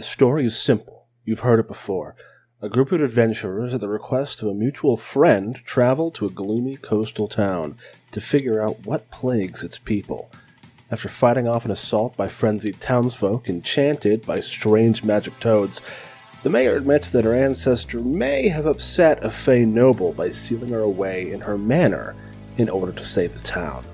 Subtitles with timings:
[0.00, 1.04] The story is simple.
[1.26, 2.16] You've heard it before.
[2.62, 6.76] A group of adventurers, at the request of a mutual friend, travel to a gloomy
[6.76, 7.76] coastal town
[8.12, 10.30] to figure out what plagues its people.
[10.90, 15.82] After fighting off an assault by frenzied townsfolk enchanted by strange magic toads,
[16.44, 20.80] the mayor admits that her ancestor may have upset a Fey noble by sealing her
[20.80, 22.14] away in her manor
[22.56, 23.84] in order to save the town.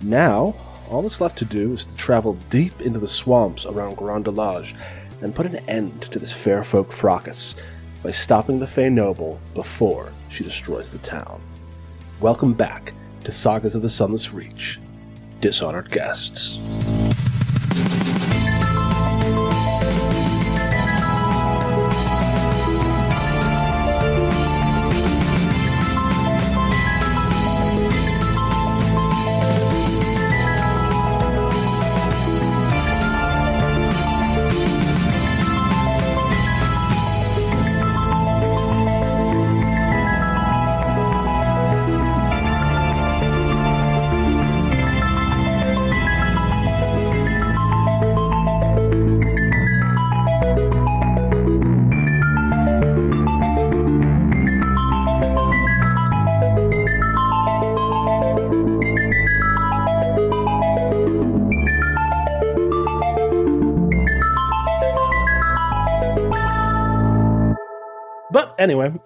[0.00, 0.54] Now,
[0.88, 4.74] all that's left to do is to travel deep into the swamps around Grand Delage
[5.20, 7.54] and put an end to this fair folk fracas
[8.02, 11.40] by stopping the Fey noble before she destroys the town.
[12.20, 12.92] Welcome back
[13.24, 14.78] to Sagas of the Sunless Reach,
[15.40, 16.58] Dishonored Guests.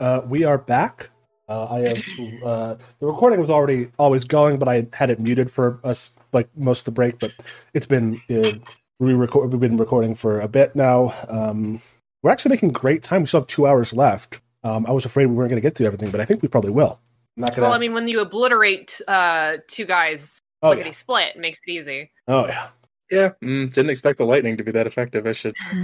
[0.02, 1.10] Uh, we are back.
[1.48, 2.02] Uh, I have
[2.44, 6.48] uh, the recording was already always going, but I had it muted for us like
[6.56, 7.18] most of the break.
[7.18, 7.32] But
[7.72, 8.52] it's been uh,
[9.00, 9.52] re-record.
[9.52, 11.14] We've been recording for a bit now.
[11.28, 11.80] Um,
[12.22, 13.22] we're actually making great time.
[13.22, 14.40] We still have two hours left.
[14.64, 16.48] Um, I was afraid we weren't going to get through everything, but I think we
[16.48, 17.00] probably will.
[17.36, 17.62] I'm not gonna.
[17.62, 20.94] Well, I mean, when you obliterate uh, two guys, oh, lickety yeah.
[20.94, 22.10] split, it makes it easy.
[22.28, 22.68] oh yeah,
[23.10, 25.26] Yeah, mm, didn't expect the lightning to be that effective.
[25.26, 25.56] I should.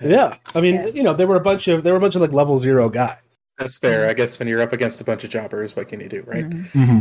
[0.00, 0.36] yeah.
[0.54, 0.86] I mean, Yeah.
[0.88, 2.88] you know, there were a bunch of there were a bunch of like level zero
[2.88, 3.16] guys.
[3.62, 4.08] That's fair.
[4.08, 6.44] I guess when you're up against a bunch of jobbers, what can you do, right?
[6.48, 6.70] Mhm.
[6.72, 7.00] Mm-hmm.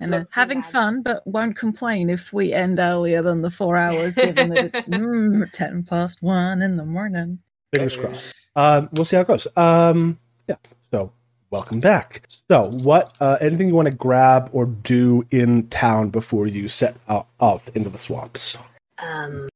[0.00, 4.16] And uh, having fun, but won't complain if we end earlier than the four hours,
[4.16, 7.38] given that it's mm, 10 past one in the morning.
[7.72, 8.34] Fingers crossed.
[8.56, 9.46] Um, we'll see how it goes.
[9.56, 10.56] Um, yeah.
[10.90, 11.12] So,
[11.50, 12.26] welcome back.
[12.50, 13.14] So, what?
[13.20, 17.68] Uh, anything you want to grab or do in town before you set o- off
[17.76, 18.58] into the swamps?
[18.98, 19.48] Um,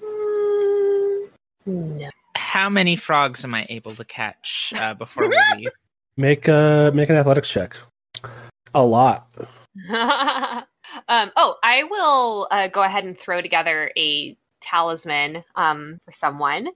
[0.00, 1.28] mm,
[1.66, 2.10] no.
[2.34, 5.68] How many frogs am I able to catch uh, before we leave?
[6.16, 7.76] Make a make an athletics check.
[8.74, 9.28] A lot.
[9.90, 16.68] um, oh, I will uh, go ahead and throw together a talisman um, for someone.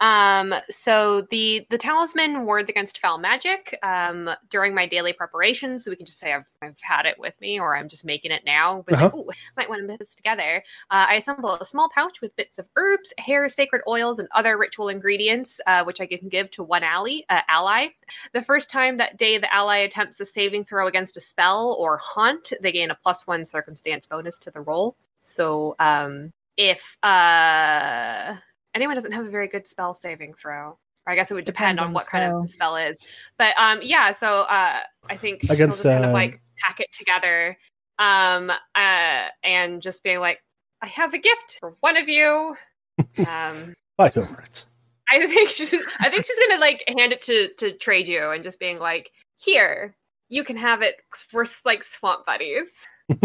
[0.00, 3.78] Um, so the the talisman wards against foul magic.
[3.82, 7.34] Um, during my daily preparations, so we can just say I've, I've had it with
[7.40, 8.84] me, or I'm just making it now.
[8.86, 9.10] But Uh-huh.
[9.14, 10.62] ooh, might want to put this together.
[10.90, 14.56] Uh, I assemble a small pouch with bits of herbs, hair, sacred oils, and other
[14.56, 17.20] ritual ingredients, uh, which I can give to one ally.
[17.28, 17.88] Uh, ally.
[18.32, 21.96] The first time that day the ally attempts a saving throw against a spell or
[21.98, 24.96] haunt, they gain a plus one circumstance bonus to the roll.
[25.20, 28.36] So um, if uh,
[28.74, 31.80] anyone doesn't have a very good spell saving throw, I guess it would depend, Depends
[31.80, 32.96] on on what the kind of spell is.
[33.38, 36.80] But um, yeah, so uh, I think she'll Against, just kind uh, of like pack
[36.80, 37.56] it together
[37.98, 40.42] um, uh, and just being like,
[40.82, 42.54] I have a gift for one of you.
[43.26, 44.66] um, Fight over it.
[45.10, 48.60] I think she's, I think she's gonna like hand it to to Treju and just
[48.60, 49.96] being like, here,
[50.28, 50.96] you can have it.
[51.32, 52.70] We're like swamp buddies.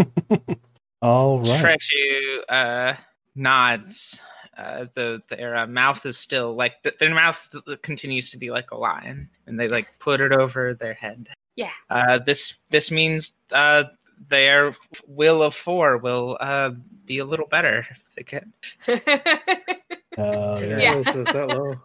[1.02, 1.78] All right.
[1.92, 2.94] Treju uh,
[3.34, 4.22] nods.
[4.56, 7.48] Uh, the their uh, mouth is still like th- their mouth
[7.82, 11.28] continues to be like a lion, and they like put it over their head.
[11.56, 11.70] Yeah.
[11.90, 13.84] Uh, this this means uh,
[14.28, 14.74] their
[15.06, 16.72] will of four will uh,
[17.04, 18.52] be a little better if they can.
[20.16, 20.78] Uh, yeah.
[20.78, 20.96] Yeah.
[20.96, 21.76] Is, is that low?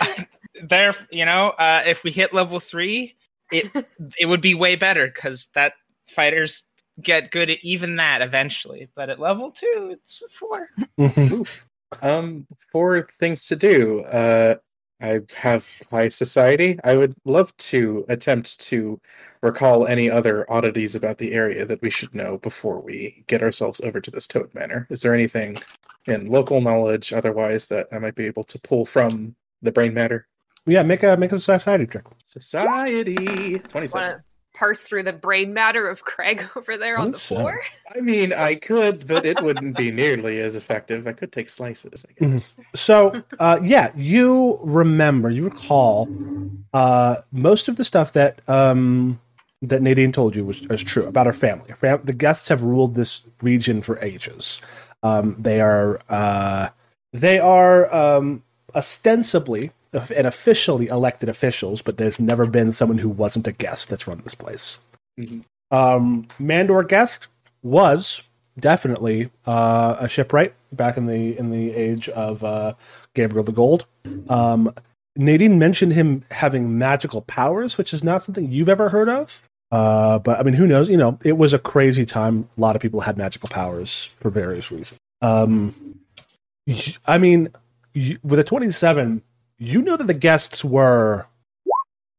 [0.68, 3.16] There, you know, uh, if we hit level three,
[3.50, 3.70] it
[4.18, 5.72] it would be way better because that
[6.06, 6.64] fighters
[7.00, 8.88] get good at even that eventually.
[8.94, 10.68] But at level two, it's four.
[12.00, 14.00] Um, four things to do.
[14.04, 14.56] Uh,
[15.00, 16.78] I have high society.
[16.84, 19.00] I would love to attempt to
[19.42, 23.80] recall any other oddities about the area that we should know before we get ourselves
[23.80, 24.86] over to this Toad Manor.
[24.90, 25.58] Is there anything
[26.06, 30.28] in local knowledge, otherwise, that I might be able to pull from the brain matter?
[30.66, 30.84] yeah.
[30.84, 32.04] Make a make a society check.
[32.24, 34.08] Society twenty-seven.
[34.08, 37.36] Want to parse through the brain matter of Craig over there on the 27.
[37.42, 37.60] floor?
[37.94, 41.06] I mean, I could, but it wouldn't be nearly as effective.
[41.06, 42.52] I could take slices, I Mhm.
[42.74, 46.08] So, uh, yeah, you remember, you recall
[46.72, 49.20] uh, most of the stuff that um,
[49.60, 51.70] that Nadine told you was, was true about her family.
[51.70, 54.60] Her fam- the guests have ruled this region for ages.
[55.02, 56.70] Um, they are uh,
[57.12, 58.42] they are um,
[58.74, 64.06] ostensibly and officially elected officials, but there's never been someone who wasn't a guest that's
[64.06, 64.78] run this place.
[65.18, 65.44] Mhm.
[65.70, 67.28] Um, Mandor guest
[67.62, 68.22] was
[68.58, 72.74] definitely uh, a shipwright back in the in the age of uh,
[73.14, 73.86] Gabriel the Gold.
[74.28, 74.74] Um,
[75.16, 79.42] Nadine mentioned him having magical powers, which is not something you've ever heard of.
[79.70, 80.88] Uh, but I mean, who knows?
[80.90, 82.48] You know, it was a crazy time.
[82.56, 84.98] A lot of people had magical powers for various reasons.
[85.22, 85.74] Um,
[87.06, 87.48] I mean,
[88.22, 89.22] with a 27,
[89.62, 91.26] you know that the guests were,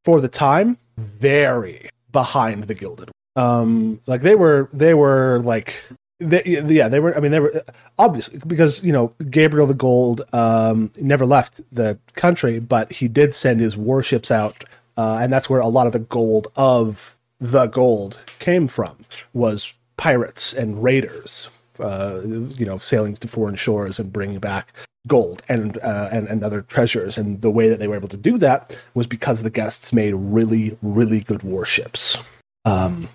[0.02, 3.10] for the time, very behind the Gilded.
[3.36, 5.84] Um, like they were, they were like,
[6.18, 7.14] they, yeah, they were.
[7.14, 7.62] I mean, they were
[7.98, 13.34] obviously because you know Gabriel the Gold um, never left the country, but he did
[13.34, 14.64] send his warships out,
[14.96, 18.96] uh, and that's where a lot of the gold of the gold came from
[19.32, 21.50] was pirates and raiders.
[21.80, 24.72] Uh, you know, sailing to foreign shores and bringing back
[25.06, 27.18] gold and, uh, and and other treasures.
[27.18, 30.14] And the way that they were able to do that was because the guests made
[30.14, 32.18] really, really good warships.
[32.64, 33.08] Um,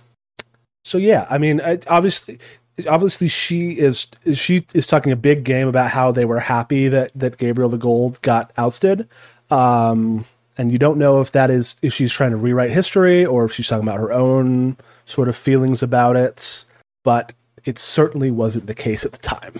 [0.84, 2.40] so yeah, I mean, obviously,
[2.88, 7.12] obviously, she is she is talking a big game about how they were happy that
[7.16, 9.08] that Gabriel the Gold got ousted.
[9.50, 10.26] Um,
[10.58, 13.54] and you don't know if that is if she's trying to rewrite history or if
[13.54, 16.66] she's talking about her own sort of feelings about it.
[17.04, 17.34] But
[17.66, 19.60] it certainly wasn't the case at the time.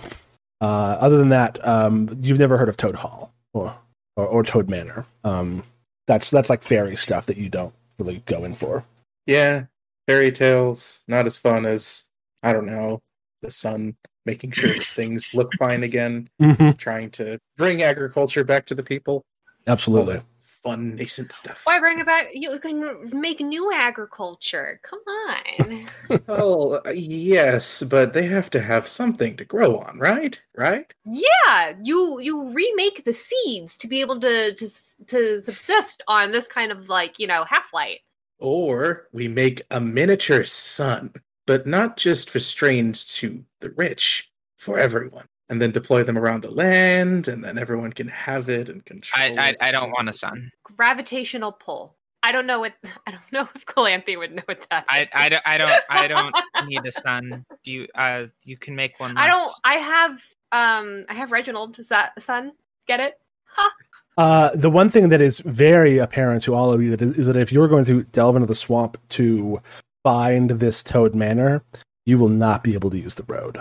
[0.60, 3.74] Uh, other than that, um, you've never heard of Toad Hall or
[4.16, 5.06] or, or Toad Manor.
[5.24, 5.62] Um,
[6.06, 8.84] that's that's like fairy stuff that you don't really go in for.
[9.26, 9.64] Yeah,
[10.06, 12.04] fairy tales not as fun as
[12.42, 13.00] I don't know
[13.42, 13.96] the sun
[14.26, 16.72] making sure that things look fine again, Mm-hmm.
[16.72, 19.24] trying to bring agriculture back to the people.
[19.66, 20.20] Absolutely.
[20.62, 21.62] That fun nascent stuff.
[21.64, 22.28] Why bring it back?
[22.32, 24.80] You can make new agriculture.
[24.82, 25.86] Come on.
[26.26, 30.40] Well, uh, yes, but they have to have something to grow on, right?
[30.56, 30.92] Right?
[31.04, 34.68] yeah, you you remake the seeds to be able to to
[35.08, 38.00] to subsist on this kind of like you know half light.
[38.38, 41.12] Or we make a miniature sun,
[41.46, 45.26] but not just restrained to the rich, for everyone.
[45.50, 49.20] And then deploy them around the land, and then everyone can have it and control
[49.38, 49.56] I, I it.
[49.60, 50.50] I don't want a sun.
[50.62, 51.96] Gravitational pull.
[52.22, 52.74] I don't know what
[53.06, 54.84] I don't know if Calanthe would know what that.
[54.88, 55.30] I, I, is.
[55.30, 56.34] don't- I don't I don't
[56.68, 57.44] need a sun.
[57.64, 59.16] Do you uh you can make one.
[59.16, 59.52] I don't.
[59.64, 60.12] I have
[60.52, 61.04] um.
[61.08, 61.78] I have Reginald.
[61.78, 62.52] Is that a sun?
[62.86, 63.14] Get it?
[63.46, 63.70] Ha.
[64.18, 67.26] Uh, the one thing that is very apparent to all of you that is, is
[67.26, 69.60] that if you're going to delve into the swamp to
[70.02, 71.62] find this Toad Manor,
[72.04, 73.58] you will not be able to use the road.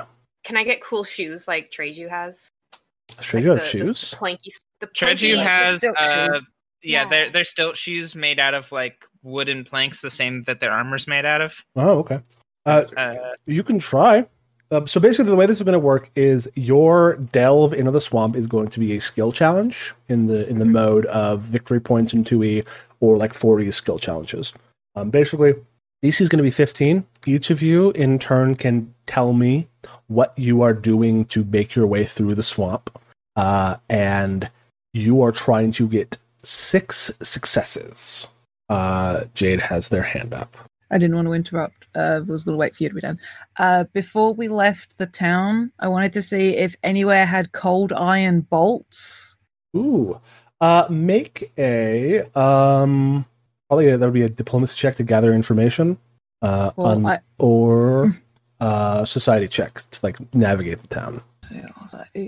[0.49, 2.49] Can I get cool shoes like Treju has?
[3.21, 4.15] Treju Like you have the- the shoes.
[4.17, 4.51] planky.
[4.79, 6.43] The Treju planky, like, the has silk uh shoes.
[6.81, 7.09] yeah, Yeah.
[7.09, 11.05] they're they're stilt shoes made out of like wooden planks, the same that their armor's
[11.07, 11.53] made out of.
[11.75, 12.19] Oh, okay.
[12.65, 13.15] Uh, Uh,
[13.45, 14.25] you can try.
[14.71, 18.01] Um, so basically, the way this is going to work is your delve into the
[18.01, 21.79] swamp is going to be a skill challenge in the in the mode of victory
[21.79, 22.63] points in two E
[23.01, 24.51] or like four E skill challenges.
[24.95, 25.53] Um, basically,
[26.03, 27.05] DC is going to be fifteen.
[27.27, 29.67] Each of you in turn can tell me
[30.09, 32.99] what you are doing to make your way through the swamp,
[33.35, 34.49] uh, and
[34.93, 38.27] you are trying to get six successes.
[38.69, 40.57] Uh, Jade has their hand up.
[40.91, 41.85] I didn't want to interrupt.
[41.95, 43.19] Uh, was going to wait for you to be done.
[43.57, 48.41] Uh, before we left the town, I wanted to see if anywhere had cold iron
[48.41, 49.35] bolts.
[49.75, 50.19] Ooh.
[50.61, 53.23] Uh make a um
[53.69, 55.97] probably that would be a diplomacy check to gather information.
[56.41, 58.17] Uh Well, un- I- or
[58.59, 61.21] uh society check to like navigate the town.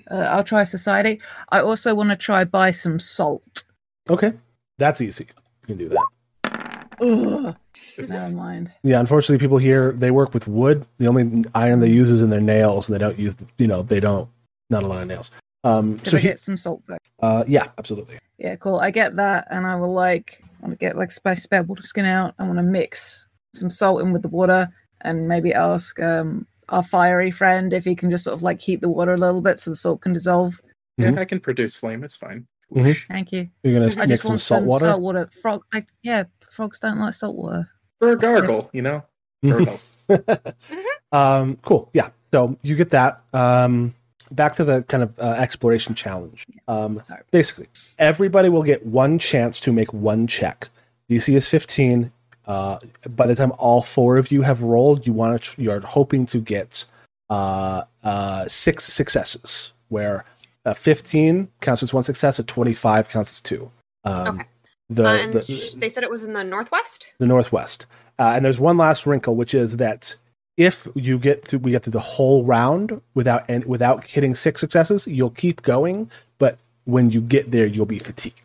[0.10, 1.22] Uh, I'll try society.
[1.50, 3.64] I also want to try buy some salt.
[4.10, 4.34] Okay.
[4.78, 5.28] That's easy.
[5.62, 6.88] You can do that.
[7.02, 7.56] Ugh.
[7.98, 8.72] Never mind.
[8.84, 10.86] Yeah, unfortunately people here they work with wood.
[10.98, 13.84] The only iron they use is in their nails and they don't use you know,
[13.84, 14.30] they don't
[14.70, 15.30] not a lot of nails.
[15.64, 16.98] Um so I he, get some salt though?
[17.20, 18.18] uh yeah, absolutely.
[18.38, 18.80] Yeah, cool.
[18.80, 22.06] I get that, and I will like want to get like spare spare water skin
[22.06, 22.34] out.
[22.40, 24.70] I want to mix some salt in with the water,
[25.04, 28.80] and maybe ask um our fiery friend if he can just sort of like heat
[28.82, 30.62] the water a little bit so the salt can dissolve.
[30.98, 31.20] Yeah, Mhm.
[31.20, 32.04] I can produce flame.
[32.04, 32.48] It's fine.
[32.74, 32.96] Mhm.
[33.10, 33.50] Thank you.
[33.64, 34.86] You're gonna I make just some want salt some water.
[34.86, 35.30] salt water.
[35.42, 37.68] Frog, like yeah, frogs don't like salt water.
[38.00, 39.04] For a gargle, you know?
[39.46, 39.80] For Mhm.
[41.12, 41.90] um, cool.
[41.94, 42.10] Yeah.
[42.32, 43.22] So you get that.
[43.34, 43.94] Um,
[44.32, 46.46] back to the kind of uh, exploration challenge.
[46.70, 47.22] Um, Sorry.
[47.32, 47.68] basically,
[48.00, 50.70] everybody will get one chance to make one check.
[51.10, 52.12] DC is 15.
[52.48, 52.80] Uh,
[53.16, 56.26] by the time all four of you have rolled, you want to, you are hoping
[56.28, 56.84] to get
[57.30, 60.26] uh, uh, six successes, where
[60.66, 63.70] a 15 counts as one success, a 25 counts as two.
[64.04, 64.48] Um, Okay.
[64.90, 67.08] The, Uh, and the, sh- they said it was in the northwest.
[67.20, 67.86] the northwest.
[68.20, 70.14] Uh, and there's one last wrinkle, which is that
[70.58, 74.60] if you get through, we get through the whole round without and without hitting six
[74.60, 76.12] successes, you'll keep going.
[76.40, 78.42] But when you get there, you'll be fatigued.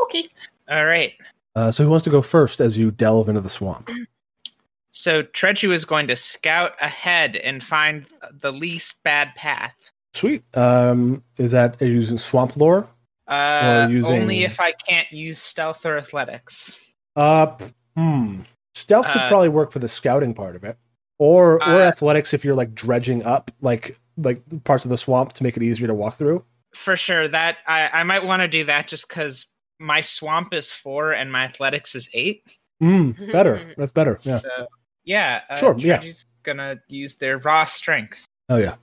[0.00, 0.26] Okay.
[0.70, 1.12] All right.
[1.54, 3.90] Uh, so who wants to go first as you delve into the swamp?
[4.90, 8.06] So Treju is going to scout ahead and find
[8.40, 9.74] the least bad path.
[10.14, 10.42] Sweet.
[10.56, 12.88] Um, is that are you using swamp lore?
[13.26, 16.76] Uh, using- Only if I can't use stealth or athletics.
[17.16, 17.56] Uh,
[17.96, 18.40] hmm.
[18.74, 20.76] Stealth could Uh, probably work for the scouting part of it,
[21.18, 25.32] or or Uh, athletics if you're like dredging up like like parts of the swamp
[25.34, 26.44] to make it easier to walk through.
[26.74, 27.28] For sure.
[27.28, 29.46] That I, I might want to do that just because
[29.82, 32.42] my swamp is four and my athletics is eight.
[32.82, 33.74] Mm, better.
[33.76, 34.18] That's better.
[34.22, 34.38] Yeah.
[34.38, 34.66] So
[35.04, 35.40] yeah.
[35.50, 35.98] Uh, Sure, yeah.
[35.98, 38.24] Treju's gonna use their raw strength.
[38.48, 38.76] Oh yeah.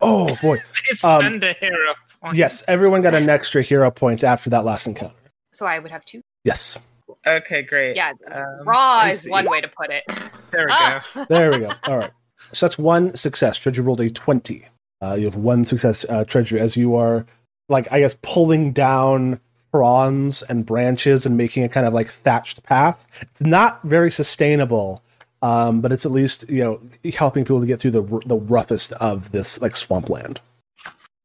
[0.00, 0.58] Oh boy.
[0.90, 2.36] It's Um, spend a hero point.
[2.36, 5.14] Yes, everyone got an extra hero point after that last encounter.
[5.52, 6.22] So I would have two.
[6.44, 6.78] Yes.
[7.26, 7.96] Okay, great.
[7.96, 8.12] Yeah.
[8.30, 10.04] Um, Raw is one way to put it.
[10.52, 11.04] There we Ah.
[11.28, 11.70] There we go.
[11.84, 12.10] All right.
[12.52, 13.58] So that's one success.
[13.58, 14.64] Treju rolled a 20.
[15.02, 17.26] Uh, you have one success, uh, Treju, as you are,
[17.68, 22.62] like, I guess, pulling down fronds and branches and making a kind of like thatched
[22.62, 23.06] path.
[23.20, 25.02] It's not very sustainable,
[25.42, 26.80] um, but it's at least, you know,
[27.14, 30.40] helping people to get through the, the roughest of this, like, swampland.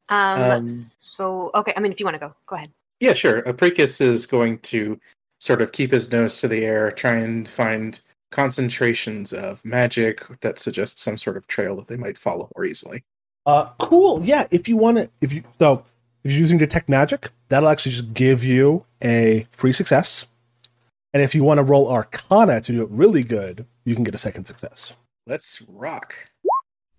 [0.09, 2.69] Um, Um, so okay, I mean if you want to go, go ahead.
[2.99, 3.43] Yeah, sure.
[3.45, 4.99] Apricus is going to
[5.39, 7.99] sort of keep his nose to the air, try and find
[8.31, 13.03] concentrations of magic that suggest some sort of trail that they might follow more easily.
[13.45, 14.23] Uh, cool.
[14.23, 15.85] Yeah, if you want to, if you, so,
[16.23, 20.25] if you're using Detect Magic, that'll actually just give you a free success.
[21.13, 24.15] And if you want to roll Arcana to do it really good, you can get
[24.15, 24.93] a second success.
[25.27, 26.15] Let's rock.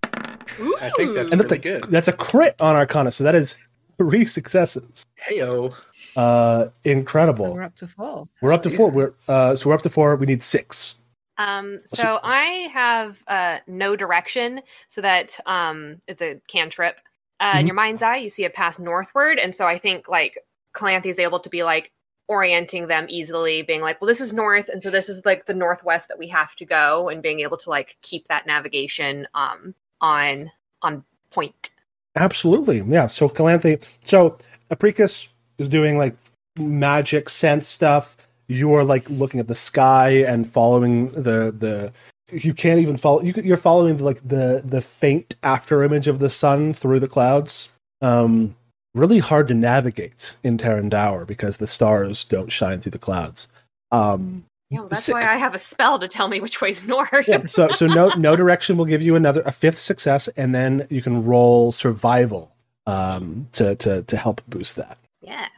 [0.02, 1.84] I think that's And that's really a good.
[1.90, 3.56] that's a crit on Arcana, so that is
[3.98, 5.06] three successes.
[5.28, 5.74] Heyo.
[6.16, 7.54] Uh, So incredible.
[7.54, 8.28] we're up to four.
[8.40, 8.90] We're up to four.
[8.90, 10.14] We're uh, so we're up to four.
[10.16, 10.96] We need six.
[11.38, 16.96] Um, So- so I have uh, Know Direction, so that um, it's a cantrip.
[17.40, 17.66] Uh, In Mhm.
[17.66, 20.38] your mind's eye, you see a path northward, and so I think like
[20.74, 21.90] Calanthe is able to be like
[22.28, 25.54] orienting them easily, being like, "Well, this is north, and so this is like the
[25.54, 29.74] northwest that we have to go," and being able to like keep that navigation um,
[30.00, 30.50] on
[30.82, 31.70] on point.
[32.16, 33.08] Absolutely, yeah.
[33.08, 34.38] So Calanthe, so
[34.70, 36.16] Apricus is doing like
[36.58, 38.16] magic sense stuff.
[38.46, 41.92] You are like looking at the sky and following the the.
[42.32, 43.20] You can't even follow.
[43.22, 47.68] You, you're following like the the faint after image of the sun through the clouds.
[48.00, 48.56] Um,
[48.94, 53.48] really hard to navigate in Tarandaur because the stars don't shine through the clouds.
[53.92, 57.28] Um, Yeah, well, that's why I have a spell to tell me which way's north.
[57.28, 60.86] yeah, so so no no direction will give you another a fifth success, and then
[60.90, 62.54] you can roll survival
[62.86, 64.96] um, to to to help boost that.
[65.20, 65.48] yeah.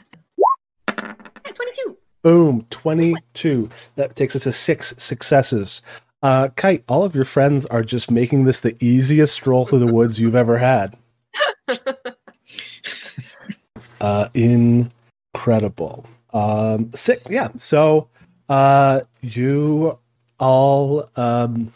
[0.88, 1.12] Yeah,
[1.52, 1.96] Twenty-two.
[2.22, 3.70] Boom, twenty two.
[3.94, 5.80] That takes us to six successes.
[6.22, 9.86] Uh, Kyte, all of your friends are just making this the easiest stroll through the
[9.92, 10.96] woods you've ever had.
[14.00, 16.06] uh, incredible.
[16.32, 17.22] Um, sick.
[17.28, 17.48] Yeah.
[17.58, 18.08] So,
[18.48, 19.98] uh, you
[20.38, 21.72] all, um,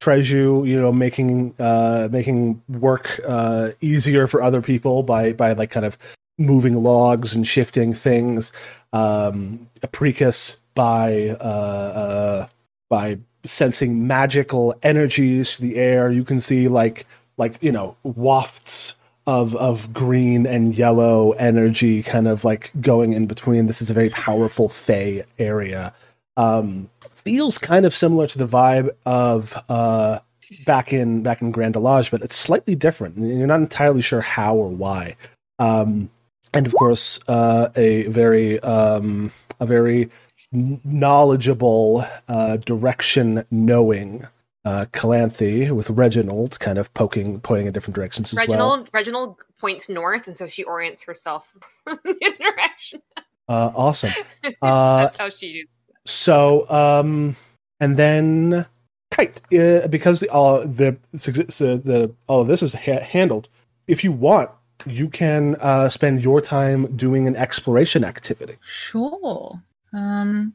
[0.00, 5.70] Treju, you know, making, uh, making work, uh, easier for other people by, by like
[5.70, 5.98] kind of
[6.38, 8.52] moving logs and shifting things.
[8.92, 12.48] Um, Apricus by, uh, uh,
[12.88, 16.10] by sensing magical energies to the air.
[16.10, 18.96] You can see like, like, you know, wafts
[19.28, 23.66] of of green and yellow energy kind of like going in between.
[23.66, 25.92] This is a very powerful Fey area.
[26.38, 30.20] Um, feels kind of similar to the vibe of uh,
[30.64, 33.18] back in back in Grand Delage, but it's slightly different.
[33.18, 35.16] You're not entirely sure how or why.
[35.58, 36.08] Um,
[36.54, 39.30] and of course, uh, a very um,
[39.60, 40.10] a very
[40.52, 44.26] knowledgeable, uh, direction knowing
[44.64, 48.46] uh, Calanthe with Reginald kind of poking, pointing in different directions as well.
[48.46, 51.46] Reginald Reginald points north, and so she orients herself
[51.86, 53.00] in direction.
[53.48, 54.12] Uh, awesome.
[54.62, 55.70] Uh, That's how she uses.
[56.06, 57.36] so, um,
[57.80, 58.66] and then
[59.12, 63.48] Kyte uh, because all the the, the all of this is ha- handled.
[63.86, 64.50] If you want,
[64.86, 68.56] you can uh, spend your time doing an exploration activity.
[68.62, 69.62] Sure.
[69.92, 70.54] Um.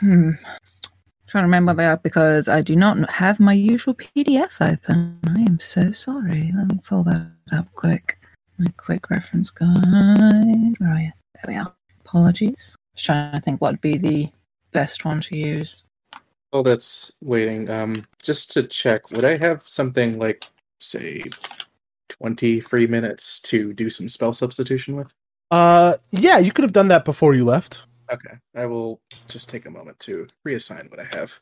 [0.00, 0.30] Hmm.
[1.26, 5.18] Trying to remember that because I do not have my usual PDF open.
[5.26, 6.52] I am so sorry.
[6.56, 8.18] Let me pull that up quick.
[8.58, 9.84] My quick reference guide.
[10.78, 11.12] Where are you?
[11.34, 11.74] There we are.
[12.04, 12.76] Apologies.
[12.94, 14.28] Just trying to think what would be the
[14.70, 15.82] best one to use.
[16.52, 17.68] Oh, that's waiting.
[17.68, 20.46] Um, just to check, would I have something like,
[20.78, 21.24] say,
[22.08, 25.12] twenty free minutes to do some spell substitution with?
[25.50, 27.86] Uh, yeah, you could have done that before you left.
[28.12, 31.40] Okay, I will just take a moment to reassign what I have.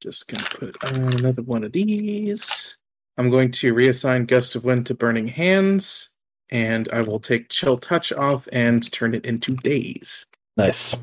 [0.00, 2.76] Just gonna put on another one of these.
[3.16, 6.10] I'm going to reassign Gust of Wind to Burning Hands,
[6.50, 10.26] and I will take Chill Touch off and turn it into Daze.
[10.56, 10.94] Nice.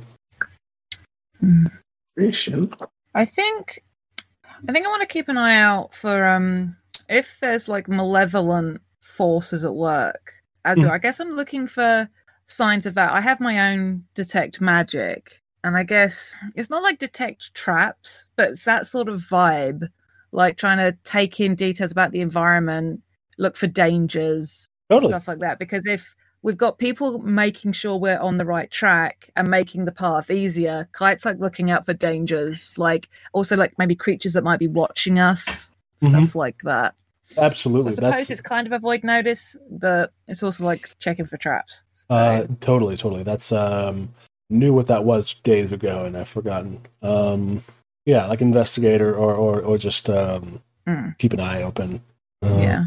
[1.39, 1.65] Hmm.
[2.15, 2.73] Creation.
[3.15, 3.81] I think
[4.67, 6.75] I think I want to keep an eye out for um
[7.09, 10.33] if there's like malevolent forces at work.
[10.65, 10.89] As Hmm.
[10.89, 12.07] I guess I'm looking for
[12.51, 13.11] signs of that.
[13.11, 18.49] I have my own detect magic, and I guess it's not like detect traps, but
[18.49, 19.87] it's that sort of vibe,
[20.31, 23.01] like trying to take in details about the environment,
[23.37, 25.11] look for dangers, Totally.
[25.11, 25.59] stuff like that.
[25.59, 29.91] Because if we've got people making sure we're on the right track and making the
[29.91, 34.59] path easier, Kyte's like looking out for dangers, like also like maybe creatures that might
[34.59, 36.15] be watching us, mm-hmm.
[36.15, 36.95] stuff like that.
[37.35, 41.37] So I suppose That's it's kind of avoid notice, but it's also like checking for
[41.37, 41.85] traps.
[42.11, 43.23] Uh, totally, totally.
[43.23, 44.09] That's um
[44.49, 46.81] knew what that was days ago, and I've forgotten.
[47.01, 47.63] Um,
[48.05, 51.15] yeah, like investigator or or or just um Mm.
[51.19, 52.01] keep an eye open.
[52.41, 52.85] Um, yeah.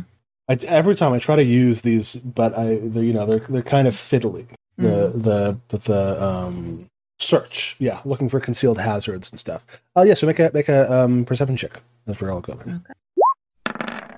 [0.49, 3.63] I, every time I try to use these, but I, they're, you know, they're they're
[3.63, 4.47] kind of fiddly.
[4.77, 5.23] The Mm.
[5.23, 6.87] the the the um
[7.21, 9.65] search, yeah, looking for concealed hazards and stuff.
[9.95, 11.81] Oh yeah, so make a make a um perception check.
[12.05, 12.59] That's where I'll go.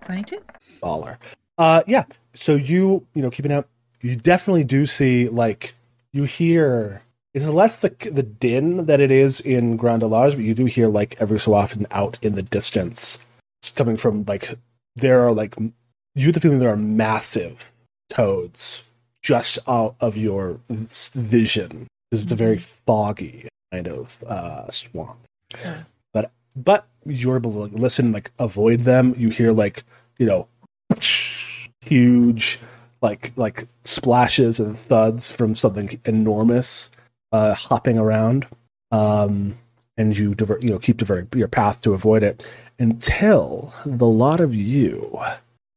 [0.06, 0.40] Twenty-two.
[0.82, 1.18] Baller.
[1.58, 2.04] Uh, yeah.
[2.34, 3.68] So you you know keeping out,
[4.06, 5.74] you definitely do see like
[6.12, 7.02] you hear.
[7.34, 10.88] It's less the the din that it is in Grand Delage, but you do hear
[10.88, 13.18] like every so often out in the distance,
[13.60, 14.54] it's coming from like
[14.94, 17.72] there are like you get the feeling there are massive
[18.08, 18.84] toads
[19.22, 25.18] just out of your vision because it's a very foggy kind of uh, swamp.
[25.58, 25.82] Yeah.
[26.14, 29.14] But but you're able to like, listen, like avoid them.
[29.18, 29.84] You hear like
[30.18, 30.48] you know
[31.82, 32.60] huge
[33.02, 36.90] like like splashes and thuds from something enormous
[37.32, 38.46] uh, hopping around,
[38.90, 39.56] um,
[39.96, 42.46] and you divert you know keep divert your path to avoid it
[42.78, 45.18] until the lot of you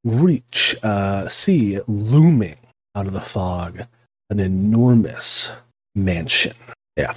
[0.04, 2.58] reach uh, see looming
[2.96, 3.84] out of the fog
[4.30, 5.52] an enormous
[5.96, 6.54] mansion.
[6.96, 7.14] Yeah,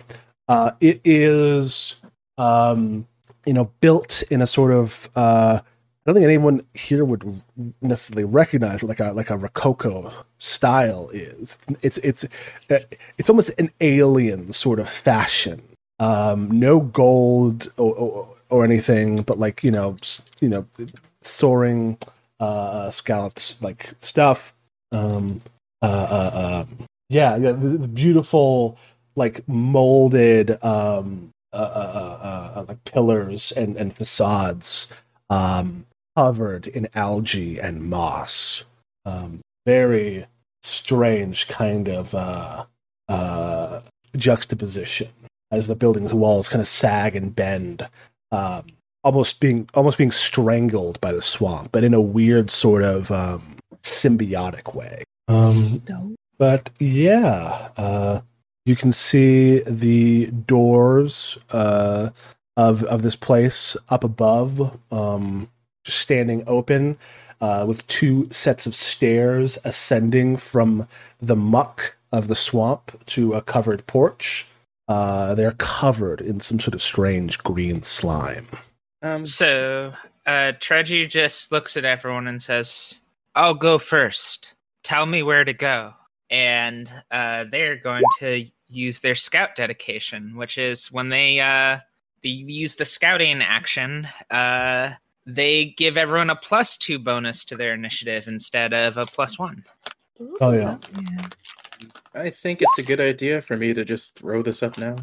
[0.49, 1.97] uh, it is
[2.39, 3.07] um,
[3.47, 5.61] you know built in a sort of uh,
[6.05, 7.43] I don't think anyone here would
[7.81, 11.57] necessarily recognize like a like a rococo style is.
[11.81, 12.25] It's it's it's
[12.71, 12.79] uh,
[13.19, 15.63] it's almost an alien sort of fashion.
[16.01, 19.97] Um, no gold or, or, or anything, but like you know
[20.41, 20.67] you know
[21.21, 21.99] soaring
[22.41, 22.91] uh,
[23.61, 24.53] like stuff.
[24.91, 25.41] Um,
[25.83, 28.77] uh, uh, um, yeah, yeah, the, the beautiful
[29.15, 34.89] like molded um, uh, uh, uh, uh, like pillars and and facades.
[35.31, 38.65] Um, covered in algae and moss.
[39.05, 40.27] Um, very
[40.63, 42.65] strange kind of uh,
[43.09, 43.81] uh,
[44.17, 45.09] juxtaposition
[45.51, 47.87] as the building's walls kind of sag and bend,
[48.31, 48.65] um,
[49.05, 53.57] almost being almost being strangled by the swamp, but in a weird sort of um,
[53.83, 55.05] symbiotic way.
[55.29, 55.83] Um,
[56.39, 58.21] but yeah, uh,
[58.65, 62.11] you can see the doors uh,
[62.57, 65.49] of of this place up above, um,
[65.85, 66.97] standing open,
[67.41, 70.87] uh, with two sets of stairs ascending from
[71.21, 74.47] the muck of the swamp to a covered porch.
[74.89, 78.47] Uh, they're covered in some sort of strange green slime.
[79.03, 79.93] Um, So,
[80.27, 82.99] uh, Treju just looks at everyone and says,
[83.35, 84.55] I'll go first.
[84.85, 85.95] Tell me where to go.
[86.31, 91.79] And uh, they're going to use their scout dedication, which is when they, uh,
[92.23, 94.91] they use the scouting action, uh,
[95.27, 99.65] they give everyone a plus two bonus to their initiative instead of a plus one.
[100.41, 100.79] Oh, yeah.
[101.01, 101.27] yeah.
[102.15, 104.97] I think it's a good idea for me to just throw this up now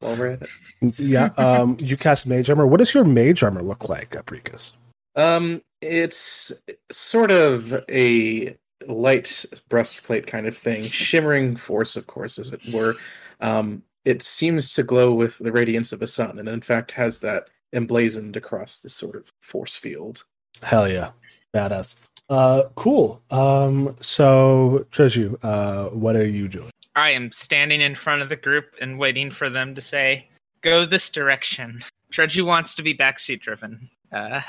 [0.00, 0.98] while we're at it.
[0.98, 2.66] Yeah, um, you cast mage armor.
[2.66, 4.76] What does your mage armor look like, Apricus?
[5.16, 6.52] Um, it's
[6.90, 12.96] sort of a light breastplate kind of thing, shimmering force, of course, as it were.
[13.40, 17.18] Um, it seems to glow with the radiance of the sun, and in fact has
[17.20, 20.24] that emblazoned across this sort of force field.
[20.62, 21.10] Hell yeah,
[21.54, 21.96] badass.
[22.28, 23.22] Uh, cool.
[23.30, 26.70] Um, so Treju, uh, what are you doing?
[26.96, 30.28] I am standing in front of the group and waiting for them to say,
[30.62, 31.82] go this direction.
[32.12, 33.88] Treju wants to be backseat driven.
[34.12, 34.40] Uh,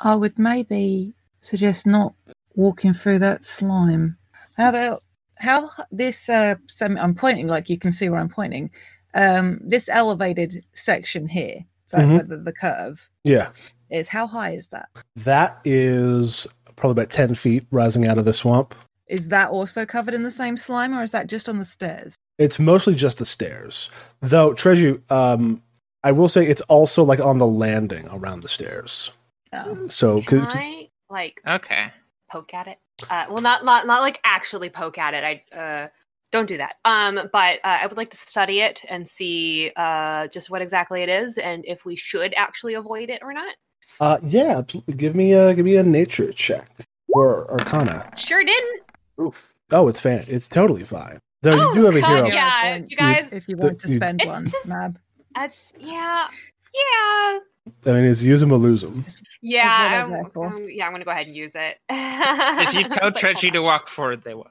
[0.00, 2.14] I would maybe suggest not
[2.54, 4.16] walking through that slime.
[4.56, 5.02] How about
[5.36, 6.28] how this?
[6.28, 8.70] Uh, so I'm pointing, like you can see where I'm pointing.
[9.14, 12.14] Um, this elevated section here, so Mhm.
[12.18, 13.48] with the, the curve Yeah,
[13.90, 14.88] is how high is that?
[15.16, 18.74] that is probably about ten feet rising out of the swamp.
[19.08, 22.14] Is that also covered in the same slime, or is that just on the stairs?
[22.38, 24.52] It's mostly just the stairs, though.
[24.54, 25.60] Treju, um,
[26.04, 29.10] I will say it's also like on the landing around the stairs.
[29.52, 31.92] Um, So, Can 'cause- I like Okay.
[32.30, 32.78] poke at it.
[33.10, 35.24] Uh, well, not not not like actually poke at it.
[35.24, 35.88] I uh,
[36.32, 36.76] don't do that.
[36.84, 41.02] Um, but uh, I would like to study it and see uh, just what exactly
[41.02, 43.54] it is and if we should actually avoid it or not.
[43.98, 44.94] Uh, yeah, absolutely.
[44.94, 46.68] Give me a give me a nature check
[47.08, 48.10] or Arcana.
[48.16, 48.82] Sure didn't.
[49.20, 49.42] Oof.
[49.72, 50.24] Oh, it's fan.
[50.28, 51.18] It's totally fine.
[51.42, 52.26] Though Oh, you do have a hero.
[52.26, 52.76] yeah.
[52.86, 54.98] You guys- if you the- want to spend It's one, just- Mab.
[55.34, 56.26] That's yeah,
[56.74, 57.38] yeah,
[57.86, 59.04] I mean, it's use them or lose them.
[59.40, 60.04] yeah.
[60.04, 60.46] I'm I'm, there for.
[60.48, 61.78] um, yeah, I'm gonna go ahead and use it.
[61.88, 64.46] If you tell Treju to walk forward, they will.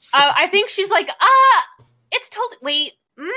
[0.00, 1.66] So- Uh, I think she's like, ah,
[2.10, 2.56] it's totally.
[2.62, 3.28] Wait, mm,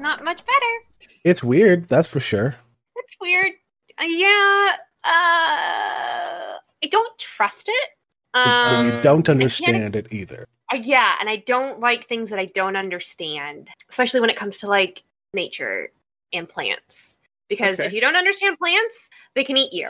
[0.00, 1.10] not much better.
[1.24, 2.56] It's weird, that's for sure.
[2.94, 3.52] That's weird.
[3.98, 7.88] Uh, yeah, uh, I don't trust it.
[8.34, 10.46] Um, you don't understand it either.
[10.72, 14.58] uh, yeah, and I don't like things that I don't understand, especially when it comes
[14.58, 15.90] to like nature
[16.34, 17.16] and plants.
[17.48, 17.86] Because Okay.
[17.86, 19.88] if you don't understand plants, they can eat you.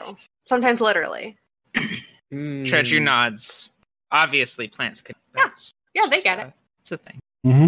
[0.49, 1.37] Sometimes literally.
[1.75, 3.03] Treju Mm.
[3.03, 3.71] nods.
[4.13, 5.17] Obviously, plants can.
[5.37, 5.45] Yeah.
[5.45, 6.53] That's Yeah, they get uh, it.
[6.81, 7.19] It's a thing.
[7.45, 7.67] hmm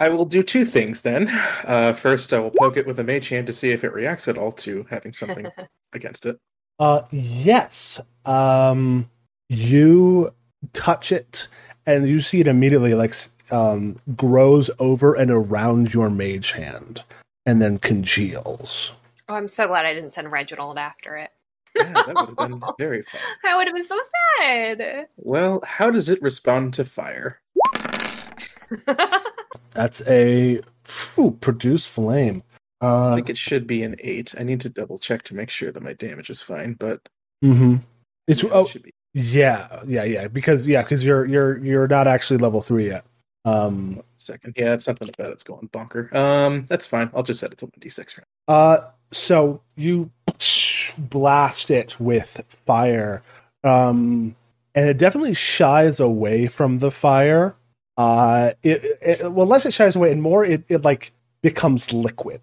[0.00, 1.28] I will do two things then.
[1.64, 4.28] Uh, first, I will poke it with a mage hand to see if it reacts
[4.28, 5.50] at all to having something
[5.92, 6.38] against it.
[6.78, 8.00] Uh, yes.
[8.24, 9.10] Um,
[9.48, 10.32] you
[10.72, 11.48] touch it,
[11.84, 13.14] and you see it immediately like
[13.50, 17.02] um grows over and around your mage hand,
[17.44, 18.92] and then congeals.
[19.28, 21.30] oh, I'm so glad I didn't send Reginald after it.
[21.78, 23.20] Yeah, that would have been very fun.
[23.44, 23.98] That would have been so
[24.38, 25.06] sad.
[25.16, 27.40] Well, how does it respond to fire?
[29.72, 32.42] That's a phew, produce flame.
[32.80, 34.34] I Uh, think it should be an eight.
[34.38, 37.00] I need to double check to make sure that my damage is fine, but
[37.42, 37.76] hmm
[38.26, 38.92] It's yeah, it oh should be.
[39.14, 43.04] yeah yeah yeah because yeah because you're you're you're not actually level three yet.
[43.44, 46.14] Um, Second, yeah, it's something about it's going bonker.
[46.16, 47.10] Um, that's fine.
[47.14, 48.54] I'll just set it to one d six for now.
[48.54, 50.10] Uh, so you
[50.98, 53.22] blast it with fire,
[53.64, 54.34] um,
[54.74, 57.54] and it definitely shies away from the fire.
[57.96, 62.40] Uh, it, it well, less it shies away, and more it, it like becomes liquid.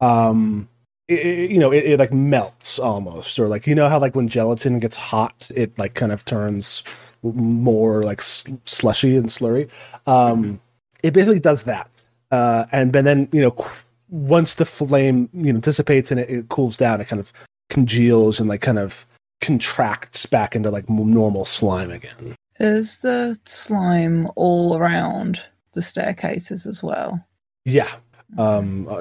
[0.00, 0.68] Um,
[1.08, 4.14] it, it- you know, it, it like melts almost, or like you know how like
[4.14, 6.82] when gelatin gets hot, it like kind of turns
[7.22, 9.70] more like sl- slushy and slurry.
[10.06, 10.60] Um,
[11.02, 11.90] it basically does that,
[12.30, 13.70] uh, and then then you know qu-
[14.08, 17.32] once the flame you know dissipates and it, it cools down, it kind of
[17.72, 19.06] congeals and like kind of
[19.40, 22.36] contracts back into like normal slime again.
[22.60, 27.24] Is the slime all around the staircases as well?
[27.64, 27.88] Yeah,
[28.36, 29.00] um, uh,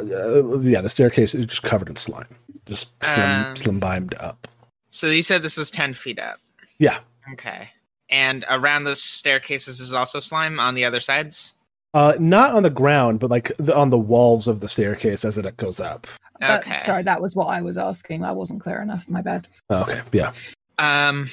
[0.61, 0.81] yeah.
[0.81, 2.27] The staircase is just covered in slime,
[2.65, 4.47] just slim, Um, slim bimed up.
[4.89, 6.39] So you said this was ten feet up.
[6.79, 6.99] Yeah.
[7.33, 7.69] Okay.
[8.09, 11.53] And around the staircases is also slime on the other sides.
[11.93, 15.37] Uh, not on the ground, but like the, on the walls of the staircase as
[15.37, 16.07] it goes up.
[16.41, 16.79] That- Okay.
[16.81, 18.23] sorry, that was what I was asking.
[18.23, 19.07] I wasn't clear enough.
[19.07, 19.47] My bad.
[19.69, 20.33] Okay, yeah.
[20.77, 21.29] Um,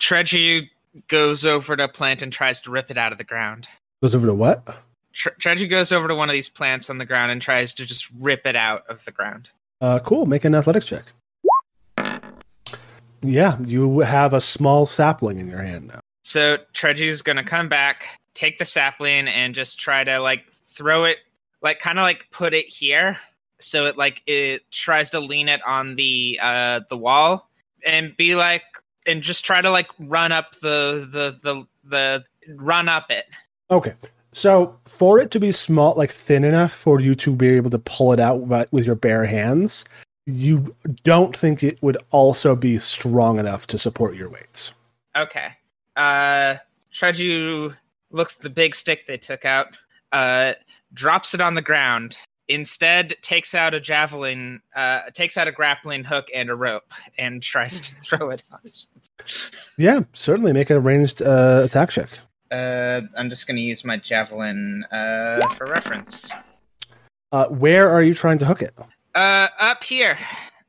[0.00, 0.68] Treju
[1.06, 3.68] goes over to a plant and tries to rip it out of the ground.
[4.02, 4.66] Goes over to what?
[5.14, 7.86] Tre- Treju goes over to one of these plants on the ground and tries to
[7.86, 9.50] just rip it out of the ground.
[9.80, 10.26] Uh, cool.
[10.26, 11.04] Make an athletics check.
[13.22, 16.00] Yeah, you have a small sapling in your hand now.
[16.22, 21.18] So Treju's gonna come back, take the sapling, and just try to like throw it,
[21.62, 23.18] like kind of like put it here,
[23.60, 27.48] so it like it tries to lean it on the uh the wall,
[27.84, 28.62] and be like,
[29.06, 32.24] and just try to like run up the the the the
[32.56, 33.26] run up it.
[33.70, 33.94] Okay.
[34.32, 37.78] So for it to be small, like thin enough for you to be able to
[37.78, 39.84] pull it out wi- with your bare hands,
[40.26, 44.72] you don't think it would also be strong enough to support your weights.
[45.16, 45.48] Okay.
[45.96, 46.56] Uh,
[46.92, 47.74] Treju
[48.10, 49.76] looks the big stick they took out,
[50.12, 50.52] uh,
[50.92, 52.16] drops it on the ground.
[52.48, 57.42] Instead, takes out a javelin, uh, takes out a grappling hook and a rope, and
[57.52, 58.42] tries to throw it.
[58.52, 58.60] On.
[59.76, 62.10] Yeah, certainly make a ranged uh, attack check.
[62.50, 66.30] Uh, I'm just going to use my javelin uh, for reference.
[67.30, 68.74] Uh, where are you trying to hook it?
[69.14, 70.18] Uh, up here,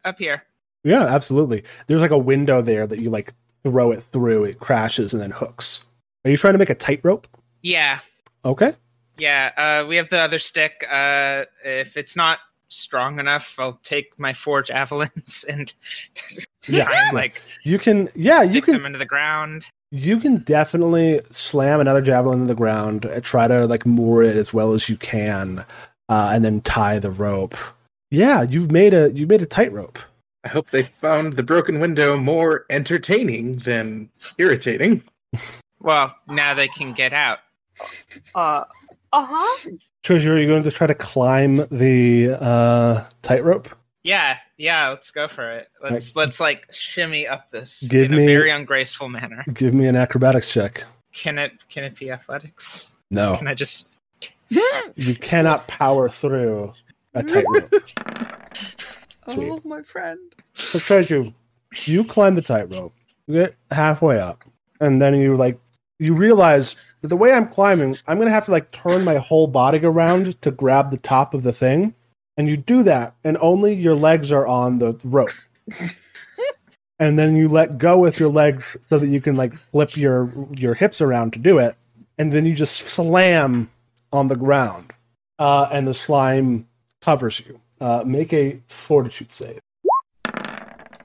[0.03, 0.43] up here.
[0.83, 1.63] Yeah, absolutely.
[1.87, 4.43] There's like a window there that you like throw it through.
[4.43, 5.83] It crashes and then hooks.
[6.25, 7.27] Are you trying to make a tightrope?
[7.61, 7.99] Yeah,
[8.45, 8.73] Okay.
[9.19, 9.51] Yeah.
[9.83, 10.85] Uh, we have the other stick.
[10.89, 15.73] Uh, if it's not strong enough, I'll take my forge javelins and
[16.67, 16.87] Yeah.
[16.91, 18.09] and like You can.
[18.15, 18.73] Yeah, stick you can.
[18.75, 19.65] them into the ground.
[19.91, 24.35] You can definitely slam another javelin in the ground, uh, try to like moor it
[24.35, 25.65] as well as you can,
[26.09, 27.57] uh, and then tie the rope.
[28.11, 29.97] Yeah, you've made a you've made a tightrope.
[30.43, 35.03] I hope they found the broken window more entertaining than irritating.
[35.81, 37.39] Well, now they can get out.
[38.35, 38.65] Uh
[39.13, 39.69] huh.
[40.03, 43.69] Treju, are you going to try to climb the uh, tightrope?
[44.03, 45.67] Yeah, Yeah, let's go for it.
[45.83, 49.43] Let's let's like shimmy up this Give in me- a very ungraceful manner.
[49.53, 50.85] Give me an acrobatics check.
[51.13, 52.91] Can it can it be athletics?
[53.11, 53.87] No, Can I just
[54.49, 56.73] you cannot power through
[57.13, 57.73] a tightrope.
[59.27, 59.49] Sweet.
[59.51, 60.19] Oh, my friend.
[60.55, 61.33] So Treju,
[61.85, 62.93] you climb the tightrope.
[63.27, 64.43] You get halfway up,
[64.79, 65.59] and then you like
[65.99, 69.47] you realize that the way I'm climbing, I'm gonna have to like turn my whole
[69.47, 71.93] body around to grab the top of the thing.
[72.37, 75.29] And you do that, and only your legs are on the rope.
[76.99, 80.31] and then you let go with your legs so that you can like flip your
[80.55, 81.75] your hips around to do it,
[82.17, 83.69] and then you just slam
[84.13, 84.93] on the ground,
[85.37, 86.65] uh, and the slime
[87.01, 87.59] covers you.
[87.81, 89.59] Uh, make a fortitude save.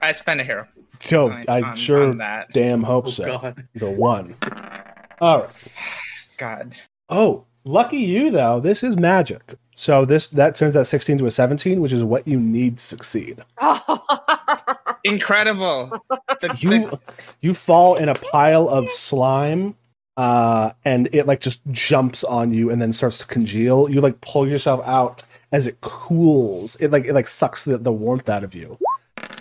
[0.01, 0.67] I spend a hero.
[1.09, 2.49] Yo, on- I on- sure on that.
[2.53, 3.25] damn hope Oh so.
[3.25, 3.67] god.
[3.75, 4.37] It's a one.
[5.21, 5.51] All right.
[6.39, 6.77] God.
[7.09, 8.61] Oh, lucky you though.
[8.61, 9.55] This is magic.
[9.77, 12.85] So this that turns that 16 to a 17, which is what you need to
[12.85, 13.43] succeed.
[15.05, 16.01] Incredible.
[16.41, 17.01] The- You the-
[17.41, 19.75] you fall in a pile of slime,
[20.17, 23.91] uh, and it like just jumps on you and then starts to congeal.
[23.91, 25.23] You like pull yourself out
[25.53, 26.77] as it cools.
[26.77, 28.79] It like it like sucks the, the warmth out of you.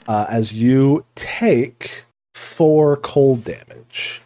[0.08, 4.22] Uh, as you take four cold damage.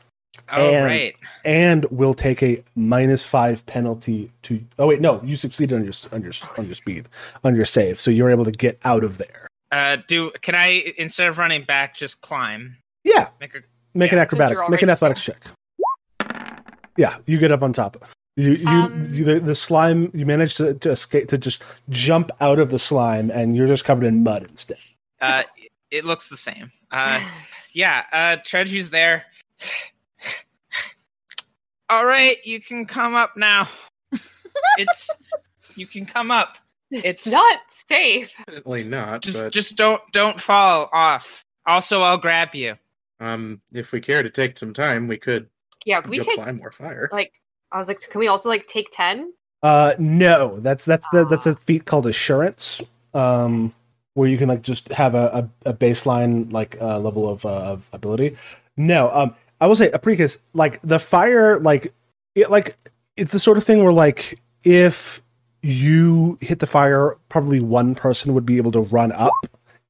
[0.51, 1.15] Oh and- right.
[1.45, 4.63] and will take a minus five penalty to.
[4.79, 7.07] Oh wait, no, you succeeded on your on your on your speed
[7.43, 9.47] on your save, so you're able to get out of there.
[9.71, 12.77] Uh, do can I instead of running back just climb?
[13.03, 13.59] Yeah, Make a
[13.93, 15.41] make an acrobatic, make an athletics check.
[16.97, 18.03] Yeah, you get up on top.
[18.35, 20.11] You you, Um, you the, the slime.
[20.13, 23.85] You manage to to escape to just jump out of the slime, and you're just
[23.85, 24.77] covered in mud instead.
[25.21, 25.43] uh,
[25.91, 26.71] it looks the same.
[26.91, 27.19] Uh,
[27.73, 28.03] yeah.
[28.11, 29.23] Uh, Treju's there.
[31.89, 33.67] All right, you can come up now.
[34.79, 35.09] It's
[35.75, 36.57] you can come up.
[36.91, 38.31] it's It's- not safe.
[38.47, 39.21] Definitely not.
[39.21, 41.43] Just but just don't don't fall off.
[41.67, 42.75] Also, I'll grab you.
[43.19, 45.47] um, if we care to take some time, we could
[45.85, 47.07] Yeah, can we go take apply more fire.
[47.11, 47.33] like
[47.71, 49.31] I was like, can we also like take ten?
[49.63, 51.51] Uh, no, that's that's the that's Ah.
[51.51, 52.81] a feat called assurance.
[53.13, 53.73] Um,
[54.15, 57.49] where you can like just have a a, a baseline like uh, level of uh,
[57.73, 58.35] of ability.
[58.75, 61.91] No, um, I will say Apricus, like the fire, like
[62.35, 62.75] it, like
[63.15, 65.21] it's the sort of thing where like if
[65.61, 69.33] you hit the fire, probably one person would be able to run up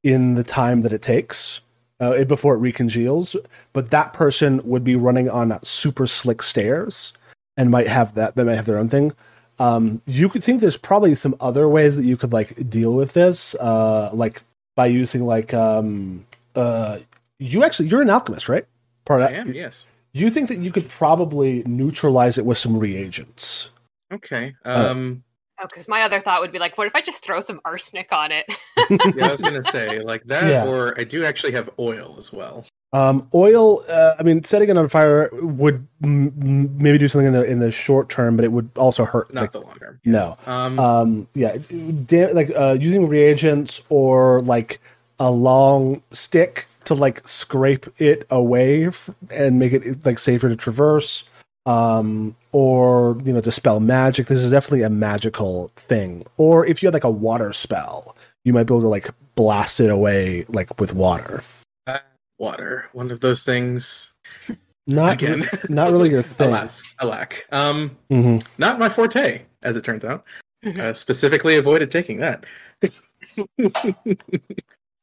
[0.03, 1.61] in the time that it takes.
[1.99, 3.35] Uh, before it recongeals,
[3.73, 7.11] but that person would be running on super slick stairs
[7.57, 8.35] and might have that.
[8.35, 9.13] They might have their own thing
[9.59, 13.13] um, you could think there's probably some other ways that you could like deal with
[13.13, 14.41] this uh like
[14.75, 16.25] by using like um
[16.55, 16.99] uh
[17.39, 18.65] you actually you're an alchemist right
[19.07, 19.85] part I of am, yes.
[20.13, 23.69] Do you think that you could probably neutralize it with some reagents
[24.13, 24.55] Okay.
[24.65, 25.23] Uh, Um,
[25.59, 28.11] Oh, because my other thought would be like, what if I just throw some arsenic
[28.13, 28.45] on it?
[29.15, 30.67] yeah, I was gonna say like that, Yeah.
[30.67, 32.63] or I do actually have oil as well.
[32.93, 37.27] um oil uh, i mean setting it on fire would m- m- maybe do something
[37.27, 39.75] in the in the short term but it would also hurt Not like, the long
[39.77, 39.99] term.
[40.05, 41.57] no Um, um yeah
[42.05, 44.79] da- like uh using reagents or like
[45.19, 50.55] a long stick to like scrape it away f- and make it like safer to
[50.55, 51.23] traverse
[51.65, 56.87] um or you know dispel magic this is definitely a magical thing or if you
[56.87, 60.79] had like a water spell you might be able to like blast it away like
[60.79, 61.43] with water
[62.39, 64.13] water, one of those things.
[64.85, 65.47] not Again.
[65.69, 67.45] not really your thing Alas, alack.
[67.51, 68.37] Um, mm-hmm.
[68.57, 70.23] not my forte, as it turns out.
[70.65, 70.77] Mhm.
[70.79, 72.45] Uh, specifically avoided taking that.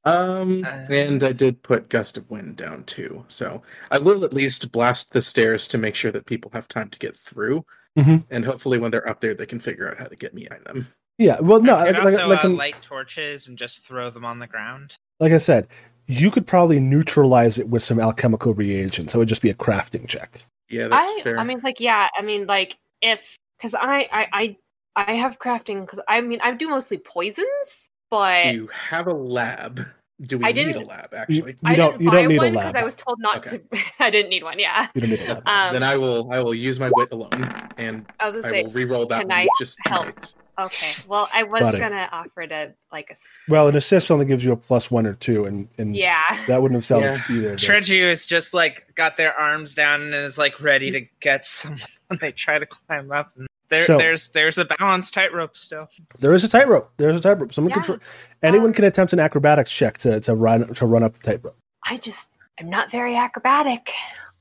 [0.04, 0.84] um, Uh.
[0.90, 5.12] and I did put gust of wind down too, so I will at least blast
[5.12, 7.64] the stairs to make sure that people have time to get through,
[7.98, 8.24] Mhm.
[8.30, 10.58] and hopefully when they're up there, they can figure out how to get me on
[10.64, 10.88] them.
[11.16, 13.86] yeah well no I like, could like, also like, uh, um, light torches and just
[13.86, 14.96] throw them on the ground.
[15.20, 15.68] like i said
[16.06, 20.08] you could probably neutralize it with some alchemical reagents it would just be a crafting
[20.08, 21.38] check Yeah, that's I, fair.
[21.38, 24.56] I mean, like, yeah, I mean, like, if because I, I, I,
[24.96, 29.86] I have crafting because I mean, I do mostly poisons, but you have a lab.
[30.20, 31.12] Do we I need a lab?
[31.12, 32.76] Actually, You I don't- you don't need a one lab.
[32.76, 33.58] I was told not Okay.
[33.58, 33.78] to.
[33.98, 34.58] I didn't need one.
[34.60, 34.88] Yeah.
[34.94, 36.32] you don't need a lab Um, then I will.
[36.32, 37.44] I will use my wit alone,
[37.76, 40.06] and I was I gonna will re-roll that can one I just help?
[40.16, 40.36] nice.
[40.60, 41.08] okay.
[41.08, 41.78] Well, I was Buddy.
[41.78, 43.16] gonna offer to like a.
[43.50, 46.22] Well, an assist only gives you a plus one or two, and, and yeah.
[46.46, 47.54] that wouldn't have salvaged either.
[47.54, 47.68] of those.
[47.68, 51.80] Treju is just like got their arms down and is like ready to get someone
[52.06, 53.32] when they try to climb up.
[53.36, 55.88] And there, So- there's there's a balance tightrope still.
[56.20, 56.90] There is a tightrope.
[56.96, 57.52] There's a tightrope.
[57.54, 57.82] Someone Yeah.
[57.82, 58.04] can tr-
[58.42, 61.56] anyone Um, can attempt an acrobatics check to, to run to run up the tightrope.
[61.84, 63.90] I just I'm not very acrobatic.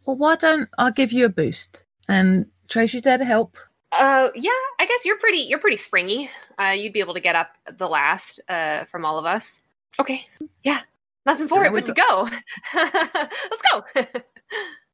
[0.06, 1.84] Well, why don't I give you a boost?
[2.10, 3.58] And Tracy's there to help.
[3.92, 4.50] Uh, yeah.
[4.80, 6.30] I guess you're pretty you're pretty springy.
[6.60, 9.60] Uh, you'd be able to get up the last uh from all of us.
[10.00, 10.28] Okay.
[10.64, 10.82] Yeah.
[11.26, 12.30] Nothing for Yeah, it we but to go.
[12.76, 13.84] Let's go.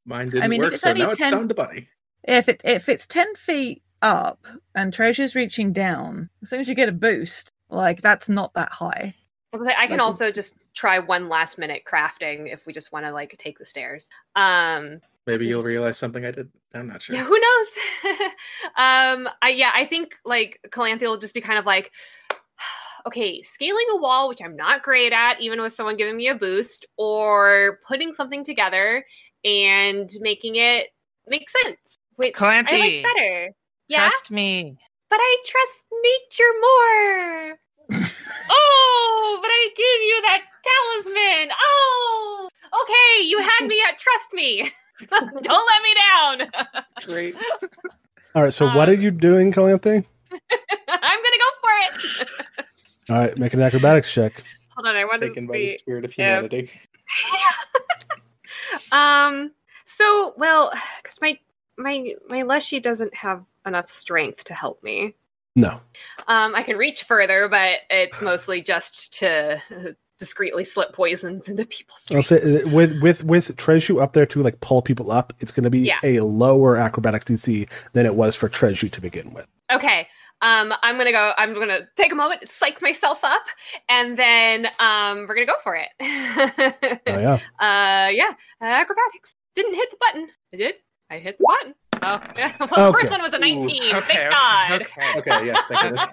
[0.06, 1.90] Mine didn't I mean, if work, it's so only now it's 10 down to Buddy.
[2.24, 6.76] If it if it's ten feet up and treasure's reaching down, as soon as you
[6.76, 9.14] get a boost, like that's not that high.
[9.52, 12.92] Because I, I can Like- also just try one last minute crafting if we just
[12.92, 14.10] want to like take the stairs.
[14.36, 16.50] Um Maybe you'll realize something I did.
[16.74, 17.16] I'm not sure.
[17.16, 17.68] yeah, who knows?
[18.78, 21.92] um I yeah, I think like Calanthe will just be kind of like
[23.08, 26.36] okay, scaling a wall, which I'm not great at, even with someone giving me a
[26.36, 29.06] boost, or putting something together
[29.44, 30.88] and making it
[31.28, 31.98] make sense.
[32.16, 33.52] Which I like better.
[33.90, 33.98] Yeah.
[33.98, 34.78] Trust me.
[35.10, 37.60] but I trust nature more.
[38.50, 41.56] oh, but I give you that talisman.
[41.60, 42.50] Oh,
[42.84, 43.24] okay.
[43.26, 44.72] You had me at trust me.
[45.10, 46.84] Don't let me down.
[47.06, 47.36] Great.
[48.36, 50.06] All right, so what are Um, you doing, Calanthe?
[50.32, 52.30] I'm gonna go for it.
[53.10, 54.44] All right, make an acrobatics check.
[54.76, 56.36] Hold on, I want to Taken by the spirit of Yeah.
[56.36, 56.70] humanity.
[58.92, 59.52] Um.
[59.86, 60.72] So, well,
[61.02, 61.40] because my
[61.78, 65.16] my my Leshy doesn't have enough strength to help me.
[65.56, 65.80] No.
[66.28, 71.66] Um, I can reach further, but it's mostly just to uh, discreetly slip poisons into
[71.66, 72.28] people's I'll drinks.
[72.28, 75.64] say uh, with with with Treasure up there to like pull people up, it's going
[75.64, 76.00] to be Yeah.
[76.04, 79.48] a lower acrobatics DC than it was for Treasure to begin with.
[79.72, 80.08] Okay.
[80.42, 81.34] Um, I'm gonna go.
[81.38, 83.44] I'm gonna take a moment, psych myself up,
[83.90, 85.90] and then um, we're gonna go for it.
[86.00, 87.40] Oh yeah.
[87.60, 88.32] Uh, yeah.
[88.62, 90.30] acrobatics didn't hit the button.
[90.54, 90.76] I did.
[91.10, 91.76] I hit the button.
[92.02, 92.54] Oh, yeah.
[92.72, 93.96] Well, the first one was a 19.
[93.96, 94.82] Okay, Thank okay, God.
[94.82, 95.20] okay.
[95.20, 95.62] Okay, yeah.
[95.68, 96.08] Thank goodness.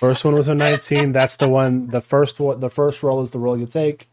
[0.00, 1.12] First one was a 19.
[1.12, 1.88] That's the one.
[1.88, 2.60] The first one.
[2.60, 4.08] The first roll is the roll you take.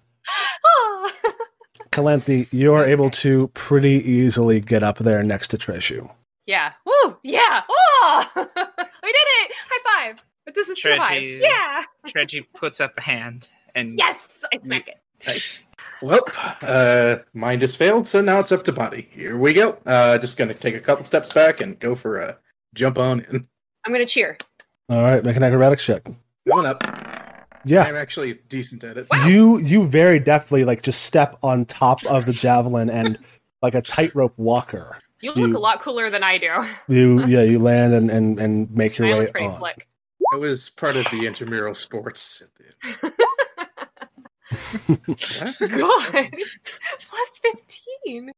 [1.92, 6.10] Calanthe, you are able to pretty easily get up there next to Treasure.
[6.48, 6.72] yeah.
[6.86, 7.18] Woo.
[7.24, 7.62] Yeah.
[7.70, 9.52] Oh, we did it.
[9.70, 10.24] High five.
[10.46, 11.28] But this is two hives.
[11.30, 11.84] Yeah.
[12.08, 14.18] Treju puts up a hand and Yes.
[14.52, 14.96] I smack it.
[15.28, 15.64] Nice.
[16.02, 16.26] Well,
[16.62, 19.08] uh, mine just failed, so now it's up to body.
[19.12, 19.78] Here we go.
[19.86, 22.38] Uh, just gonna take a couple steps back and go for a
[22.74, 23.48] jump on in.
[23.86, 24.38] I'm gonna cheer.
[24.90, 26.04] All right, make an acrobatics check.
[26.48, 26.84] Going up.
[27.66, 27.84] Yeah.
[27.84, 29.08] I'm actually decent at it.
[29.26, 33.18] You you very deftly like just step on top of the javelin and
[33.62, 34.98] like a tightrope walker.
[35.22, 36.52] You look You- a lot cooler than I do.
[36.94, 39.58] You yeah you land and and, and make your I way look pretty on.
[39.58, 39.88] slick.
[40.34, 42.44] I was part of the intramural sports.
[44.88, 44.98] God.
[47.10, 48.32] Plus 15.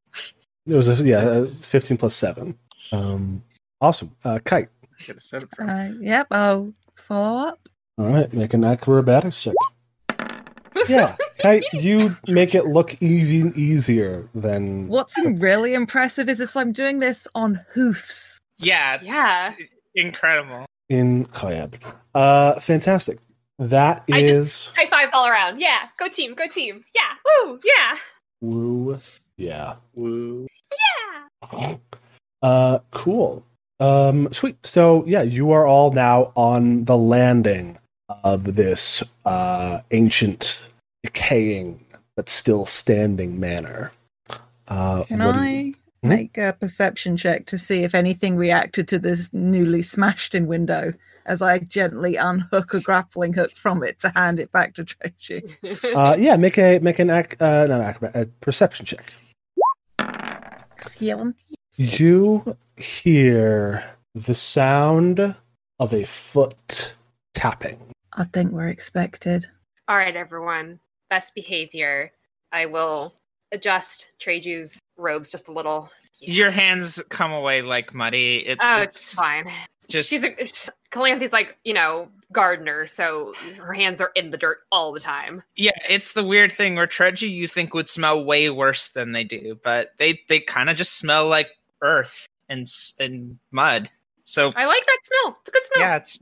[0.68, 2.58] It was a, yeah uh, fifteen plus seven.
[2.92, 3.44] Um,
[3.82, 4.16] awesome.
[4.24, 4.70] Uh, Kyte.
[5.06, 5.70] Get a seven from.
[5.70, 7.70] Uh, yep, I'll follow up.
[8.00, 9.54] All right, make an acrobatics check.
[10.90, 16.74] Yeah, Kyte, you make it look even easier than What's really impressive is this: I'm
[16.74, 18.38] doing this on hoofs.
[18.58, 19.54] Yeah, it's Yeah.
[19.96, 20.66] incredible.
[20.90, 21.76] in Kayab.
[22.14, 23.20] Uh, fantastic.
[23.60, 25.60] That I just- is High fives all around.
[25.60, 25.88] Yeah.
[25.98, 26.34] Go team.
[26.36, 26.84] Go team.
[26.94, 27.14] Yeah.
[27.46, 27.60] Woo.
[27.64, 27.98] Yeah.
[28.42, 28.88] woo.
[29.38, 29.76] Yeah.
[29.94, 30.48] Woo.
[31.52, 31.76] Yeah.
[32.42, 33.44] Uh, cool.
[33.80, 34.58] Um, sweet.
[34.66, 37.78] So yeah, you are all now on the landing
[38.24, 40.68] of this uh ancient,
[41.04, 41.84] decaying
[42.16, 43.92] but still standing manor.
[44.68, 49.00] Uh, Can what I you- make a perception check to see if anything reacted to
[49.00, 50.94] this newly smashed in window
[51.26, 55.44] as I gently unhook a grappling hook from it to hand it back to Treachery?
[55.96, 59.12] Uh, yeah, make a make an ac- uh, not acrobat, a perception check.
[61.78, 63.84] You hear
[64.14, 65.36] the sound
[65.80, 66.96] of a foot
[67.34, 67.80] tapping.
[68.14, 69.46] I think we're expected.
[69.88, 70.80] all right, everyone.
[71.10, 72.12] Best behavior.
[72.52, 73.14] I will
[73.52, 75.90] adjust Treju's robes just a little.
[76.22, 78.38] Your hands come away like muddy.
[78.48, 79.52] It, Oh, it's fine.
[79.88, 80.36] Just She's a
[80.92, 85.44] Calanthe's like, you know, gardener, so her hands are in the dirt all the time.
[85.56, 85.72] yeah.
[85.90, 89.60] It's the weird thing where Treju you think would smell way worse than they do,
[89.64, 91.50] but they they kind of just smell like
[91.82, 92.68] earth and
[93.00, 93.90] and mud.
[94.24, 95.38] So I like that smell.
[95.42, 95.88] It's a good smell.
[95.88, 96.20] yeah, it's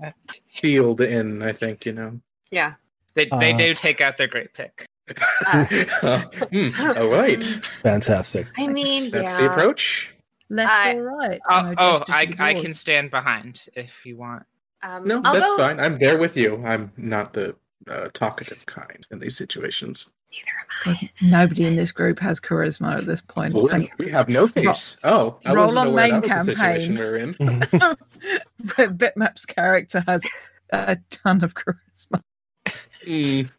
[0.52, 2.20] Field in, I think, you know.
[2.52, 2.74] Yeah.
[3.16, 4.86] they they Uh, do take out their great pick.
[5.54, 7.44] Hmm, all right.
[7.84, 8.48] Fantastic.
[8.58, 9.38] I mean, That's yeah.
[9.48, 10.14] the approach.
[10.50, 11.42] Left I- or right?
[11.50, 14.44] Oh, oh I I can stand behind if you want.
[14.82, 15.80] Um, No, I'll that's go- fine.
[15.80, 16.64] I'm there with you.
[16.66, 17.56] I'm not the
[17.90, 20.10] uh, talkative kind in these situations.
[20.32, 23.54] Neither am God, Nobody in this group has charisma at this point.
[23.54, 24.98] We, Thank- we have no face.
[25.04, 26.98] Oh, I roll wasn't on aware main that was the situation campaign.
[26.98, 27.34] we're in.
[28.64, 28.96] Mm-hmm.
[28.96, 30.24] Bitmap's character has
[30.72, 32.22] a ton of charisma.
[33.06, 33.50] Mm,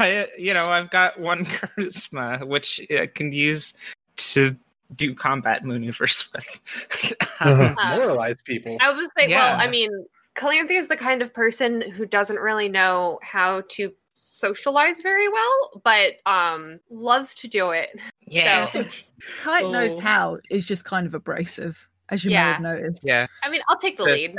[0.00, 3.72] I, you know, I've got one charisma which I can use
[4.16, 4.56] to
[4.94, 6.60] do combat maneuvers with.
[7.40, 7.72] Uh-huh.
[7.78, 8.76] Uh, moralize people.
[8.80, 9.90] I was gonna say, well, I mean,
[10.34, 15.80] Calanthe is the kind of person who doesn't really know how to socialize very well,
[15.84, 17.90] but um loves to do it.
[18.26, 18.66] Yeah.
[18.66, 18.82] So-
[19.44, 20.00] Kyte nosed Oh.
[20.00, 23.04] Hal is just kind of abrasive, as you may have noticed.
[23.06, 23.28] Yeah.
[23.44, 24.34] I mean, I'll take the So- lead.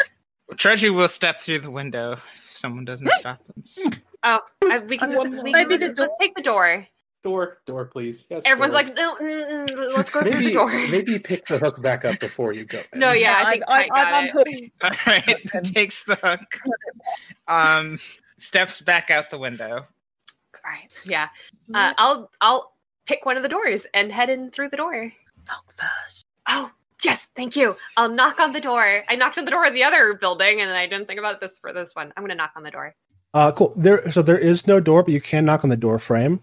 [0.58, 3.64] Treasure will step through the window if someone doesn't stop them.
[4.24, 6.86] Oh, I, we can I just we maybe can, the let's take the door.
[7.22, 8.26] Door, door, please.
[8.30, 8.43] Yes.
[8.45, 8.84] Everyone's door.
[8.84, 10.70] like, no, mm, mm, let's go through the door.
[10.89, 12.82] maybe pick the hook back up before you go.
[12.93, 12.99] in.
[12.99, 14.32] No, yeah, Yeah, I think I- I, got I- I'm it.
[14.34, 14.72] hooked.
[14.84, 15.63] All right.
[15.65, 16.59] Takes the hook.
[17.47, 17.99] Um,
[18.38, 19.86] steps back out the window.
[20.63, 20.89] Right.
[21.05, 21.28] Yeah.
[21.74, 22.74] Uh, I'll I'll
[23.05, 25.11] pick one of the doors and head in through the door.
[25.47, 26.26] Knock first.
[26.47, 26.72] Oh,
[27.03, 27.76] yes, thank you.
[27.97, 29.03] I'll knock on the door.
[29.09, 31.57] I knocked on the door of the other building, and I didn't think about this
[31.57, 32.13] for this one.
[32.15, 32.95] I'm gonna knock on the door.
[33.34, 33.74] Uh, cool.
[33.76, 36.41] There, so there is no door, but you can knock on the door frame.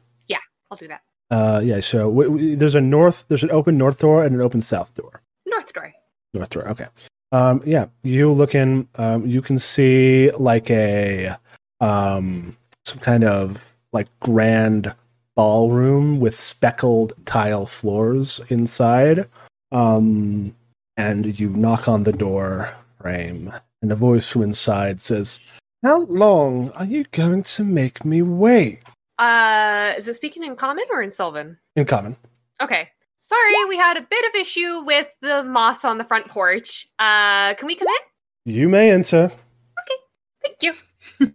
[0.71, 1.03] I'll do that.
[1.31, 1.81] Uh, yeah.
[1.81, 4.95] So w- w- there's a north, there's an open north door and an open south
[4.95, 5.23] door.
[5.47, 5.93] North door.
[6.35, 6.69] North door.
[6.69, 6.87] Okay.
[7.33, 7.87] Um, yeah.
[8.03, 8.89] You look in.
[8.97, 11.37] Um, you can see like a
[11.81, 14.95] um some kind of like grand
[15.35, 19.29] ballroom with speckled tile floors inside.
[19.73, 20.55] Um,
[20.97, 23.53] and you knock on the door frame,
[23.83, 25.41] and a voice from inside says,
[25.83, 28.79] "How long are you going to make me wait?"
[29.19, 31.59] Uh, is it speaking in common or in Sylvan?
[31.75, 32.17] In common.
[32.61, 32.89] Okay.
[33.19, 36.89] Sorry, we had a bit of issue with the moss on the front porch.
[36.99, 38.53] Uh, can we come in?
[38.53, 39.25] You may enter.
[39.25, 39.97] Okay.
[40.45, 40.75] Thank you.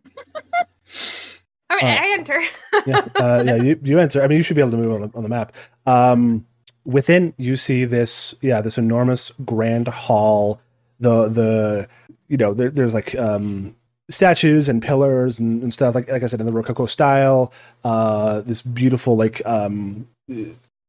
[1.70, 2.00] All right, Alright.
[2.00, 2.42] I enter.
[2.86, 3.56] yeah, uh, yeah.
[3.56, 4.22] You, you enter.
[4.22, 5.56] I mean, you should be able to move on the, on the map.
[5.86, 6.46] Um,
[6.86, 8.36] within, you see this.
[8.42, 10.62] Yeah, this enormous grand hall.
[11.00, 11.88] The the
[12.28, 13.76] you know there, there's like um,
[14.12, 17.52] statues and pillars and, and stuff like like I said in the Rococo style.
[17.84, 20.08] Uh, this beautiful like um,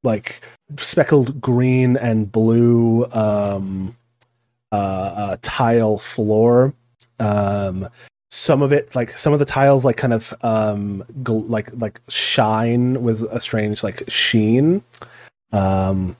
[0.02, 0.42] like
[0.76, 3.96] speckled green and blue um,
[4.70, 4.74] uh,
[5.16, 6.74] uh, tile floor.
[7.20, 7.88] Um,
[8.32, 12.00] some of it like some of the tiles like kind of um gl- like like
[12.08, 14.82] shine with a strange like sheen
[15.52, 16.16] um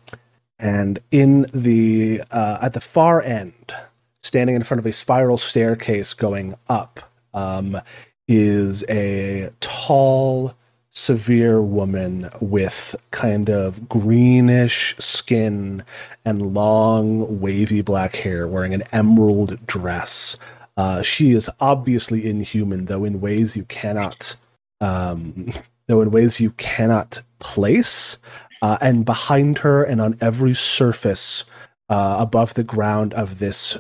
[0.59, 3.75] and in the uh at the far end
[4.23, 7.01] standing in front of a spiral staircase going up
[7.35, 7.81] um
[8.29, 10.55] is a tall
[10.91, 15.83] severe woman with kind of greenish skin
[16.25, 20.37] and long wavy black hair wearing an emerald dress
[20.77, 24.37] uh, she is obviously inhuman, though in ways you cannot,
[24.81, 25.53] um,
[25.87, 28.18] though in ways you cannot place.
[28.62, 31.45] Uh, and behind her, and on every surface
[31.89, 33.77] uh, above the ground of this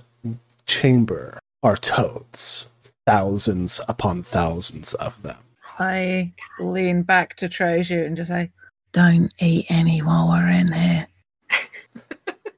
[0.66, 2.66] chamber, are toads,
[3.06, 5.38] thousands upon thousands of them.
[5.78, 8.50] I lean back to Treasure and just say,
[8.92, 11.06] "Don't eat any while we're in here."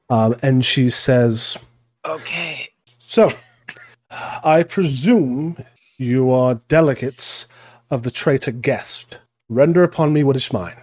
[0.09, 1.57] Um, and she says,
[2.05, 2.69] Okay.
[2.99, 3.31] So,
[4.43, 5.57] I presume
[5.97, 7.47] you are delegates
[7.89, 9.17] of the traitor guest.
[9.49, 10.75] Render upon me what is mine.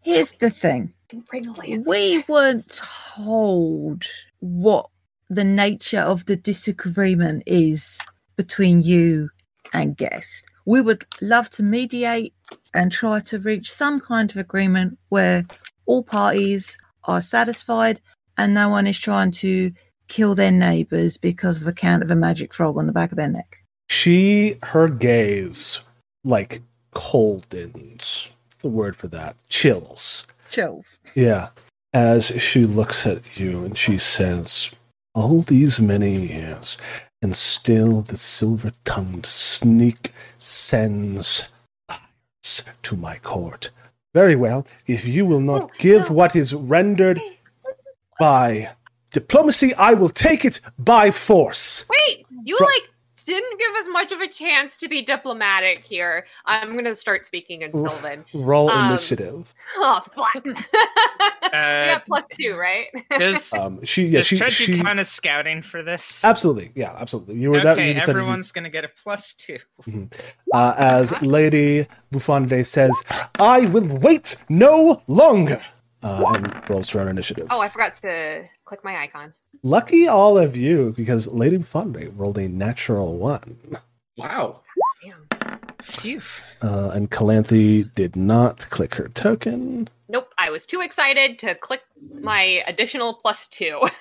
[0.00, 0.92] Here's the thing:
[1.28, 1.86] Bring a lamp.
[1.86, 2.80] we weren't
[3.14, 4.04] told
[4.40, 4.88] what
[5.34, 7.98] the nature of the disagreement is
[8.36, 9.30] between you
[9.72, 10.44] and guest.
[10.66, 12.34] We would love to mediate
[12.74, 15.44] and try to reach some kind of agreement where
[15.86, 18.00] all parties are satisfied
[18.36, 19.72] and no one is trying to
[20.08, 23.28] kill their neighbors because of account of a magic frog on the back of their
[23.28, 23.64] neck.
[23.88, 25.80] She, her gaze,
[26.24, 26.60] like
[26.94, 28.30] coldens.
[28.44, 29.36] What's the word for that?
[29.48, 30.26] Chills.
[30.50, 31.00] Chills.
[31.14, 31.48] Yeah.
[31.94, 34.70] As she looks at you and she says,
[35.14, 36.78] All these many years,
[37.20, 41.48] and still the silver tongued sneak sends
[42.42, 43.70] fires to my court.
[44.14, 47.20] Very well, if you will not Oh, give what is rendered
[48.18, 48.70] by
[49.10, 51.86] diplomacy, I will take it by force.
[51.88, 52.90] Wait, you like
[53.34, 56.26] didn't give us much of a chance to be diplomatic here.
[56.44, 57.82] I'm gonna start speaking in Ooh.
[57.86, 58.24] Sylvan.
[58.34, 59.54] Roll Um, initiative.
[59.76, 60.44] Oh, fuck.
[60.44, 60.54] we
[61.52, 62.86] Uh, got plus two, right?
[63.18, 66.24] does Um, she, yeah, does she, Treasure she, count as scouting for this?
[66.24, 67.34] absolutely, yeah, absolutely.
[67.36, 69.58] You were okay, you decided you- everyone's gonna get a plus two.
[70.52, 73.02] uh, as Lady Buffonde says,
[73.38, 75.62] I will wait no longer.
[76.02, 77.46] Uh, and rolls her own initiative.
[77.50, 79.34] oh, I forgot to click my icon.
[79.62, 83.56] Lucky all of you, because Lady Buffonde rolled a natural one.
[84.16, 84.60] Wow.
[85.04, 85.28] Damn.
[85.82, 86.20] Phew.
[86.62, 89.88] Uh, and Calanthe did not click her token.
[90.08, 91.80] Nope, I was too excited to click
[92.20, 93.80] my additional plus two.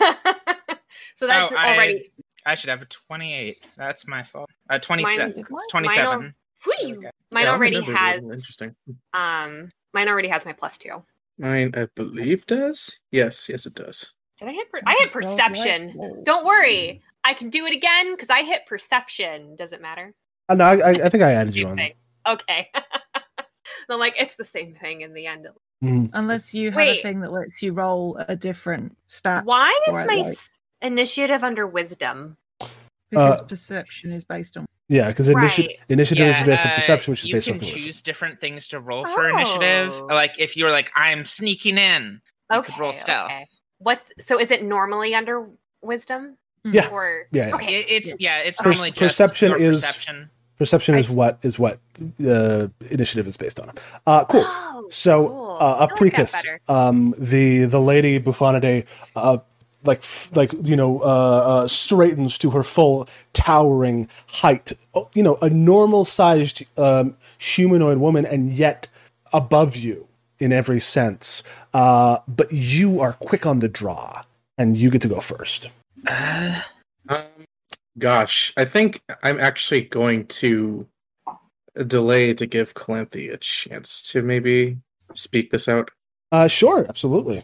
[1.16, 2.12] so that's Oh, I- already.
[2.44, 3.58] I should have a twenty-eight.
[3.78, 4.50] That's my fault.
[4.68, 5.34] Uh, twenty-seven.
[5.36, 6.34] Mine- It's twenty-seven.
[6.64, 8.24] Whew, There we mine Yeah, already numbers has.
[8.24, 8.76] interesting.
[9.14, 11.04] Um, mine already has my plus two.
[11.38, 12.98] Mine, I believe, does.
[13.12, 14.14] Yes, yes, it does.
[14.42, 14.72] Did I hit?
[14.72, 16.22] Per- I hit perception.
[16.24, 19.56] Don't worry, I can do it again because I hit perception.
[19.56, 20.14] Does it matter?
[20.50, 21.78] Uh, no, I, I, I think I added you on.
[21.78, 21.94] thing.
[22.28, 22.70] okay.
[23.88, 25.48] And I'm like, it's the same thing in the end.
[25.84, 26.12] Mm.
[26.14, 27.00] Unless you have Wait.
[27.00, 30.38] a thing that lets you roll a different stat, Why for is my like-
[30.82, 32.38] initiative under wisdom?
[33.10, 34.66] because Uh, perception is based on.
[34.88, 35.80] Yeah, because initi- Right.
[35.90, 37.84] initiative is based on uh, perception, which is based on You can wisdom.
[37.84, 39.94] choose different things to roll for initiative.
[39.94, 40.06] Oh.
[40.10, 42.22] Like if you're like, I'm sneaking in,
[42.52, 42.72] you Okay.
[42.74, 43.32] could roll stealth.
[43.32, 43.46] okay.
[43.84, 44.02] What?
[44.22, 45.48] So is it normally under
[45.82, 46.38] wisdom?
[46.64, 46.90] Yeah.
[46.90, 47.56] Or Yeah, yeah.
[47.56, 47.76] Okay.
[47.76, 50.30] It- it's yeah, it's Per- normally just perception your is- perception.
[50.58, 51.80] Perception is what is what
[52.24, 53.72] uh, initiative is based on.
[54.06, 54.44] Uh, cool.
[54.46, 55.58] Oh, So, cool.
[55.60, 56.60] uh, I like that Apricus, better.
[56.68, 59.38] um, the the lady Bufonade, uh,
[59.84, 60.04] like
[60.36, 61.04] like you know, uh,
[61.64, 64.72] uh, straightens to her full towering height.
[64.94, 68.88] Oh, You know, a normal sized um, humanoid woman, and yet
[69.34, 70.08] above you
[70.42, 71.44] in every sense.
[71.74, 74.24] Uh, but you are quick on the draw,
[74.58, 75.70] and you get to go first.
[76.08, 76.62] Uh,
[77.10, 77.24] Um,
[77.98, 80.88] gosh, I think I'm actually going to
[81.88, 84.78] delay to give Calanthe a chance to maybe
[85.16, 85.90] speak this out.
[86.32, 87.44] Uh, sure, absolutely.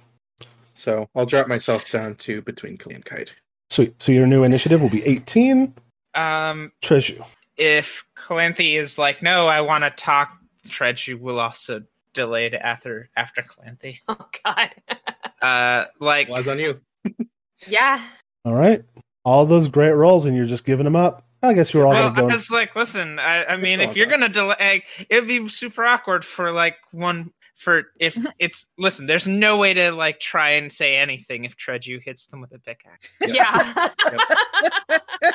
[0.75, 3.33] So I'll drop myself down to between Kali and Kite.
[3.69, 4.01] Sweet.
[4.01, 5.73] So your new initiative will be eighteen.
[6.13, 7.25] um, Treasure.
[7.57, 10.37] if Calanthe is like, no, I want to talk,
[10.67, 11.83] Treju will also
[12.17, 13.99] delay to after after Calanthe.
[14.09, 14.69] Oh God.
[15.39, 16.81] Uh, like Was on you.
[17.67, 18.01] yeah.
[18.43, 18.83] All right.
[19.23, 21.27] All those great rolls, and you're just giving them up.
[21.43, 22.33] I guess you're all well, gonna I go.
[22.33, 26.51] was like, listen, I, I mean, if you're gonna delay, it'd be super awkward for
[26.51, 29.05] like one for if it's listen.
[29.05, 32.59] There's no way to like try and say anything if Treju hits them with a
[32.59, 33.07] pickaxe.
[33.21, 33.89] Yeah.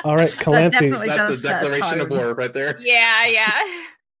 [0.03, 0.71] All right, That Calanthe.
[0.71, 2.77] definitely That's a declaration of war right there.
[2.81, 3.25] yeah.
[3.27, 3.61] Yeah.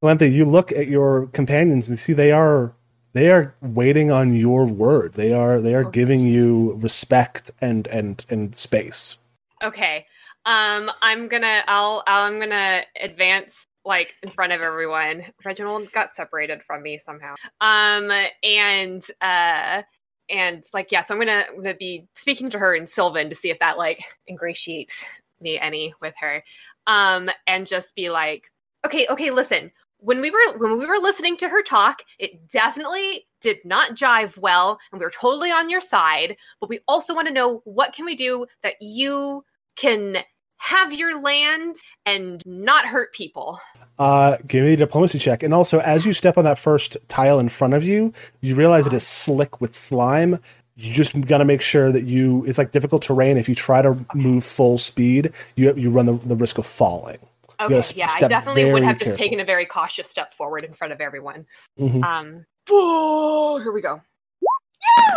[0.03, 2.73] Calanthe, you look at your companions and see they are
[3.13, 5.13] they are waiting on your word.
[5.13, 9.17] They are they are giving you respect and and and space.
[9.63, 10.05] Okay.
[10.45, 11.63] Um, I'm gonna.
[11.67, 12.03] I'll.
[12.05, 15.23] I'm gonna advance like in front of everyone.
[15.45, 17.35] Reginald got separated from me somehow.
[17.61, 18.11] Um,
[18.43, 19.83] and uh,
[20.29, 21.01] and like yeah.
[21.05, 21.45] So I'm gonna.
[21.49, 25.05] I'm gonna be speaking to her in Sylvan to see if that like ingratiates
[25.39, 26.43] me any with her.
[26.87, 28.51] Um, and just be like,
[28.85, 29.71] okay, okay, listen.
[30.03, 34.37] When we were when we were listening to her talk, it definitely did not jive
[34.37, 36.35] well, and we were totally on your side.
[36.59, 39.45] But we also want to know what can we do that you
[39.77, 40.17] can
[40.57, 43.59] have your land and not hurt people.
[43.99, 45.43] Uh, give me a diplomacy check.
[45.43, 48.87] And also, as you step on that first tile in front of you, you realize
[48.87, 50.39] it is slick with slime.
[50.75, 52.43] You just got to make sure that you.
[52.45, 53.37] It's like difficult terrain.
[53.37, 57.19] If you try to move full speed, you you run the, the risk of falling.
[57.65, 59.23] Okay, Yes, yeah, I definitely would very have just careful.
[59.23, 61.45] taken a very cautious step forward in front of everyone.
[61.79, 62.03] Mhm.
[62.03, 64.01] Um, oh, here we go.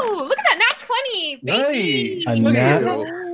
[0.00, 2.24] Yo, look at that, nat 20, baby!
[2.26, 2.82] A nat-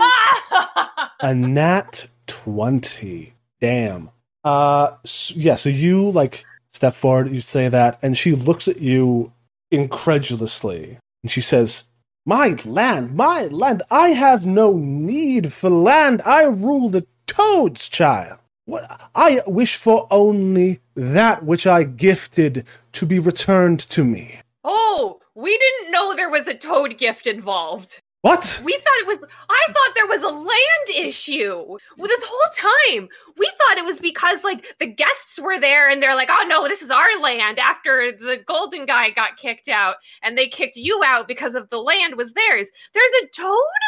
[0.00, 1.12] Ah!
[1.20, 4.10] a nat 20 damn
[4.44, 8.80] uh s- yeah so you like step forward you say that and she looks at
[8.80, 9.30] you
[9.70, 11.84] incredulously and she says
[12.26, 18.38] my land my land i have no need for land i rule the toads child
[18.64, 25.20] what i wish for only that which i gifted to be returned to me oh,
[25.34, 28.00] we didn't know there was a toad gift involved.
[28.20, 29.18] what We thought it was.
[29.48, 33.08] I thought there was a land issue well, this whole time.
[33.36, 36.68] We thought it was because like the guests were there and they're like, "Oh no,
[36.68, 41.02] this is our land." After the golden guy got kicked out, and they kicked you
[41.04, 42.68] out because of the land was theirs.
[42.94, 43.82] There's a toad.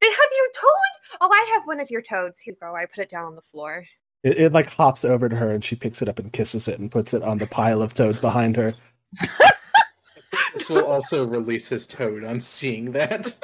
[0.00, 1.18] They have your toad.
[1.20, 2.40] Oh, I have one of your toads.
[2.40, 2.74] Here you go.
[2.74, 3.84] I put it down on the floor.
[4.24, 6.78] It, it like hops over to her and she picks it up and kisses it
[6.78, 8.74] and puts it on the pile of toads behind her
[10.54, 13.34] This will also release his toad on seeing that.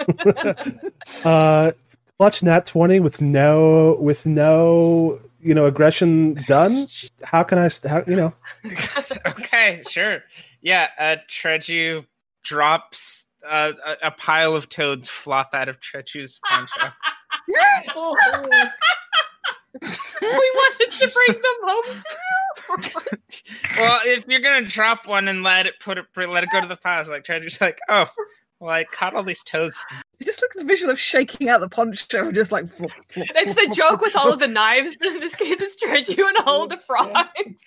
[1.24, 1.72] uh
[2.18, 6.86] clutch nat 20 with no with no you know aggression done
[7.22, 8.32] how can i how you know
[9.26, 10.22] okay, sure.
[10.62, 12.06] Yeah, uh, Treju
[12.42, 16.92] drops uh, a, a pile of toads flop out of Treju's poncho.
[19.82, 19.88] We
[20.22, 22.16] wanted to bring them home to
[23.12, 23.18] you.
[23.78, 26.66] well, if you're gonna drop one and let it put it let it go to
[26.66, 28.08] the pile, like Treju's like, oh,
[28.58, 29.82] well, I caught all these toads.
[30.18, 32.68] You just look at the visual of shaking out the poncho and just like.
[32.68, 35.56] flop, flop, It's the flop, joke with all of the knives, but in this case,
[35.60, 37.64] it's Treju and all the frogs.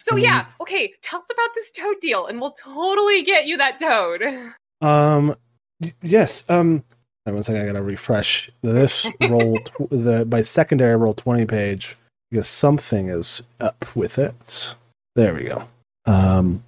[0.00, 0.94] So yeah, okay.
[1.02, 4.22] Tell us about this toad deal, and we'll totally get you that toad.
[4.80, 5.34] um
[5.80, 6.82] y- yes um
[7.26, 11.96] wait one second i gotta refresh this roll tw- the my secondary roll 20 page
[12.30, 14.74] because something is up with it.
[15.14, 15.64] There we go.
[16.06, 16.64] Um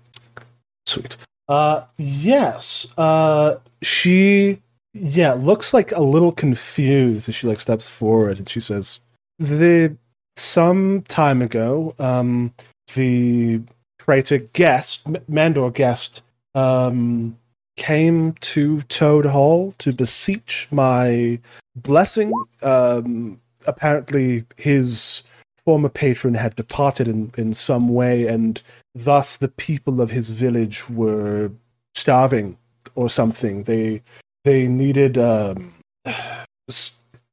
[0.87, 1.17] sweet.
[1.49, 4.63] Uh yes uh she
[4.95, 9.01] yeah looks like a little confused as she like steps forward and she says
[9.39, 9.97] the
[10.37, 12.53] some time ago um
[12.95, 13.61] the
[13.99, 16.23] traitor guest, M- Mandor guest,
[16.55, 17.37] um,
[17.77, 21.39] came to Toad Hall to beseech my
[21.75, 22.33] blessing.
[22.63, 25.23] Um, apparently, his
[25.65, 28.63] former patron had departed in, in some way, and
[28.95, 31.51] thus the people of his village were
[31.95, 32.57] starving
[32.95, 33.65] or something.
[33.65, 34.03] They
[34.45, 35.75] they needed um,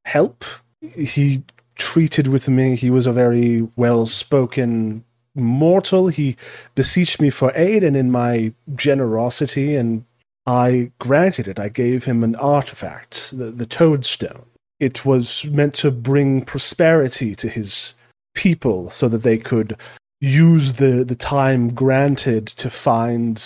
[0.04, 0.44] help.
[0.80, 1.44] He
[1.76, 2.76] treated with me.
[2.76, 6.08] He was a very well spoken mortal.
[6.08, 6.36] He
[6.74, 10.04] beseeched me for aid, and in my generosity, and
[10.46, 11.58] I granted it.
[11.58, 14.44] I gave him an artifact, the, the toadstone.
[14.80, 17.94] It was meant to bring prosperity to his
[18.34, 19.76] people so that they could
[20.20, 23.42] use the, the time granted to find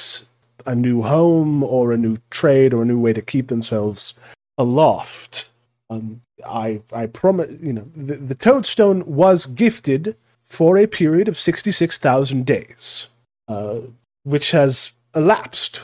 [0.66, 4.14] a new home or a new trade or a new way to keep themselves
[4.58, 5.50] aloft.
[5.90, 11.38] Um, I I promise you know the, the toadstone was gifted for a period of
[11.38, 13.08] sixty six thousand days,
[13.48, 13.80] uh,
[14.24, 15.82] which has elapsed,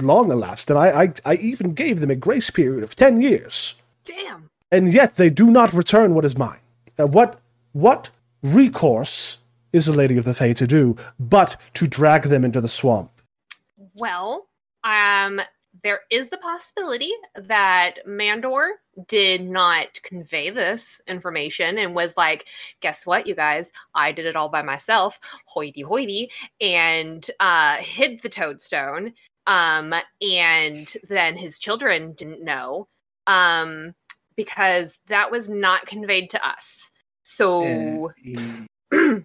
[0.00, 3.74] long elapsed, and I, I I even gave them a grace period of ten years,
[4.04, 4.50] Damn.
[4.70, 6.60] and yet they do not return what is mine.
[6.98, 7.40] Uh, what
[7.72, 8.10] what
[8.42, 9.38] recourse
[9.72, 13.10] is the Lady of the Fae to do but to drag them into the swamp?
[13.96, 14.46] Well,
[14.84, 15.40] um,
[15.82, 18.68] there is the possibility that Mandor
[19.08, 22.46] did not convey this information and was like,
[22.80, 23.72] guess what, you guys?
[23.94, 29.14] I did it all by myself, hoity hoity, and uh, hid the toadstone.
[29.46, 32.88] Um, and then his children didn't know
[33.26, 33.94] um,
[34.36, 36.90] because that was not conveyed to us.
[37.22, 38.12] So,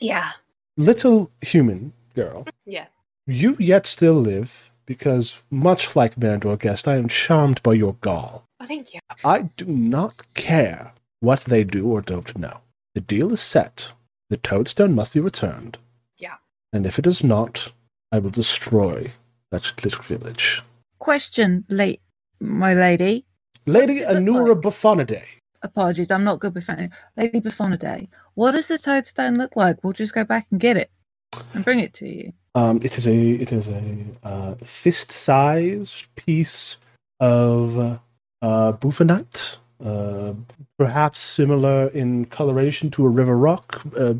[0.00, 0.30] yeah,
[0.76, 2.46] Little human girl.
[2.66, 2.86] yeah.
[3.26, 8.44] You yet still live, because much like Mandor Guest, I am charmed by your gall.
[8.60, 9.00] Oh, thank you.
[9.24, 12.60] I do not care what they do or don't know.
[12.94, 13.92] The deal is set.
[14.30, 15.78] The toadstone must be returned.
[16.18, 16.34] Yeah.
[16.72, 17.72] And if it is not,
[18.12, 19.12] I will destroy
[19.50, 20.62] that little village.
[20.98, 22.00] Question, late,
[22.40, 23.24] my lady.
[23.66, 24.60] Lady Anura?
[24.60, 25.24] Buffonidae.
[25.62, 26.68] Apologies, I'm not good with
[27.16, 28.08] Lady Buffonidae.
[28.34, 29.82] What does the toadstone look like?
[29.82, 30.90] We'll just go back and get it
[31.54, 32.32] and bring it to you.
[32.54, 36.76] Um, it is a it is a uh, fist-sized piece
[37.18, 37.98] of
[38.42, 40.34] uh, bufonite, uh,
[40.78, 44.14] perhaps similar in coloration to a river rock, uh,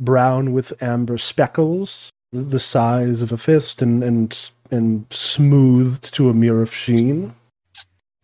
[0.00, 6.34] brown with amber speckles, the size of a fist, and and and smoothed to a
[6.34, 7.34] mirror of sheen.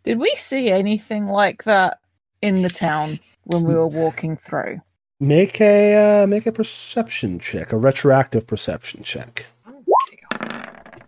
[0.02, 2.00] Did we see anything like that
[2.40, 4.80] in the town when we were walking through?
[5.20, 9.46] Make a uh, make a perception check, a retroactive perception check.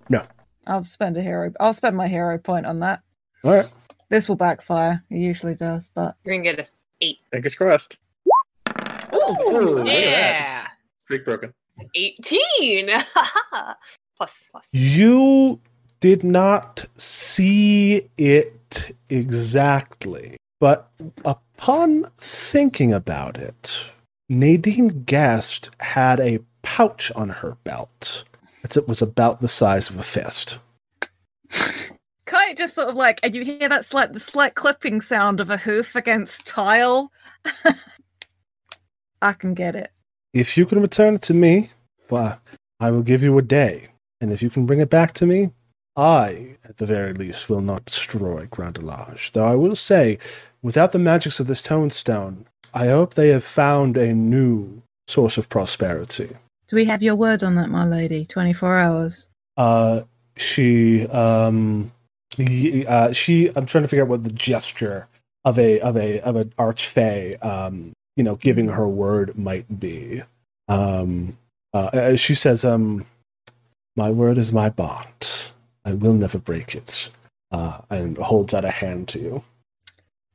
[0.09, 0.27] No.
[0.67, 1.53] I'll spend a hero.
[1.61, 3.01] I'll spend my hero point on that.
[3.45, 3.73] All right.
[4.09, 5.03] This will backfire.
[5.09, 6.69] It usually does, but You're gonna get a
[7.01, 7.21] eight.
[7.31, 7.97] Fingers crossed.
[9.15, 9.19] Ooh,
[9.51, 10.01] look at that.
[10.01, 10.67] Yeah.
[11.05, 11.55] Streak broken.
[11.95, 12.89] 18
[14.17, 15.61] plus plus You
[16.01, 20.91] did not see it exactly, but
[21.25, 23.93] upon thinking about it,
[24.29, 28.25] Nadine Guest had a pouch on her belt.
[28.63, 30.59] It was about the size of a fist.
[32.27, 35.51] Kai just sort of like, and you hear that slight, the slight clipping sound of
[35.51, 37.11] a hoof against tile.
[39.23, 39.91] I can get it.
[40.33, 41.71] If you can return it to me,
[42.09, 42.41] well,
[42.79, 43.89] I will give you a day.
[44.21, 45.51] And if you can bring it back to me,
[45.97, 49.33] I, at the very least, will not destroy Grand Delage.
[49.33, 50.19] Though I will say,
[50.63, 55.49] without the magics of this toadstone, I hope they have found a new source of
[55.49, 56.37] prosperity.
[56.69, 58.25] Do we have your word on that, my lady?
[58.25, 59.27] 24 hours.
[59.57, 60.03] Uh,
[60.37, 61.91] she, um,
[62.39, 65.09] uh, she, I'm trying to figure out what the gesture
[65.45, 70.23] of a, of a, of an archfey, um, you know, giving her word might be.
[70.69, 71.37] Um,
[71.73, 73.07] uh, she says, um,
[73.97, 75.51] my word is my bond.
[75.85, 77.11] I will never break it.
[77.53, 79.43] Uh, and holds out a hand to you.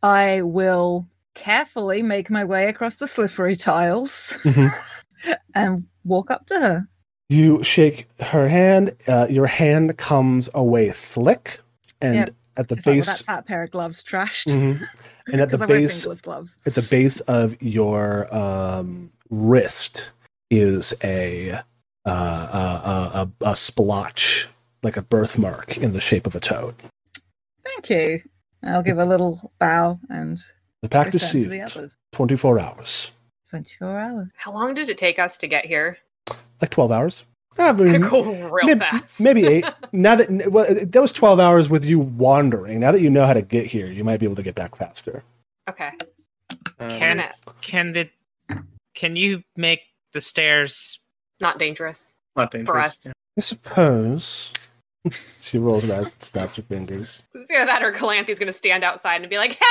[0.04, 4.72] I will carefully make my way across the slippery tiles Mhm.
[5.56, 6.88] and walk up to her.
[7.30, 8.96] You shake her hand.
[9.08, 11.60] Uh, your hand comes away slick,
[12.02, 12.30] and Yep.
[12.58, 14.48] at the It's like, well, base, that fat pair of gloves trashed.
[14.48, 14.86] Mhm.
[15.32, 16.58] and at the 'Cause I wear base, gloves.
[16.66, 20.12] at the base of your um, wrist
[20.52, 21.62] is a uh,
[22.06, 24.48] a, a, a, a splotch,
[24.84, 26.76] like a birthmark in the shape of a toad.
[27.64, 28.22] Thank you.
[28.64, 30.40] I'll give a little bow and
[30.84, 31.92] The pact is return to the sealed.
[32.14, 33.12] 24 hours.
[33.50, 34.28] 24 hours.
[34.36, 35.98] how long did it take us to get here
[36.62, 37.24] Like 12 hours.
[37.58, 39.66] I mean, go real maybe, fast maybe eight.
[39.94, 42.80] now that, well, that was 12 hours with you wandering.
[42.80, 44.76] Now that you know how to get here, you might be able to get back
[44.76, 45.24] faster.
[45.70, 45.92] okay
[46.80, 47.32] Um, Can it
[47.62, 48.10] can the
[48.94, 49.82] can you make
[50.14, 51.00] the stairs
[51.40, 52.68] not dangerous Not dangerous.
[52.74, 52.98] For us.
[53.06, 53.12] yeah.
[53.38, 54.54] I suppose.
[55.42, 57.22] she rolls her eyes and snaps her fingers.
[57.34, 59.66] It's either that or Calanthe's gonna stand outside and be like, "Hey,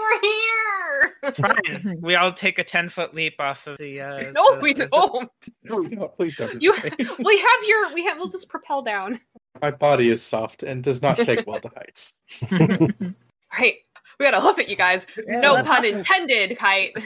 [0.00, 1.98] we're here." It's fine.
[2.00, 4.00] we all take a ten foot leap off of the.
[4.00, 5.30] Uh, no, the- we the- don't.
[5.64, 6.52] No, please don't.
[6.52, 6.72] do You,
[7.18, 8.18] we have your, we have.
[8.18, 9.20] We'll just propel down.
[9.62, 12.14] My body is soft and does not take well to heights.
[12.50, 13.76] Right.
[14.18, 15.06] We gotta hoof it, you guys.
[15.26, 15.98] Yeah, no pun awesome.
[15.98, 16.96] intended, kite.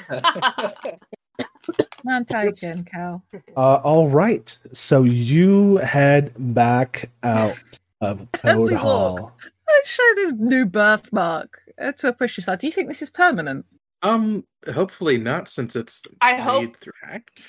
[2.04, 3.22] None taken, Cal.
[3.56, 4.56] Uh, all right.
[4.72, 7.56] So you head back out
[8.00, 9.32] of As Toad we Hall.
[9.68, 12.58] Let's show this new birthmark uh, to a push aside.
[12.60, 13.66] Do you think this is permanent?
[14.02, 16.92] Um, hopefully not, since it's I hope- through.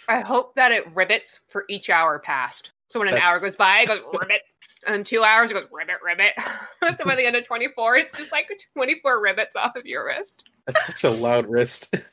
[0.10, 2.72] I hope that it rivets for each hour passed.
[2.90, 4.42] So when an That's- hour goes by, it goes ribbit.
[4.86, 6.34] And two hours, it goes ribbit, ribbit.
[6.98, 10.50] so by the end of 24, it's just like 24 ribbits off of your wrist.
[10.68, 11.96] That's such a loud wrist.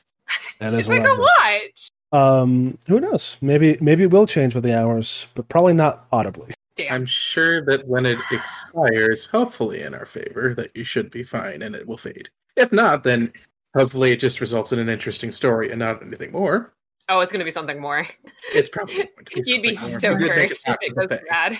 [0.59, 1.17] That is It's like what a I
[1.63, 1.91] missed.
[2.11, 2.21] watch.
[2.21, 3.37] Um, who knows?
[3.41, 6.53] Maybe maybe it will change with the hours, but probably not audibly.
[6.75, 6.93] Damn.
[6.93, 11.63] I'm sure that when it expires, hopefully in our favor, that you should be fine
[11.63, 12.29] and it will fade.
[12.55, 13.33] If not, then
[13.75, 16.73] hopefully it just results in an interesting story and not anything more.
[17.09, 18.05] Oh, it's going to be something more.
[18.53, 19.99] It's probably be You'd be more.
[19.99, 21.57] so We cursed if it goes bad.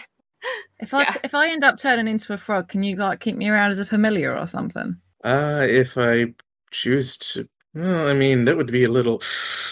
[0.80, 1.16] If I Yeah.
[1.24, 3.80] if I end up turning into a frog, can you like keep me around as
[3.80, 4.96] a familiar or something?
[5.24, 6.34] Uh, if I
[6.72, 9.22] choose to, well, I mean, that would be a little.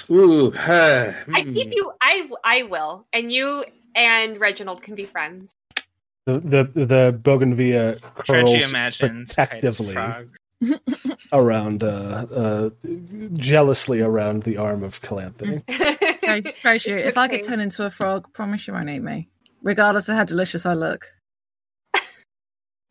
[0.09, 1.53] Ooh, uh, I hmm.
[1.53, 1.91] keep you.
[2.01, 3.63] I I will, and you
[3.95, 5.53] and Reginald can be friends.
[6.25, 10.37] The the the bougainvillea curls imagines Kyte as a protectively frog.
[11.31, 12.69] Around, uh, uh,
[13.33, 15.63] jealously around the arm of Calanthe.
[16.23, 17.49] Tra- Tracy, It's if I get okay.
[17.49, 19.29] turned into a frog, promise you won't eat me,
[19.61, 21.05] regardless of how delicious I look.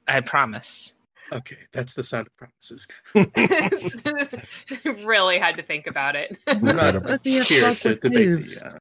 [0.08, 0.94] I promise.
[1.32, 2.86] Okay, that's the sound of promises.
[5.04, 6.36] really had to think about it.
[6.46, 7.10] I'm not Incredible.
[7.10, 8.60] Let's be here to with debate hooves.
[8.60, 8.66] the.
[8.66, 8.78] Uh,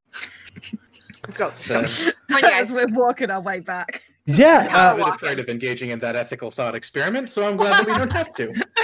[1.26, 1.50] Let's go.
[1.50, 1.84] so,
[2.28, 2.72] Come on, As guys.
[2.72, 4.02] we're walking our way back.
[4.26, 7.86] Yeah, I'm Uh, afraid of engaging in that ethical thought experiment, so I'm glad that
[7.86, 8.52] we don't have to.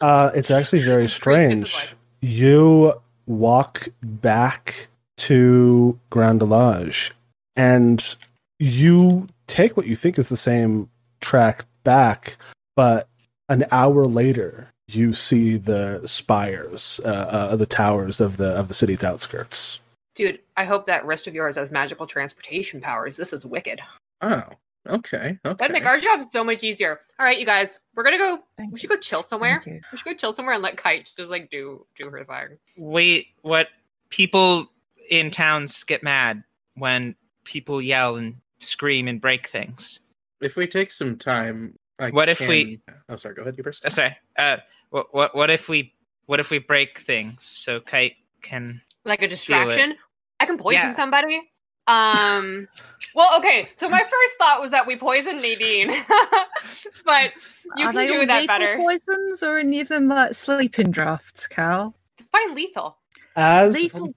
[0.00, 1.96] Uh, it's actually very strange.
[2.20, 2.92] You
[3.26, 7.10] walk back to Grand Delage,
[7.56, 8.14] and
[8.60, 10.88] you take what you think is the same
[11.20, 12.36] track back,
[12.76, 13.08] but
[13.48, 18.74] an hour later, you see the spires, uh, uh, the towers of the of the
[18.74, 19.80] city's outskirts.
[20.14, 23.16] Dude, I hope that wrist of yours has magical transportation powers.
[23.16, 23.80] This is wicked.
[24.20, 24.44] Oh,
[24.88, 25.56] okay, okay.
[25.58, 27.00] That'd make our job so much easier.
[27.18, 28.38] All right, you guys, we're gonna go.
[28.56, 28.96] Thank We should you.
[28.96, 29.62] go chill somewhere.
[29.66, 32.58] We should go chill somewhere and let Kyte just like do do her thing.
[32.76, 33.68] Wait, what?
[34.10, 34.70] People
[35.10, 36.42] in towns get mad
[36.74, 37.14] when
[37.44, 40.00] people yell and scream and break things.
[40.40, 43.34] If we take some time, I What if can- we- Oh, sorry.
[43.34, 43.56] Go ahead.
[43.58, 43.84] You first.
[43.84, 44.16] Uh, sorry.
[44.38, 44.58] Uh,
[44.90, 45.34] what, what?
[45.34, 45.92] What if we?
[46.26, 48.80] What if we break things so Kyte can?
[49.04, 49.94] Like a distraction.
[50.40, 50.92] I can poison Yeah.
[50.94, 51.40] somebody.
[51.88, 52.68] Um.
[53.14, 53.68] well, okay.
[53.76, 55.88] So my first thought was that we poisoned Nadine,
[57.04, 57.32] but
[57.76, 58.76] you Are can they do that lethal better.
[58.76, 61.94] poisons or any of them like sleeping drafts, Cal?
[62.30, 62.98] Fine, lethal.
[63.36, 64.12] As Lethal.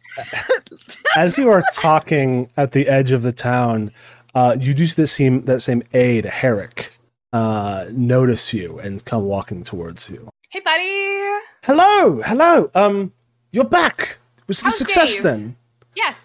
[1.16, 3.92] as you are talking at the edge of the town,
[4.34, 6.90] uh, you do see the same that same aide, Herrick,
[7.32, 10.28] uh, notice you and come walking towards you.
[10.50, 11.40] Hey, buddy.
[11.64, 12.70] Hello, hello.
[12.76, 13.14] Um,
[13.52, 14.18] you're back.
[14.48, 15.24] Was it a success Dave?
[15.24, 15.56] then?
[15.96, 16.16] Yes.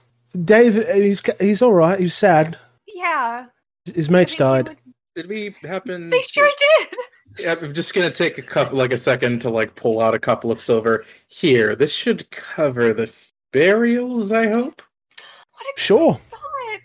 [0.45, 1.99] Dave, he's he's all right.
[1.99, 2.59] He's sad.
[2.87, 3.47] Yeah.
[3.95, 4.69] His I mate's died.
[4.69, 4.79] would-
[5.15, 6.11] Did we happen?
[6.11, 6.99] They sure did.
[7.39, 10.19] Yeah, I'm just gonna take a couple, like a second, to like pull out a
[10.19, 11.05] couple of silver.
[11.29, 13.13] Here, this should cover the
[13.53, 14.33] burials.
[14.33, 14.83] I hope.
[15.53, 16.15] What a Sure.
[16.31, 16.41] thought.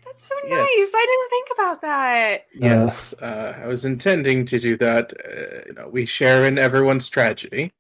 [0.06, 0.60] That's so Yes.
[0.60, 0.92] nice.
[0.94, 2.46] I didn't think about that.
[2.54, 5.14] Yes, uh, I was intending to do that.
[5.26, 7.72] Uh, you know, we share in everyone's tragedy.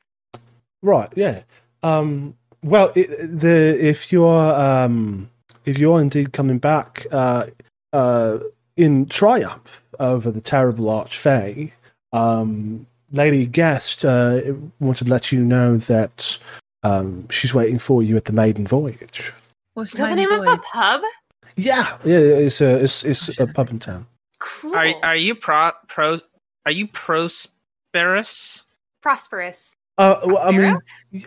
[0.81, 1.09] Right.
[1.15, 1.41] Yeah.
[1.83, 2.35] Um.
[2.63, 3.07] Well, it,
[3.39, 5.29] the if you're um
[5.65, 7.47] if you're indeed coming back uh
[7.93, 8.39] uh
[8.77, 11.71] in triumph over the terrible archfey,
[12.13, 14.41] um, Lady Guest uh,
[14.79, 16.37] wanted to let you know that
[16.83, 19.33] um she's waiting for you at the maiden voyage.
[19.73, 20.59] What's the main name of voyage?
[20.59, 21.01] a pub?
[21.55, 21.97] Yeah.
[22.03, 22.17] Yeah.
[22.17, 24.05] It's a it's it's a pub in town.
[24.39, 24.75] Cool.
[24.75, 26.19] Are are you pro pro?
[26.65, 28.63] Are you prosperous?
[29.01, 29.75] prosperous?
[29.97, 30.79] Uh, well, I mean,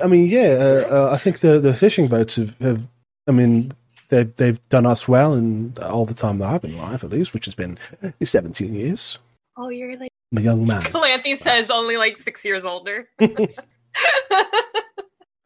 [0.02, 0.56] I mean, yeah.
[0.58, 2.82] Uh, uh, I think the, the fishing boats have, have
[3.28, 3.72] I mean,
[4.08, 7.34] they've they've done us well, and all the time that I've been alive, at least,
[7.34, 7.78] which has been
[8.22, 9.18] seventeen years.
[9.56, 10.82] Oh, you're like I'm a young man.
[10.82, 13.08] Calanthe says, only like six years older.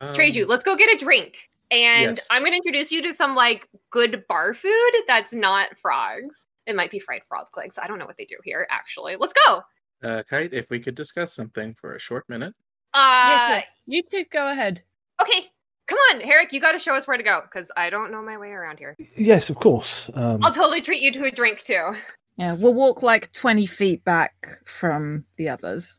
[0.00, 0.46] Um, Trade you.
[0.46, 1.34] Let's go get a drink.
[1.70, 2.26] And Yes.
[2.30, 6.46] I'm going to introduce you to some like good bar food that's not frogs.
[6.66, 7.78] It might be fried frog legs.
[7.82, 9.16] I don't know what they do here, actually.
[9.16, 9.62] Let's go.
[10.02, 12.54] Uh, Kyte, if we could discuss something for a short minute.
[12.94, 13.62] Uh, Yeah, sure.
[13.86, 14.82] You two go ahead.
[15.20, 15.46] okay.
[15.88, 18.22] Come on, Herrick, you got to show us where to go because I don't know
[18.22, 18.94] my way around here.
[19.16, 20.10] Yes, of course.
[20.14, 21.94] Um, I'll totally treat you to a drink too.
[22.36, 24.34] Yeah, we'll walk like 20 feet back
[24.64, 25.96] from the others.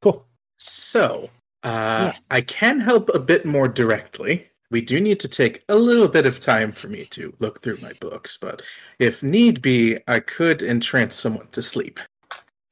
[0.00, 0.24] cool.
[0.58, 1.28] So,
[1.62, 4.48] uh, I can help a bit more directly.
[4.70, 7.78] We do need to take a little bit of time for me to look through
[7.82, 8.62] my books, but
[8.98, 11.98] if need be, I could entrance someone to sleep.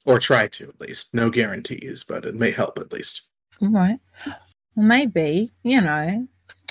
[0.05, 1.13] Or try to, at least.
[1.13, 3.23] No guarantees, but it may help at least.
[3.61, 3.99] All right.
[4.25, 6.29] Well, maybe, you know,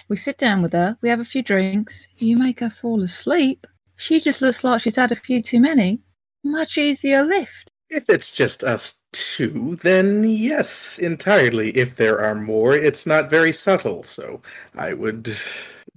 [0.07, 3.65] we sit down with her, we have a few drinks, you make her fall asleep.
[3.95, 6.01] She just looks like she's had a few too many.
[6.43, 7.71] Much easier lift.
[7.89, 11.71] If it's just us two, then yes, entirely.
[11.71, 14.41] If there are more, it's not very subtle, so
[14.75, 15.23] I would.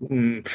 [0.03, 0.49] mm,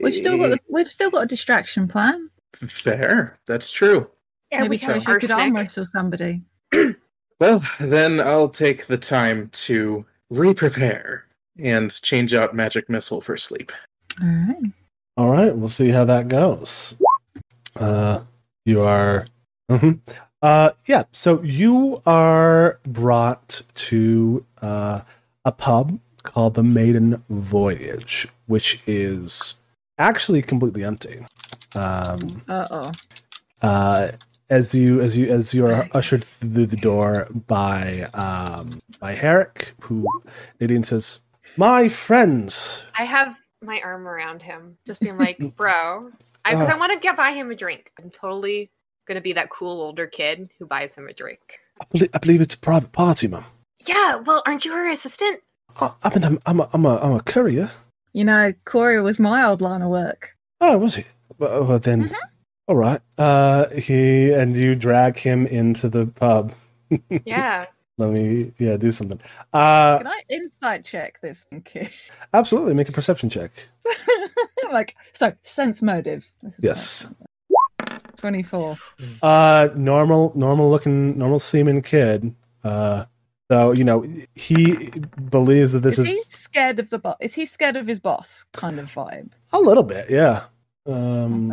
[0.00, 2.28] We've still got the, we've still got a distraction plan.
[2.54, 4.10] Fair, that's true.
[4.50, 6.42] Yeah, maybe we so have she could arm wrestle somebody.
[7.40, 11.26] Well, then I'll take the time to re-prepare
[11.58, 13.72] and change out magic missile for sleep.
[14.20, 14.72] All right.
[15.16, 16.94] All right, we'll see how that goes.
[17.78, 18.20] Uh,
[18.64, 19.26] you are,
[19.70, 20.00] Mhm.
[20.40, 21.04] uh, yeah.
[21.12, 25.02] So you are brought to uh,
[25.44, 29.58] a pub called the Maiden Voyage, which is
[29.98, 31.26] actually completely empty.
[31.74, 32.92] Um, Uh oh.
[33.66, 34.12] uh,
[34.50, 39.72] as you as you as you are ushered through the door by um, by Herrick,
[39.80, 40.06] who
[40.60, 41.18] Nadine says,
[41.56, 46.10] "My friends, I have my arm around him, just being like, bro,
[46.44, 46.78] I Uh.
[46.78, 47.92] want to get buy him a drink.
[47.98, 48.70] I'm totally
[49.06, 51.40] gonna be that cool older kid who buys him a drink.
[51.80, 53.44] I, belie- I believe it's a private party, ma'am.
[53.86, 55.40] Yeah, well, aren't you her assistant?
[55.80, 57.70] I, I mean, I'm I'm a, I'm a I'm a courier.
[58.12, 60.36] You know, Corey was my old line of work.
[60.60, 61.04] Oh, was he?
[61.38, 62.16] Well, well, then, Mhm.
[62.68, 63.00] all right.
[63.16, 66.52] Uh, he and you drag him into the pub.
[67.24, 67.66] Yeah.
[67.98, 69.20] Let me, yeah, do something.
[69.52, 71.90] Uh, Can I insight check this kid?
[72.32, 72.74] absolutely.
[72.74, 73.50] Make a perception check.
[74.72, 76.26] like, so sense motive.
[76.58, 77.06] Yes.
[77.06, 77.26] my-
[78.16, 78.76] 24.
[79.22, 82.34] Uh, normal, normal looking, normal seeming kid.
[82.64, 83.04] Uh,
[83.50, 84.90] so you know he
[85.30, 87.16] believes that this is, is, he scared of the boss?
[87.20, 89.30] Is he scared of his boss kind of vibe?
[89.52, 90.44] a little bit, yeah.
[90.86, 91.52] Um,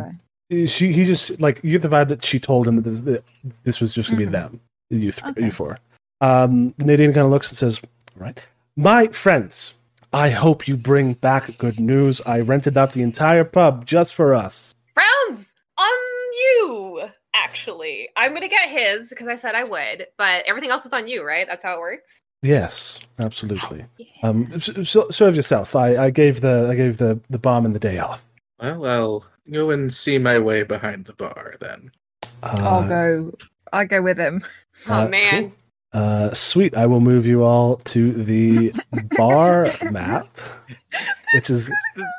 [0.50, 0.64] Okay.
[0.66, 3.24] she he just like you get the vibe that she told him that this, that
[3.64, 4.26] this was just gonna Mhm.
[4.26, 4.60] be them
[4.90, 5.44] you th- Okay.
[5.44, 5.78] you four
[6.20, 7.80] um nadine kind of looks and says
[8.16, 8.46] right
[8.76, 9.74] my friends
[10.12, 14.34] i hope you bring back good news i rented out the entire pub just for
[14.34, 15.98] us Browns on
[16.32, 17.02] you.
[17.32, 21.06] Actually, I'm gonna get his because I said I would, but everything else is on
[21.08, 21.46] you, right?
[21.46, 22.20] That's how it works.
[22.42, 24.06] yes absolutely Yeah.
[24.24, 27.74] um s- s- serve yourself i i gave the i gave the the bomb and
[27.74, 28.24] the day off
[28.60, 31.90] Well, I'll go and see my way behind the bar then.
[32.42, 33.32] I'll uh, go.
[33.72, 34.42] I'll go with him.
[34.88, 35.52] Oh Uh, man,
[35.92, 38.72] uh sweet i will move you all to the
[39.16, 40.28] bar map
[41.34, 41.70] which is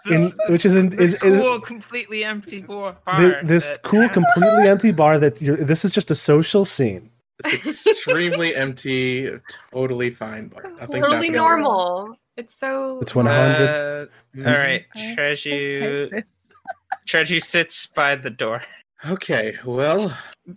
[0.09, 2.95] In- which is in- this is- is- cool, completely empty bar.
[3.17, 5.57] Th- this that- cool, completely empty bar that you're.
[5.57, 7.09] This is just a social scene.
[7.43, 9.29] It's extremely empty,
[9.73, 10.63] totally fine bar.
[10.63, 11.31] Nothing's totally happening.
[11.33, 12.15] normal.
[12.37, 12.99] It's so.
[13.01, 13.27] It's 100.
[13.27, 15.15] Uh, all right, Okay.
[15.15, 16.23] Treju.
[17.05, 18.61] Treju sits by the door.
[19.09, 20.15] Okay, well,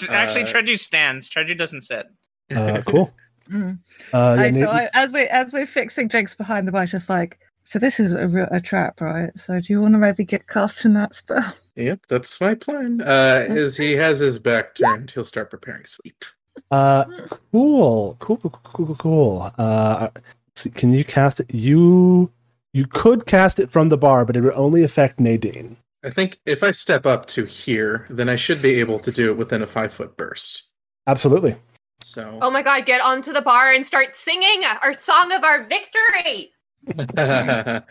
[0.08, 1.28] Actually, Uh, Treju stands.
[1.28, 2.06] Treju doesn't sit.
[2.54, 3.12] Uh, cool.
[3.50, 3.78] Mm.
[4.12, 6.86] Uh, yeah, Right, so Nate- I, as we as we're fixing drinks behind the bar,
[6.86, 9.30] just like, so this is a, a trap, right?
[9.38, 11.54] So do you want to maybe get cast in that spell?
[11.76, 13.00] Yep, that's my plan.
[13.02, 16.24] Uh, as he has his back turned, he'll start preparing sleep.
[16.70, 17.04] uh,
[17.52, 19.52] cool, cool, cool, cool, cool, cool.
[19.58, 20.24] Uh, let's
[20.56, 21.52] see, can you cast it?
[21.52, 22.30] You
[22.72, 25.76] you could cast it from the bar, but it would only affect Nadine.
[26.02, 29.30] I think if I step up to here, then I should be able to do
[29.30, 30.64] it within a five foot burst.
[31.06, 31.56] Absolutely.
[32.04, 35.64] So, Oh my god, get onto the bar and start singing our song of our
[35.64, 36.52] victory.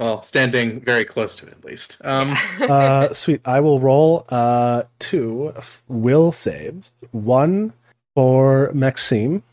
[0.00, 1.98] well, standing very close to it at least.
[2.04, 3.40] Um, Uh, sweet.
[3.44, 5.54] I will roll uh two
[5.86, 6.96] will saves.
[7.12, 7.72] One
[8.16, 9.44] for Maxime.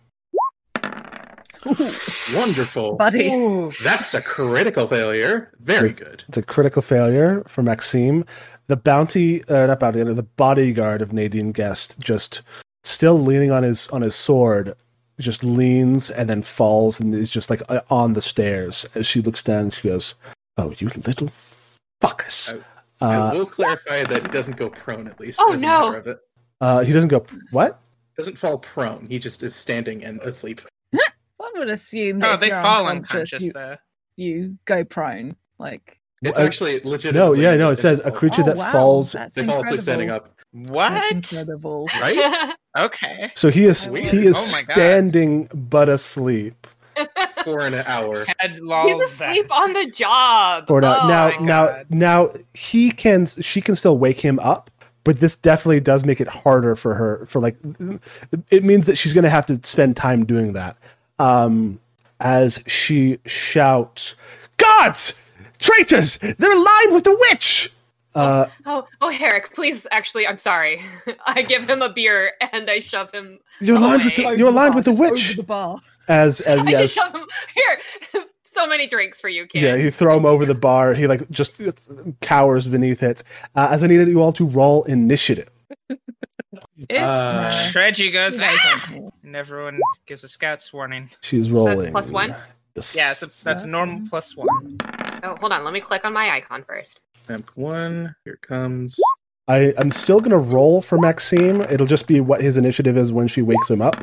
[2.35, 2.95] wonderful.
[2.95, 3.29] Buddy.
[3.83, 5.51] That's a critical failure.
[5.59, 6.23] Very good.
[6.29, 8.25] It's a critical failure for Maxime.
[8.65, 12.41] The bounty, uh, not bounty, the bodyguard of Nadine Guest, just
[12.83, 14.75] still leaning on his on his sword,
[15.19, 18.85] just leans and then falls and is just like uh, on the stairs.
[18.95, 20.15] As she looks down, and she goes,
[20.57, 21.29] "Oh, you little
[22.01, 22.61] fuckers!"
[23.01, 25.39] I Uh, will clarify that he doesn't go prone at least.
[25.41, 25.95] Oh, no.
[25.95, 26.19] of it.
[26.59, 27.25] uh, he doesn't go.
[27.51, 27.79] What?
[28.17, 29.07] Doesn't fall prone.
[29.09, 30.59] He just is standing and asleep.
[31.37, 33.79] One would assume that Oh, they fall unconscious, unconscious you, there.
[34.17, 35.37] you go prone.
[35.57, 37.15] Like It's Uh, actually legit.
[37.15, 37.69] No, yeah, no.
[37.71, 39.13] It says a creature Oh, that wow, falls.
[39.13, 41.11] that's They fall asleep standing up, That's What?
[41.11, 41.87] incredible.
[42.01, 42.55] right?
[42.77, 43.31] Okay.
[43.35, 44.05] So he is Weird.
[44.05, 46.67] he is Oh standing but asleep.
[47.45, 48.25] for an hour.
[48.39, 49.29] Head He's lolls back.
[49.31, 50.65] asleep on the job.
[50.69, 51.85] Or now, Oh, now, now, God.
[51.89, 54.69] now he can, she can still wake him up,
[55.05, 57.25] but this definitely does make it harder for her.
[57.25, 57.55] For like,
[58.49, 60.75] it means that she's going to have to spend time doing that.
[61.19, 61.79] Um,
[62.19, 64.15] as she shouts,
[64.57, 65.17] "Gods,
[65.57, 66.17] traitors!
[66.17, 67.71] They're aligned with the witch!"
[68.15, 69.85] Uh, Oh, oh, Herrick, please.
[69.91, 70.81] Actually, I'm sorry.
[71.25, 73.39] I give him a beer and I shove him.
[73.61, 74.35] you're aligned with the, Away.
[74.37, 75.35] you're aligned with the over witch.
[75.35, 75.79] the bar.
[76.07, 77.25] As as I yes, just shove him.
[77.53, 79.61] Here, so many drinks for you, kid.
[79.61, 80.93] Yeah, you throw him over the bar.
[80.95, 81.53] He like just
[82.21, 83.23] cowers beneath it.
[83.55, 85.49] Uh, as I needed you all to roll initiative.
[86.89, 87.71] If Uh.
[87.75, 88.89] Reggie goes, ah!
[89.23, 91.09] and everyone gives a scout's warning.
[91.21, 91.91] She's rolling.
[91.91, 92.35] plus one?
[92.73, 94.77] the Yeah, it's a, that's a normal plus one.
[95.23, 95.63] Oh, hold on.
[95.63, 97.01] Let me click on my icon first.
[97.29, 98.15] Attempt one.
[98.25, 98.99] Here it comes.
[99.47, 101.61] I, I'm still gonna roll for Maxime.
[101.61, 103.95] It'll just be what his initiative is when she wakes him up.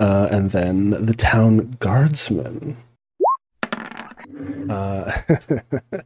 [0.00, 2.76] Uh, and then the town guardsman.
[4.68, 4.72] Uh,
[5.30, 6.00] uh,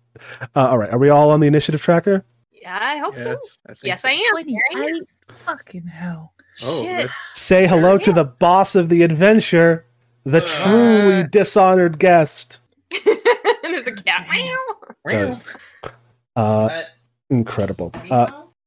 [0.55, 2.23] all right, are we all on the initiative tracker?
[2.53, 3.31] Yeah, I hope so.
[3.31, 4.09] Yes, I Yes, so.
[4.11, 4.35] I am.
[4.35, 5.03] Very 28?
[5.47, 6.35] Fucking hell.
[6.65, 6.97] Oh, Shit.
[7.07, 9.87] that's Say hello to the boss of the adventure,
[10.25, 11.27] the truly Uh.
[11.31, 12.61] dishonored guest.
[13.63, 14.29] There's a cat.
[15.11, 15.35] Uh,
[16.37, 16.87] uh, But
[17.31, 17.93] incredible.
[18.11, 18.27] Uh,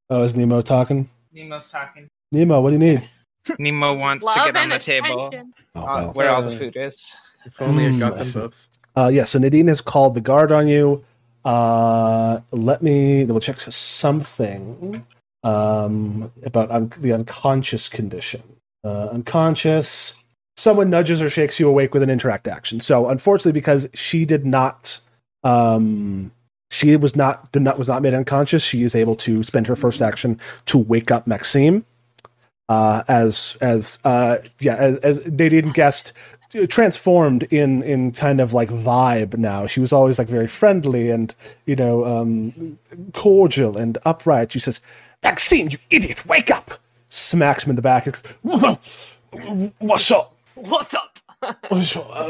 [0.10, 1.10] oh, is Nemo talking?
[1.34, 2.08] Nemo's talking.
[2.32, 3.10] Nemo, what do you need?
[3.60, 5.54] Nemo wants to get on and the table attention.
[5.76, 6.14] Oh, uh, well.
[6.14, 7.16] where all the food is.
[7.46, 8.40] if only I got I them see.
[8.40, 8.68] both.
[8.98, 11.04] Uh, yeah, so Nadine has called the guard on you.
[11.44, 15.06] Uh, let me double check something
[15.44, 18.42] um, about un- the unconscious condition.
[18.84, 20.16] Uh, unconscious.
[20.58, 22.80] Someone nudges or shakes you awake with an interact action.
[22.80, 25.00] So, unfortunately, because she did not,
[25.44, 26.32] um,
[26.70, 28.64] she was not did not was not made unconscious.
[28.64, 31.86] She is able to spend her first action to wake up Maxime.
[32.68, 36.14] Uh, as as uh, yeah, as, as Nadine guessed,
[36.68, 39.68] transformed in in kind of like vibe now.
[39.68, 41.34] She was always like very friendly and
[41.66, 42.80] you know um,
[43.14, 44.52] cordial and upright.
[44.52, 44.82] She says,
[45.24, 46.72] "Maxime, you idiot, wake up!"
[47.10, 48.06] Smacks him in the back.
[49.78, 50.36] What's up?
[50.56, 51.20] What's up?
[51.70, 52.10] What's up?
[52.12, 52.28] Uh?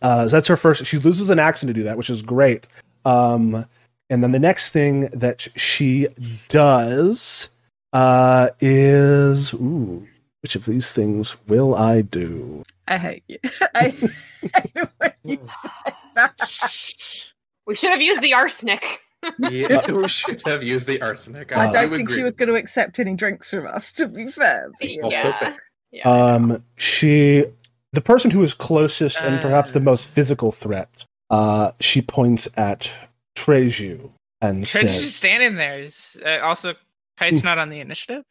[0.00, 0.86] Uh, that's her first.
[0.86, 2.66] She loses an action to do that, which is great.
[3.04, 3.64] Um,
[4.10, 6.06] and then the next thing that she
[6.48, 7.48] does
[7.92, 10.06] uh, is ooh,
[10.40, 12.62] which of these things will I do?
[12.88, 13.38] I hate you.
[13.74, 17.24] I hate when you say that.
[17.66, 19.00] We should have used the arsenic.
[19.38, 21.56] Yeah, we should have used the arsenic.
[21.56, 24.08] I Uh, don't do think she was going to accept any drinks from us, to
[24.08, 24.70] be fair.
[24.80, 25.02] yeah.
[25.04, 25.56] Also fair.
[25.92, 26.08] Yeah.
[26.10, 27.44] Um, she,
[27.92, 29.84] the person who is closest and perhaps the Uh.
[29.84, 32.88] most physical threat, uh, she points at
[33.36, 34.10] Treju
[34.40, 35.86] and Trench is says, just standing there.
[36.24, 36.74] Uh, also,
[37.18, 38.22] Kyte's not on the initiative.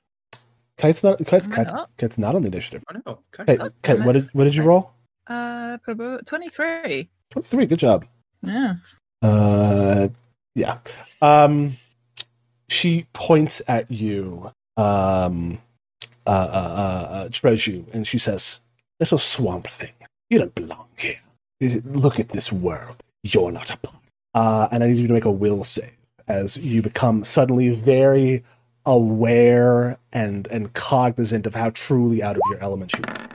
[0.78, 1.90] "Kyte's not, Kyte's, Kyte's, not?
[1.98, 3.20] Kyte's not on the initiative." Oh no.
[3.40, 3.56] Okay.
[3.58, 4.94] Hey, Oh, Kyte, what did what did you roll?
[5.28, 7.10] Uh, prob- 23.
[7.30, 7.66] Twenty-three.
[7.66, 8.06] Good job.
[8.42, 8.76] Yeah.
[9.22, 10.10] Uh,
[10.56, 10.78] yeah.
[11.22, 11.78] Um,
[12.70, 15.60] she points at you, um,
[16.26, 18.60] uh, uh, uh, uh, Treju, and she says,
[19.00, 19.94] "Little swamp thing,
[20.30, 21.20] you don't belong here.
[21.62, 23.04] Look at this world.
[23.24, 23.98] You're not a part."
[24.34, 25.92] Uh, and I need you to make a will save
[26.28, 28.44] as you become suddenly very
[28.86, 33.30] aware and and cognizant of how truly out of your element you are.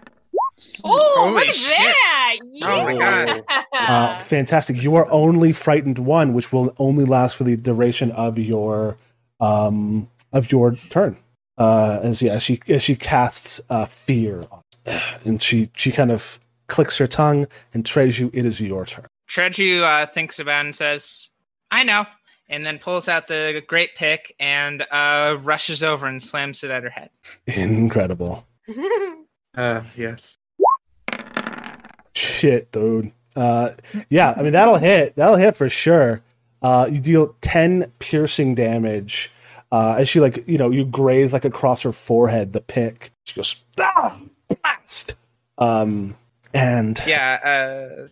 [0.84, 1.78] oh, Holy look at shit.
[1.78, 2.36] that!
[2.62, 3.44] Oh my god!
[3.76, 4.82] Uh, fantastic.
[4.82, 8.96] You are only frightened one, which will only last for the duration of your
[9.38, 11.16] um of your turn.
[11.58, 14.62] Uh, as yeah, she as she casts uh, fear, on,
[15.24, 18.30] and she she kind of clicks her tongue and trays you.
[18.32, 19.06] It is your turn.
[19.28, 21.30] Treju uh, thinks about and says,
[21.70, 22.06] I know.
[22.48, 26.84] And then pulls out the great pick and uh, rushes over and slams it at
[26.84, 27.10] her head.
[27.46, 28.44] Incredible.
[29.56, 30.36] Uh, yes.
[32.14, 33.10] Shit, dude.
[33.34, 33.70] Uh,
[34.10, 35.16] yeah, I mean that'll hit.
[35.16, 36.22] That'll hit for sure.
[36.60, 39.30] Uh, you deal ten piercing damage
[39.72, 42.52] uh, as she like you know you graze like across her forehead.
[42.52, 43.10] The pick.
[43.24, 45.14] She goes ah, blast.
[45.58, 46.16] Um,
[46.56, 47.38] and Yeah,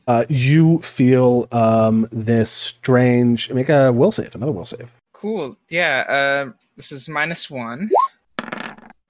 [0.07, 3.51] uh, uh, you feel um, this strange.
[3.51, 4.35] Make a will save.
[4.35, 4.93] Another will save.
[5.13, 5.57] cool.
[5.71, 7.91] Yeah, uh, this is minus one,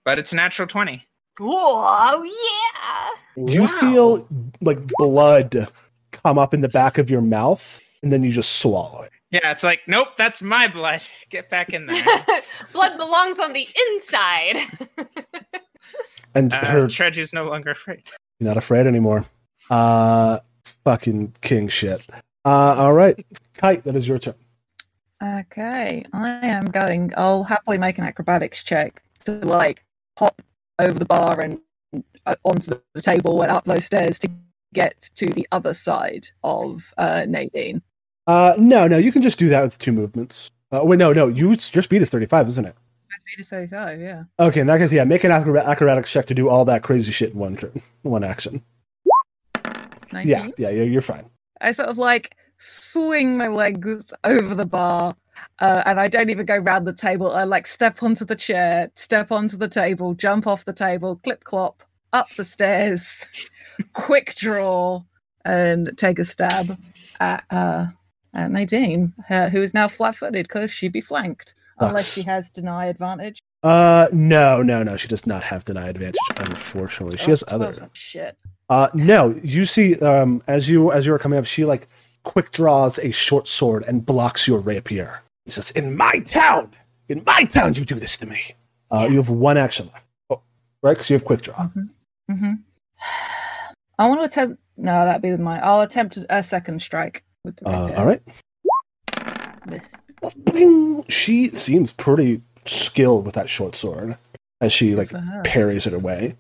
[0.05, 1.03] but it's a natural 20.
[1.41, 3.11] Whoa, yeah!
[3.37, 4.29] You feel
[4.61, 5.69] like blood
[6.13, 9.11] come up in the back of your mouth, and then you just swallow it.
[9.33, 11.03] Yeah, it's like, nope, that's my blood.
[11.31, 12.05] Get back in there.
[12.73, 14.59] Blood belongs on the inside.
[16.37, 18.03] And Uh, her Treju's no longer afraid.
[18.39, 19.27] You're not afraid anymore.
[19.71, 20.41] Uh
[20.85, 22.03] fucking king shit.
[22.45, 23.25] Uh all right.
[23.55, 24.35] Kyte, that is your turn.
[25.23, 27.13] Okay, I am going.
[27.17, 29.85] I'll happily make an acrobatics check to like
[30.19, 30.43] hop
[30.79, 31.61] over the bar and
[32.27, 34.29] uh, onto the table and up those stairs to
[34.75, 37.81] get to the other side of uh, Nadine?
[38.27, 40.51] Uh, no, no, you can just do that with two movements.
[40.71, 42.77] Uh, wait, no, no, you your speed is thirty five, isn't it?
[43.25, 44.25] My speed is 35, yeah.
[44.39, 47.11] Okay, in that case, yeah, make an acrobat- acrobatics check to do all that crazy
[47.11, 48.63] shit in one turn, one action.
[50.13, 50.29] 19.
[50.29, 51.31] Yeah, yeah, you're fine.
[51.61, 55.15] I sort of like swing my legs over the bar,
[55.61, 57.33] uh, and I don't even go round the table.
[57.33, 61.45] I like step onto the chair, step onto the table, jump off the table, clip
[61.45, 63.27] clop, up the stairs,
[63.95, 65.03] quick draw,
[65.47, 66.79] and take a stab
[67.21, 67.87] at, uh,
[68.35, 71.54] at Nadine, uh, who is now flat footed because she'd be flanked.
[71.79, 73.43] Unless she has deny advantage.
[73.63, 76.17] Uh, no, no, no, she does not have deny advantage.
[76.37, 77.63] Unfortunately, she Oh, has 12.
[77.63, 77.91] other.
[77.95, 78.37] Shit.
[78.69, 81.89] Uh, no, you see, um, as you as you are coming up, she like
[82.23, 85.21] quick draws a short sword and blocks your rapier.
[85.45, 86.71] He says, "In my town,
[87.09, 88.41] in my town, you do this to me."
[88.91, 90.41] Uh, you have one action left, oh,
[90.83, 90.93] right?
[90.95, 91.69] Because you have quick draw.
[92.31, 92.53] Mm-hmm.
[93.99, 94.61] I want to attempt.
[94.77, 95.61] No, that'd be my.
[95.63, 98.23] I'll attempt a second strike with the Uh, all right.
[100.37, 101.05] Bling!
[101.09, 104.17] She seems pretty skilled with that short sword
[104.61, 105.13] as she like
[105.45, 106.37] parries it away.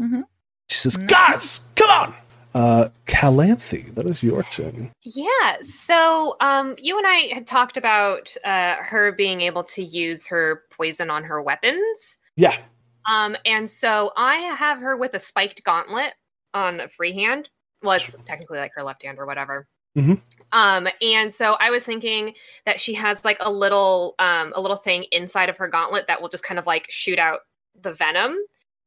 [0.00, 0.24] Mhm.
[0.68, 1.06] She says, Mhm.
[1.08, 2.14] "Guys, come on!"
[2.54, 4.90] Uh, Calanthe, that is your turn.
[5.02, 5.56] Yeah.
[5.60, 10.62] So, um, you and I had talked about uh, her being able to use her
[10.70, 12.18] poison on her weapons.
[12.36, 12.56] Yeah.
[13.06, 16.14] Um, and so I have her with a spiked gauntlet
[16.54, 17.48] on a free hand.
[17.82, 19.66] Well, it's technically like her left hand or whatever.
[19.96, 20.20] Mhm.
[20.52, 22.34] Um, and so I was thinking
[22.66, 26.20] that she has like a little, um, a little thing inside of her gauntlet that
[26.20, 27.40] will just kind of like shoot out
[27.80, 28.36] the venom.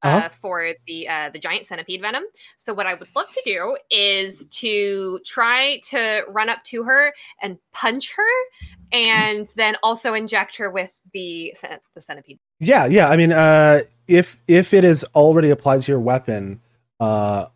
[0.03, 0.29] Uh, Uh-huh.
[0.29, 2.23] for the uh, the giant centipede venom.
[2.55, 7.11] So what I would love to do is to try to run up to her
[7.41, 8.33] and punch her,
[8.91, 11.51] and then also inject her with the
[11.95, 12.37] the centipede.
[12.59, 13.09] Yeah, yeah.
[13.09, 16.61] I mean, uh, if if it is already applied to your weapon,
[16.99, 17.47] uh,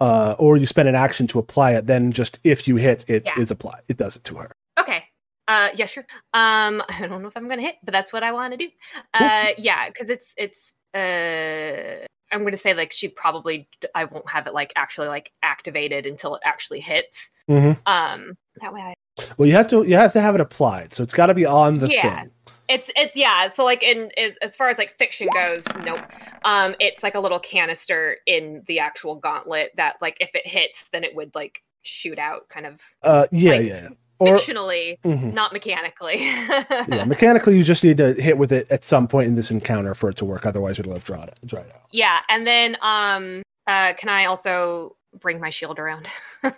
[0.00, 3.26] uh, or you spend an action to apply it, then just if you hit, it
[3.36, 3.54] is Yeah.
[3.54, 3.82] applied.
[3.88, 4.52] It does it to her.
[4.78, 5.04] Okay.
[5.48, 6.04] Uh, yeah, sure.
[6.34, 8.68] Um, I don't know if I'm gonna hit, but that's what I want to do.
[9.14, 10.72] Uh, yeah, because it's it's.
[10.94, 16.04] Uh, I'm gonna say like she probably I won't have it like actually like activated
[16.06, 17.30] until it actually hits.
[17.48, 17.80] Mm-hmm.
[17.90, 18.94] Um, that way I
[19.38, 21.46] Well, you have to you have to have it applied, so it's got to be
[21.46, 22.20] on the Yeah.
[22.20, 22.30] thing.
[22.68, 23.50] It's it's yeah.
[23.52, 26.00] So like in, in as far as like fiction goes, nope.
[26.44, 30.84] Um, it's like a little canister in the actual gauntlet that like if it hits,
[30.92, 33.88] then it would like shoot out, kind of Uh, yeah, Like, yeah.
[34.20, 35.32] Or fictionally, mhm.
[35.32, 36.16] not mechanically.
[36.20, 39.94] yeah, mechanically, you just need to hit with it at some point in this encounter
[39.94, 40.44] for it to work.
[40.44, 41.82] Otherwise, it'll have dried, dried out.
[41.92, 46.08] Yeah, and then um, uh, can I also bring my shield around?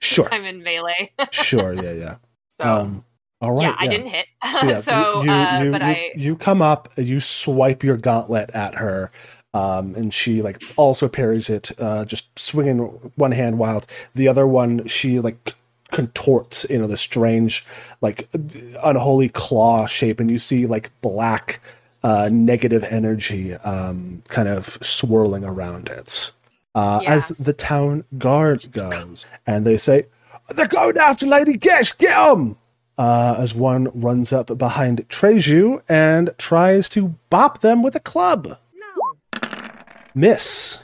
[0.00, 0.28] Sure.
[0.32, 1.72] I'm in melee, Sure.
[1.82, 1.92] Yeah.
[1.92, 2.16] Yeah.
[2.56, 3.04] so um.
[3.40, 3.62] All right.
[3.68, 4.26] yeah, I didn't hit.
[4.60, 7.96] So, yeah, so, you, uh, you, but you, I you come up, you swipe your
[7.96, 9.10] gauntlet at her,
[9.54, 12.78] um, and she like also parries it, uh, just swinging
[13.16, 13.86] one hand wild.
[14.14, 15.54] The other one, she like
[15.90, 17.64] contorts you know, the strange,
[18.00, 18.28] like
[18.84, 21.60] unholy claw shape, and you see like black,
[22.02, 26.30] uh, negative energy, um, kind of swirling around it.
[26.74, 30.06] Uh, As the town guard goes, and they say,
[30.50, 31.98] "They're going after Lady Guest.
[31.98, 32.56] Get 'em!"
[33.00, 38.58] Uh, as one runs up behind Treju and tries to bop them with a club.
[38.74, 39.48] no.
[40.14, 40.80] Miss.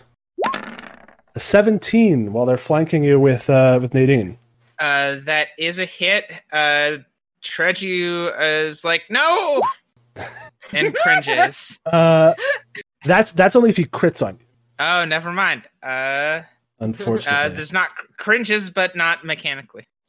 [1.34, 4.38] A 17 while they're flanking you with uh, with Nadine.
[4.78, 6.24] Uh, that is a hit.
[6.50, 6.98] Uh,
[7.44, 9.60] Treju is like, no,
[10.72, 11.78] and cringes.
[11.84, 12.32] Uh,
[13.04, 14.46] that's that's only if he crits on you,
[14.78, 15.64] Oh, never mind.
[15.82, 16.42] Uh, uh,
[16.80, 17.54] unfortunately.
[17.56, 19.84] there's not cringes, but not mechanically.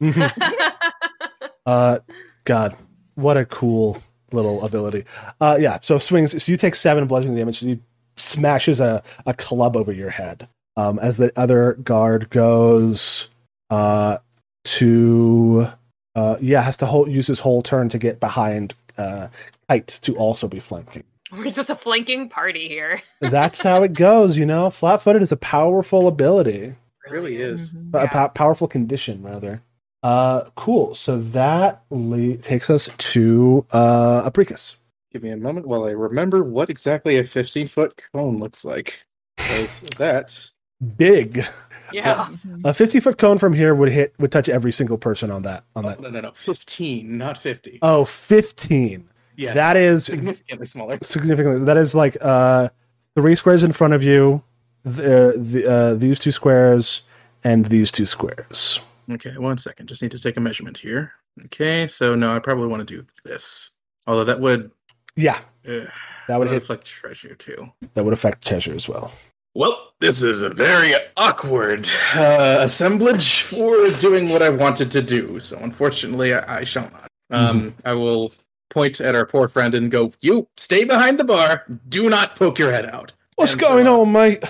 [1.68, 1.98] uh,
[2.44, 2.74] God,
[3.14, 5.04] what a cool little ability.
[5.40, 6.42] Uh, yeah, so swings.
[6.42, 7.58] So you take seven bludgeoning damage.
[7.58, 7.80] He
[8.16, 10.48] smashes a, a club over your head.
[10.76, 13.28] Um, as the other guard goes
[13.70, 14.18] uh,
[14.64, 15.66] to,
[16.14, 19.28] uh, yeah, has to hold, use his whole turn to get behind uh,
[19.68, 21.04] Kyte to also be flanking.
[21.32, 23.02] We're just a flanking party here.
[23.20, 24.70] That's how it goes, you know.
[24.70, 26.74] Flat footed is a powerful ability.
[27.06, 27.72] It really is.
[27.74, 27.94] Mhm.
[27.94, 28.06] a Yeah.
[28.06, 29.62] pow- powerful condition rather
[30.02, 34.76] uh cool so that le- takes us to uh apricus
[35.10, 39.06] Give me a moment while I remember what exactly a 15 foot cone looks like.
[39.38, 40.50] Because that.
[40.98, 41.46] big
[41.92, 42.16] Yeah.
[42.26, 42.60] Mhm.
[42.66, 45.64] a 50 foot cone from here would hit would touch every single person on that
[45.74, 46.32] on Oh, that no, no, no.
[46.34, 47.78] 15, not 50.
[47.80, 49.54] oh 15 yes.
[49.54, 50.96] that is significantly smaller.
[51.02, 52.68] significantly that is like uh
[53.16, 54.42] three squares in front of you
[54.84, 57.02] the, the uh these two squares
[57.42, 58.80] and these two squares
[59.10, 59.86] Okay, one second.
[59.88, 61.12] Just need to take a measurement here.
[61.46, 63.70] Okay, so no, I probably want to do this.
[64.06, 64.70] Although that would.
[65.16, 65.86] yeah Uh,
[66.28, 67.70] that would hit affect Treju too.
[67.94, 69.12] that would affect Treju as well
[69.54, 75.40] Well, this is a very awkward uh, assemblage for doing what I wanted to do.
[75.40, 77.08] So, unfortunately, I, I shall not.
[77.30, 78.32] Um, I will
[78.70, 81.64] point at our poor friend and go, "You stay behind the bar.
[81.88, 84.42] Do not poke your head out." What's And going so, on, mate?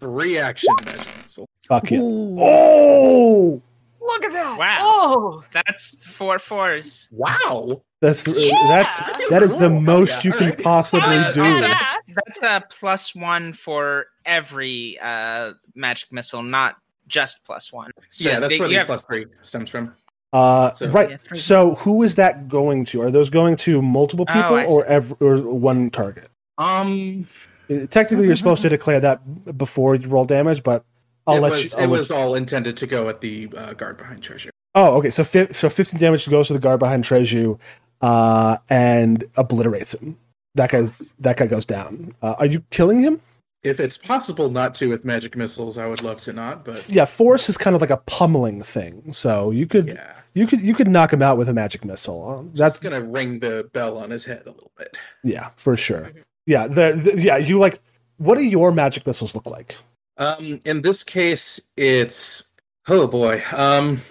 [0.00, 1.48] Free action magic missile.
[1.68, 1.98] Fuck yeah.
[2.02, 3.62] Oh,
[4.06, 4.58] Look at that.
[4.58, 4.76] Wow.
[4.80, 5.44] Oh.
[5.52, 7.08] That's four fours.
[7.12, 7.82] Wow.
[8.00, 8.54] that's Yeah.
[8.68, 8.98] that's
[9.30, 11.42] that is the most you can possibly Uh, do.
[11.42, 11.92] uh, Yeah.
[12.14, 16.76] That's a plus one for every uh, magic missile, not
[17.08, 17.90] just plus one.
[18.10, 19.94] So yeah, that's they- where the plus three stems from.
[20.32, 21.10] Uh, So- right.
[21.10, 21.16] Yeah.
[21.34, 23.02] So who is that going to?
[23.02, 24.72] Are those going to multiple Oh, people I see.
[24.72, 26.28] or ev- or one target?
[26.58, 27.26] Um,
[27.68, 29.18] Uh, Technically, you're supposed to declare that
[29.58, 30.84] before you roll damage, but
[31.26, 31.70] I'll it let was, you.
[31.78, 34.50] I'll it let was all intended to go at the uh, guard behind Treju.
[34.74, 35.10] Oh, okay.
[35.10, 37.58] So fi- so 15 damage goes to the guard behind Treju,
[38.00, 40.18] uh, and obliterates him.
[40.54, 40.86] That guy
[41.20, 42.14] that guy goes down.
[42.22, 43.20] Uh, are you killing him?
[43.62, 46.64] If it's possible not to with magic missiles, I would love to not.
[46.64, 49.12] But Yeah, force is kind of like a pummeling thing.
[49.12, 52.28] So you could yeah, you could you could knock him out with a magic missile.
[52.28, 54.96] Uh, that's That's gonna ring the bell on his head a little bit.
[55.24, 56.02] yeah, for sure.
[56.02, 56.22] Mhm.
[56.46, 57.80] Yeah, the, the yeah, you like
[58.18, 59.74] what do your magic missiles look like?
[60.18, 62.50] Um, in this case, it's
[62.88, 63.42] oh boy.
[63.52, 64.02] Um,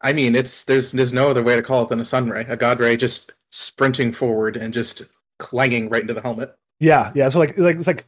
[0.00, 2.44] I mean, it's there's there's no other way to call it than a sun ray,
[2.48, 5.02] a god ray, just sprinting forward and just
[5.38, 6.54] clanging right into the helmet.
[6.80, 7.28] Yeah, yeah.
[7.28, 8.04] So like like it's like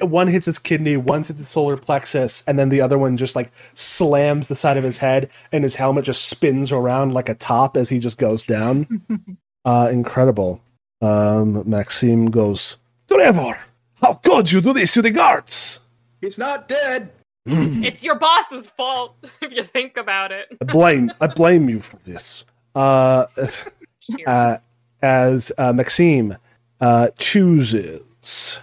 [0.00, 3.36] one hits his kidney, one hits his solar plexus, and then the other one just
[3.36, 7.34] like slams the side of his head, and his helmet just spins around like a
[7.34, 9.02] top as he just goes down.
[9.64, 10.60] uh, incredible.
[11.00, 12.76] Um, Maxime goes,
[13.06, 13.58] Trevor,
[14.02, 15.80] how could you do this to the guards?
[16.20, 17.10] He's not dead.
[17.46, 20.48] It's your boss's fault if you think about it.
[20.60, 22.44] I blame I blame you for this.
[22.74, 23.24] Uh,
[24.26, 24.58] uh,
[25.00, 26.36] as uh, Maxime
[26.80, 28.60] uh, chooses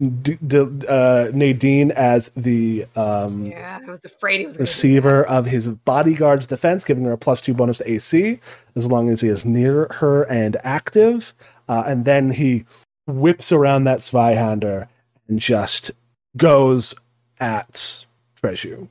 [0.00, 5.24] D- D- uh, Nadine as the um, yeah, I was afraid he was going receiver
[5.24, 8.40] of his bodyguard's defense, giving her a plus two bonus to AC
[8.76, 11.34] as long as he is near her and active.
[11.68, 12.64] Uh, and then he
[13.06, 14.88] whips around that Zweihander
[15.28, 15.90] and just
[16.36, 16.94] goes
[17.40, 18.04] at
[18.42, 18.88] Treju.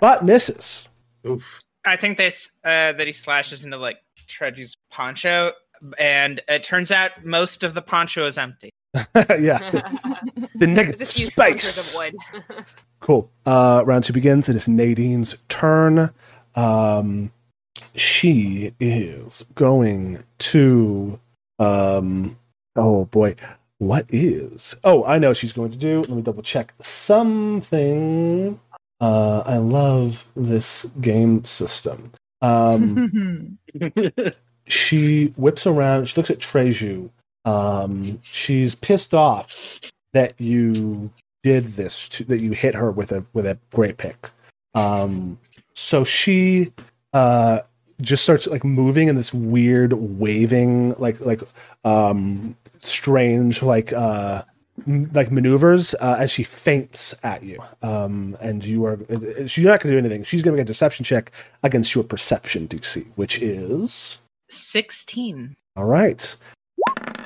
[0.00, 0.88] But misses.
[1.26, 1.60] Oof.
[1.86, 3.98] I think this uh, that he slashes into like
[4.28, 5.52] Treju's poncho,
[5.98, 8.70] and it turns out most of the poncho is empty.
[9.38, 9.70] yeah.
[9.70, 11.94] The There's negative a few splinters space.
[11.94, 11.98] of
[12.48, 12.64] wood.
[13.00, 13.30] Cool.
[13.44, 14.48] Uh, round two begins.
[14.48, 16.10] It is Nadine's turn.
[16.54, 17.30] Um,
[17.94, 21.20] she is going to.
[21.58, 22.38] Um,
[22.76, 23.36] oh boy,
[23.78, 24.76] what is?
[24.84, 26.00] Oh, I know what she's going to do.
[26.00, 28.58] Let me double check something.
[29.00, 32.12] Uh, I love this game system.
[32.40, 33.58] Um,
[34.66, 36.06] she whips around.
[36.06, 37.10] She looks at Treju.
[37.44, 39.54] Um, she's pissed off
[40.12, 41.10] that you
[41.42, 44.30] did this to, that you hit her with a with a great pick.
[44.74, 45.38] Um,
[45.74, 46.72] so she
[47.12, 47.60] uh
[48.00, 51.40] just starts like moving in this weird waving like like
[51.84, 54.42] um strange like uh
[54.86, 59.64] m- like maneuvers uh, as she faints at you um and you are uh, she's
[59.64, 61.30] not going to do anything she's going to make a deception check
[61.62, 64.18] against your perception dc which is
[64.50, 65.54] Sixteen.
[65.76, 66.36] all right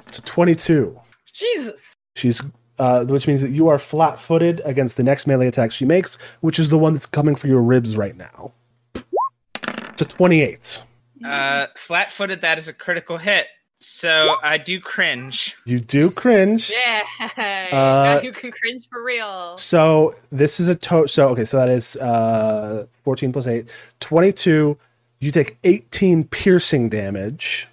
[0.07, 0.99] it's 22
[1.33, 1.95] Jesus.
[2.17, 2.43] She's
[2.81, 6.59] uh, which means that you are flat-footed against the next melee attack she makes, which
[6.59, 8.53] is the one that's coming for your ribs right now.
[8.95, 10.83] It's a twenty-eight.
[11.25, 12.41] Uh, flat-footed.
[12.43, 13.47] That is a critical hit.
[13.81, 15.57] So I do cringe.
[15.65, 16.71] You do cringe.
[16.71, 17.05] Yeah.
[17.39, 19.57] Uh, now you can cringe for real.
[19.59, 21.07] So this is a total.
[21.07, 23.69] so okay, so that is uh 14 plus 8,
[24.01, 24.77] 22.
[25.21, 27.69] You take 18 piercing damage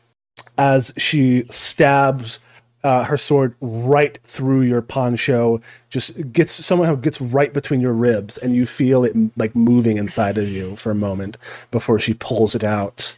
[0.58, 2.40] as she stabs
[2.84, 5.60] uh, her sword right through your poncho,
[5.90, 10.38] just gets somehow gets right between your ribs, and you feel it like moving inside
[10.38, 11.36] of you for a moment
[11.72, 13.16] before she pulls it out.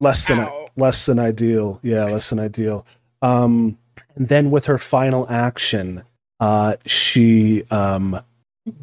[0.00, 0.66] Less than Ow.
[0.76, 2.86] less than ideal, yeah, less than ideal.
[3.22, 3.78] Um,
[4.14, 6.02] and then with her final action,
[6.40, 8.20] uh, she um,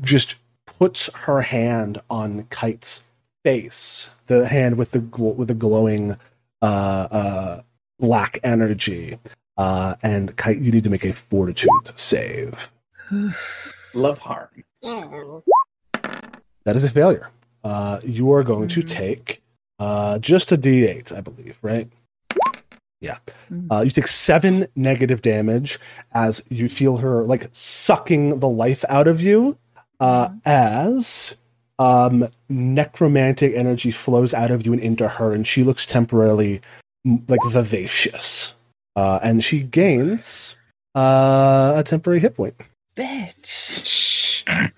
[0.02, 0.36] just
[0.66, 3.08] puts her hand on Kyte's
[3.44, 6.18] face, the hand with the gl- with the glowing
[6.62, 7.62] uh, uh,
[8.00, 9.18] black energy.
[9.58, 12.74] Uh, and Kyte, you need to make a fortitude save.
[13.94, 14.50] Love harm.
[14.84, 15.44] Mm.
[16.66, 17.30] That is a failure.
[17.64, 18.88] Uh, you are going to Mhm.
[18.90, 19.42] take
[19.80, 21.90] uh, just a D8, I believe, right?
[23.02, 23.18] Yeah.
[23.52, 23.68] Mhm.
[23.72, 25.80] Uh, you take seven negative damage
[26.14, 29.58] as you feel her like sucking the life out of you,
[30.00, 31.38] uh, as
[31.78, 36.62] um, necromantic energy flows out of you and into her, and she looks temporarily
[37.28, 38.56] like vivacious.
[38.96, 40.56] Uh, and she gains
[40.96, 42.56] Uh, a temporary hit point.
[42.96, 44.44] Bitch.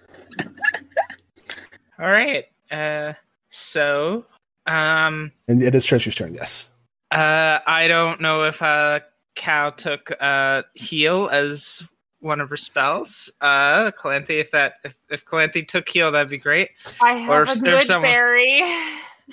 [1.99, 2.45] All right.
[2.72, 3.14] Uh,
[3.49, 4.26] so,
[4.68, 6.72] um, And it is Treju's turn, yes.
[7.11, 8.99] uh, I don't know if uh,
[9.35, 11.84] Cal took uh, heal as
[12.19, 13.31] one of her spells.
[13.41, 16.69] Uh, Calanthe, if that if if Calanthe took heal, that'd be great.
[17.02, 18.61] I have Or a if there's good someone- berry.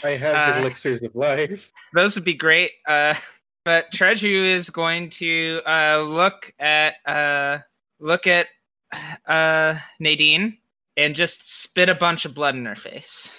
[0.02, 1.70] I have Uh, elixirs of life.
[1.94, 2.72] Those would be great.
[2.86, 3.14] Uh,
[3.64, 7.58] but Treju is going to uh, look at uh,
[8.00, 8.48] look at
[9.26, 10.58] uh, Nadine
[10.96, 13.32] and just spit a bunch of blood in her face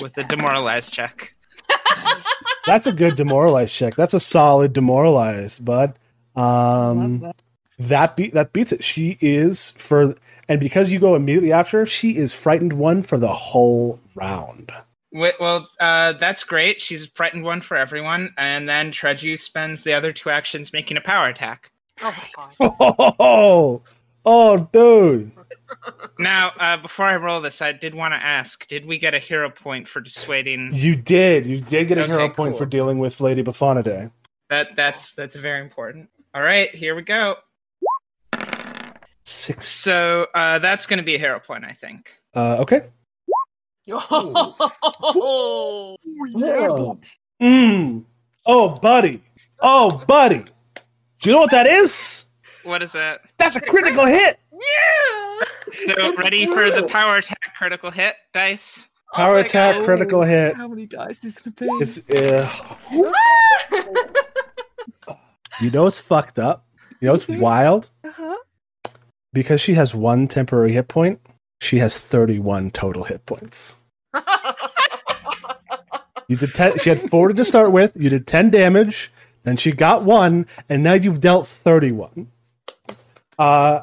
[0.00, 1.32] with a demoralized check.
[2.66, 3.94] That's a good demoralized check.
[3.94, 5.98] That's a solid demoralized, bud.
[6.34, 7.42] Um, that.
[7.78, 8.82] that beat that beats it.
[8.82, 10.14] She is for,
[10.48, 14.72] and because you go immediately after, she is frightened one for the whole round.
[15.12, 16.80] Wait, well, uh, that's great.
[16.80, 21.00] She's frightened one for everyone, and then Treju spends the other two actions making a
[21.00, 21.70] power attack.
[22.02, 23.14] Oh my god.
[23.20, 23.82] Oh,
[24.24, 25.30] oh, dude.
[26.18, 29.18] Now, uh, before I roll this, I did want to ask: Did we get a
[29.18, 30.70] hero point for dissuading?
[30.72, 31.46] You did.
[31.46, 32.58] You did get a Okay, hero point cool.
[32.58, 34.10] for dealing with Lady Buffonade.
[34.50, 36.08] That that's that's very important.
[36.34, 37.36] All right, here we go.
[39.24, 39.68] Six.
[39.68, 42.14] So uh, that's going to be a hero point, I think.
[42.34, 42.82] Uh, okay.
[43.90, 45.96] Oh.
[47.42, 48.04] Mm.
[48.46, 49.20] Oh, buddy.
[49.60, 50.38] Oh, buddy.
[50.38, 52.26] Do you know what that is?
[52.62, 53.22] What is that?
[53.38, 54.38] That's a critical hit.
[54.52, 54.58] yeah.
[55.74, 58.86] So ready for the power attack critical hit dice?
[59.12, 59.84] Power Oh attack, God.
[59.84, 60.54] critical hit.
[60.56, 61.66] How many dice is gonna be?
[61.82, 62.48] It's uh,
[65.60, 66.66] you know it's fucked up.
[67.00, 68.36] You know it's wild Uh-huh.
[69.32, 71.20] because she has one temporary hit point.
[71.60, 73.74] She has thirty-one total hit points.
[76.26, 76.78] You did ten.
[76.78, 77.92] She had forty to start with.
[77.94, 79.12] You did ten damage.
[79.42, 82.28] Then she got one, and now you've dealt thirty-one.
[83.38, 83.80] Uh,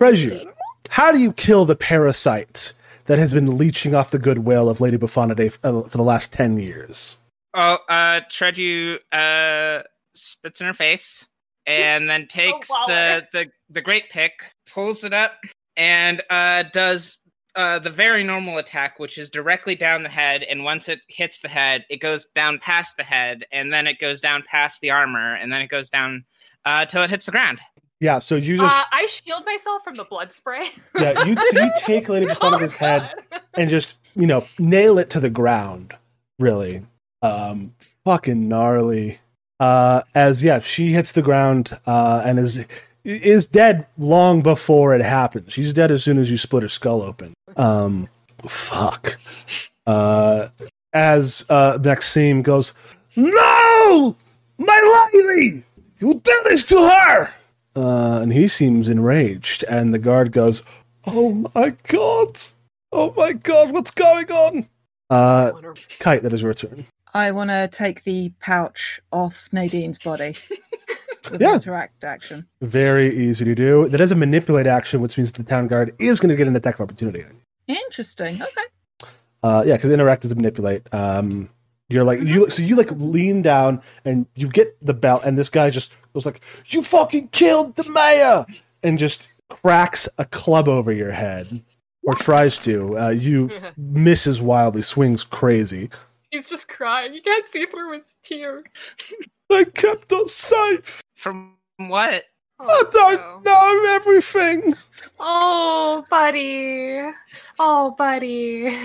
[0.00, 0.50] Treju,
[0.92, 2.74] how do you kill the parasite
[3.06, 6.58] that has been leeching off the goodwill of Lady Buffonade uh, for the last ten
[6.58, 7.16] years?
[7.54, 11.26] Oh, uh, Treju uh, spits in her face,
[11.66, 12.84] and then takes wow.
[12.86, 14.32] the, the the great pick,
[14.70, 15.32] pulls it up,
[15.78, 17.18] and uh, does
[17.56, 20.42] uh, the very normal attack, which is directly down the head.
[20.42, 23.98] And once it hits the head, it goes down past the head, and then it
[23.98, 26.26] goes down past the armor, and then it goes down
[26.66, 27.60] uh, till it hits the ground.
[28.02, 30.64] Yeah, so you just Uh, I shield myself from the blood spray.
[30.98, 33.40] yeah you so you take Lady Buffonade's Oh, head God.
[33.54, 35.94] and just you know nail it to the ground.
[36.40, 36.82] Really,
[37.22, 37.74] um,
[38.04, 39.20] fucking gnarly.
[39.60, 42.64] Uh, as yeah, she hits the ground uh, and is
[43.04, 45.52] is dead long before it happens.
[45.52, 47.34] She's dead as soon as you split her skull open.
[47.56, 48.08] Um,
[48.48, 49.18] fuck.
[49.86, 50.48] Uh,
[50.92, 52.72] as uh, Maxime goes,
[53.14, 54.16] no,
[54.58, 55.62] my lady,
[56.00, 57.30] you did this to her.
[57.74, 60.62] Uh, and he seems enraged, and the guard goes,
[61.06, 62.40] "Oh my god!
[62.92, 63.70] Oh my god!
[63.72, 64.68] What's going on?"
[65.10, 65.52] Uh,
[66.00, 66.86] Kyte, that is your turn.
[67.14, 70.34] I want to take the pouch off Nadine's body
[71.38, 71.54] Yeah.
[71.56, 72.46] interact action.
[72.62, 73.88] Very easy to do.
[73.88, 76.56] That is a manipulate action, which means the town guard is going to get an
[76.56, 77.24] attack of opportunity.
[77.68, 78.40] Interesting.
[78.42, 79.08] Okay.
[79.42, 80.82] Uh, yeah, because interact is a manipulate.
[80.94, 81.50] Um,
[81.92, 85.48] you're like you, so you like lean down and you get the belt, and this
[85.48, 88.46] guy just goes like, "You fucking killed the mayor,"
[88.82, 91.62] and just cracks a club over your head,
[92.02, 92.98] or tries to.
[92.98, 95.90] Uh, you misses wildly, swings crazy.
[96.30, 97.12] He's just crying.
[97.12, 98.64] You can't see through his tears.
[99.50, 101.02] I kept us safe.
[101.14, 102.24] From what?
[102.62, 103.52] I Oh, don't no.
[103.52, 104.74] know everything.
[105.18, 107.00] Oh, buddy.
[107.58, 108.76] Oh, buddy.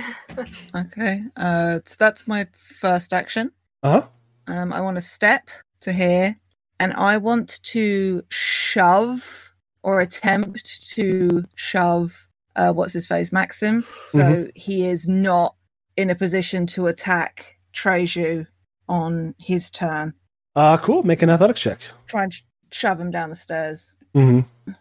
[0.76, 1.24] Okay.
[1.36, 2.48] Uh, so that's my
[2.82, 3.52] first action.
[3.84, 4.08] Uh huh.
[4.48, 5.49] Um, I want to step
[5.82, 6.36] to here,
[6.80, 9.52] and I want to shove
[9.84, 12.28] or attempt to shove.
[12.56, 13.84] Uh, what's his face, Maxim?
[14.08, 14.52] So Mhm.
[14.56, 15.56] he is not
[15.98, 18.48] in a position to attack Treju
[18.90, 20.14] on his turn.
[20.56, 21.04] Uh, cool.
[21.04, 21.80] Make an athletics check.
[22.08, 22.41] Try and sh-
[22.72, 23.95] shove him down the stairs.
[24.15, 24.72] Mm-hmm.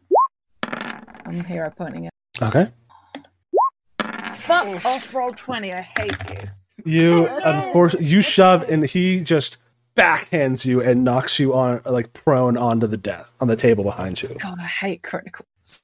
[1.24, 2.10] I'm hero pointing it.
[2.40, 2.68] Okay.
[4.36, 5.72] Fuck off, roll twenty.
[5.72, 6.38] I hate you.
[6.84, 9.56] You unfortunately you shove and he just
[9.96, 14.22] backhands you and knocks you on like prone onto the desk on the table behind
[14.22, 14.28] you.
[14.38, 15.82] God, I hate criticals.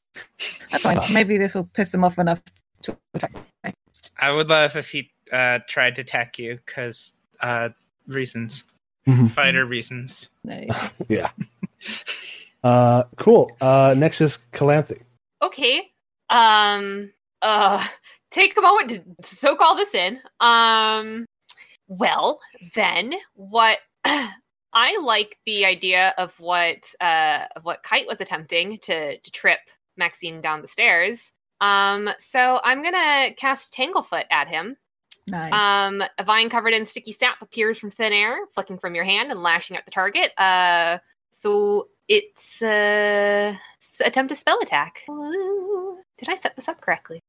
[0.70, 0.98] That's fine.
[1.12, 2.42] Maybe this will piss him off enough
[2.82, 3.34] to attack.
[3.64, 3.72] me.
[4.18, 7.70] I would love if he uh, tried to attack you because uh,
[8.06, 8.62] reasons,
[9.08, 9.30] Mhm.
[9.32, 10.28] fighter reasons.
[10.44, 10.64] No.
[11.08, 11.30] Yeah.
[12.62, 13.50] Uh, cool.
[13.60, 15.00] Uh, next is Calanthe.
[15.42, 15.90] okay.
[16.30, 17.12] Um.
[17.40, 17.86] Uh.
[18.30, 19.02] Take a moment to
[19.36, 20.20] soak all this in.
[20.40, 21.26] Um.
[21.88, 22.40] Well,
[22.74, 29.18] then, what I like the idea of what uh of what Kyte was attempting to
[29.18, 29.58] to trip
[29.96, 31.30] Maxime down the stairs.
[31.60, 34.76] Um, so I'm gonna cast Tanglefoot at him.
[35.28, 35.52] Nice.
[35.52, 39.30] Um, a vine covered in sticky sap appears from thin air, flicking from your hand
[39.30, 40.32] and lashing at the target.
[40.38, 40.98] Uh,
[41.32, 45.00] so it's uh, s- attempt a spell attack.
[45.10, 47.20] Ooh, Did I set this up correctly?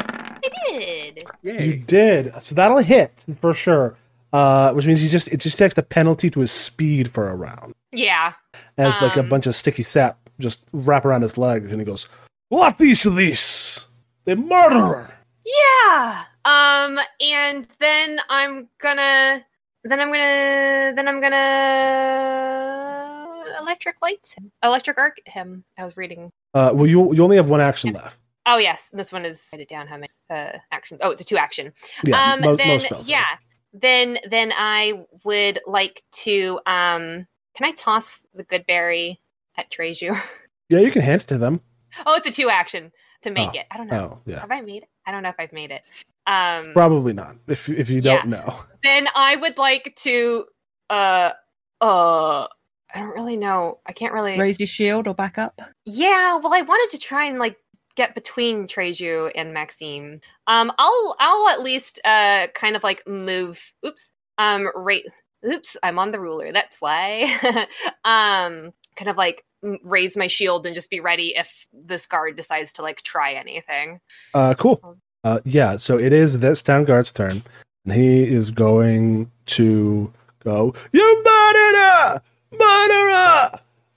[0.00, 1.24] I did.
[1.42, 2.32] You did.
[2.42, 3.96] So that'll hit for sure.
[4.32, 7.34] Uh, which means he just it just takes the penalty to his speed for a
[7.34, 7.72] round.
[7.92, 8.34] Yeah.
[8.76, 11.84] As like a Um, bunch of sticky sap just wrap around his leg, and he
[11.86, 12.06] goes,
[12.50, 13.86] "What is this?
[14.26, 16.24] The murderer!" Yeah.
[16.44, 19.42] Um, and then I'm gonna,
[19.84, 23.17] then I'm gonna, then I'm gonna
[23.60, 25.64] electric lights him, electric arc him.
[25.78, 26.30] I was reading.
[26.54, 28.18] Uh, well, you you only have one action left.
[28.46, 29.86] Oh yes, this one is write it down.
[29.86, 31.00] How many uh, actions?
[31.02, 31.72] Oh, it's a two action.
[32.04, 33.08] Yeah, um, mo- then most spells.
[33.08, 33.24] yeah,
[33.72, 36.58] then then I would like to.
[36.66, 39.20] Um, can I toss the good berry
[39.56, 40.16] at Treju?
[40.68, 41.60] yeah, you can hand it to them.
[42.06, 42.92] oh, it's a two action
[43.22, 43.66] to make Oh, it.
[43.70, 44.18] I don't know.
[44.24, 44.88] Oh, yeah, Have I made it?
[45.06, 45.82] I don't know if I've made it.
[46.26, 47.36] Um, probably not.
[47.48, 48.38] If if you don't Yeah.
[48.42, 50.44] know, then I would like to
[50.90, 51.32] uh
[51.80, 52.46] uh
[52.94, 53.78] I don't really know.
[53.86, 55.60] I can't really Raise your shield or back up.
[55.84, 57.56] Yeah, well I wanted to try and like
[57.96, 60.20] get between Treju and Maxime.
[60.46, 64.12] Um I'll I'll at least uh kind of like move oops.
[64.38, 65.04] Um right
[65.46, 66.52] oops, I'm on the ruler.
[66.52, 67.24] That's why.
[68.04, 69.44] um kind of like
[69.82, 74.00] raise my shield and just be ready if this guard decides to like try anything.
[74.34, 74.98] uh, cool.
[75.24, 77.42] Uh, yeah, so it is this town guard's turn,
[77.84, 80.12] and he is going to
[80.44, 83.50] go, "You murderer, murderer!"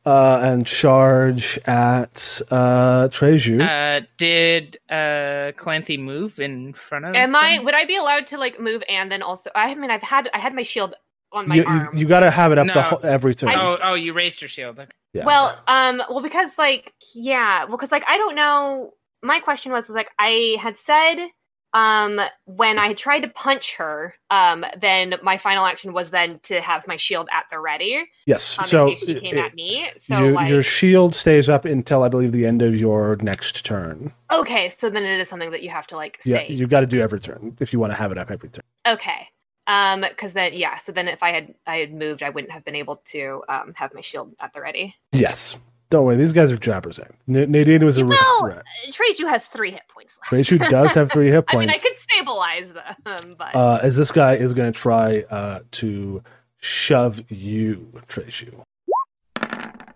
[0.03, 3.61] Uh, and charge at uh, Treju.
[3.61, 7.15] Uh, did uh Clancy move in front of?
[7.15, 10.01] Am I would I be allowed to like move and then also I mean I've
[10.01, 10.95] had I had my shield
[11.31, 11.97] on my you, you, arm.
[11.97, 12.81] you got to have it up the No.
[12.81, 13.53] whole, every turn.
[13.55, 14.79] Oh, oh, you raised your shield.
[14.79, 14.89] Okay.
[15.13, 15.25] Yeah.
[15.25, 18.91] Well, um, well, because like, yeah, well, because like, I don't know.
[19.23, 21.27] My question was like, I had said,
[21.73, 26.59] um, when I tried to punch her, um, then my final action was then to
[26.61, 28.57] have my shield at the ready, yes.
[28.59, 29.89] um, so she came it- at me.
[29.99, 33.63] So you- like, your shield stays up until I believe the end of your next
[33.65, 34.11] turn.
[34.31, 36.47] okay, so then it is something that you have to like Yeah, say.
[36.49, 38.63] you got to do every turn if you want to have it up every turn.
[38.87, 39.27] Okay.
[39.67, 42.65] Um, because then yeah, so then if I had I had moved, I wouldn't have
[42.65, 44.95] been able to um have my shield at the ready.
[45.11, 45.57] Yes.
[45.91, 46.97] Don't worry, these guys are jobbers.
[46.97, 47.03] eh?
[47.27, 48.63] N- Nadine was a real Well, threat.
[48.89, 50.49] Treju has three hit points left.
[50.49, 51.53] Treju does have three hit points.
[51.53, 51.83] I mean, I points.
[51.83, 52.73] could stabilize
[53.03, 56.23] them, but uh, as this guy is going to try uh, to
[56.59, 58.63] shove you, Treju.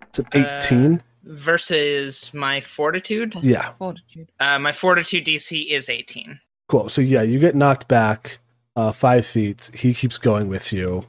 [0.09, 1.01] It's an Uh, 18.
[1.23, 3.33] Versus my fortitude.
[3.41, 4.29] yeah, Fortitude.
[4.39, 6.39] Uh, my fortitude DC is 18.
[6.67, 6.87] cool.
[6.89, 8.37] So, yeah, you get knocked back
[8.75, 9.71] uh, five feet.
[9.73, 11.05] He keeps going with you.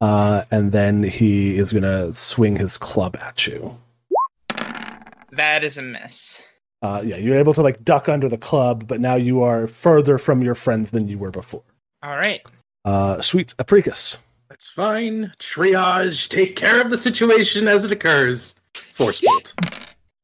[0.00, 3.76] Uh, and then he is going to swing his club at you.
[5.32, 6.42] That is a miss.
[6.82, 10.18] Uh, yeah, you're able to like duck under the club, but now you are further
[10.18, 11.62] from your friends than you were before.
[12.02, 12.42] All right.
[12.84, 14.18] Uh, sweet Apricus.
[14.48, 15.32] That's fine.
[15.38, 16.28] Triage.
[16.28, 18.56] Take care of the situation as it occurs.
[18.74, 19.54] Force bolt.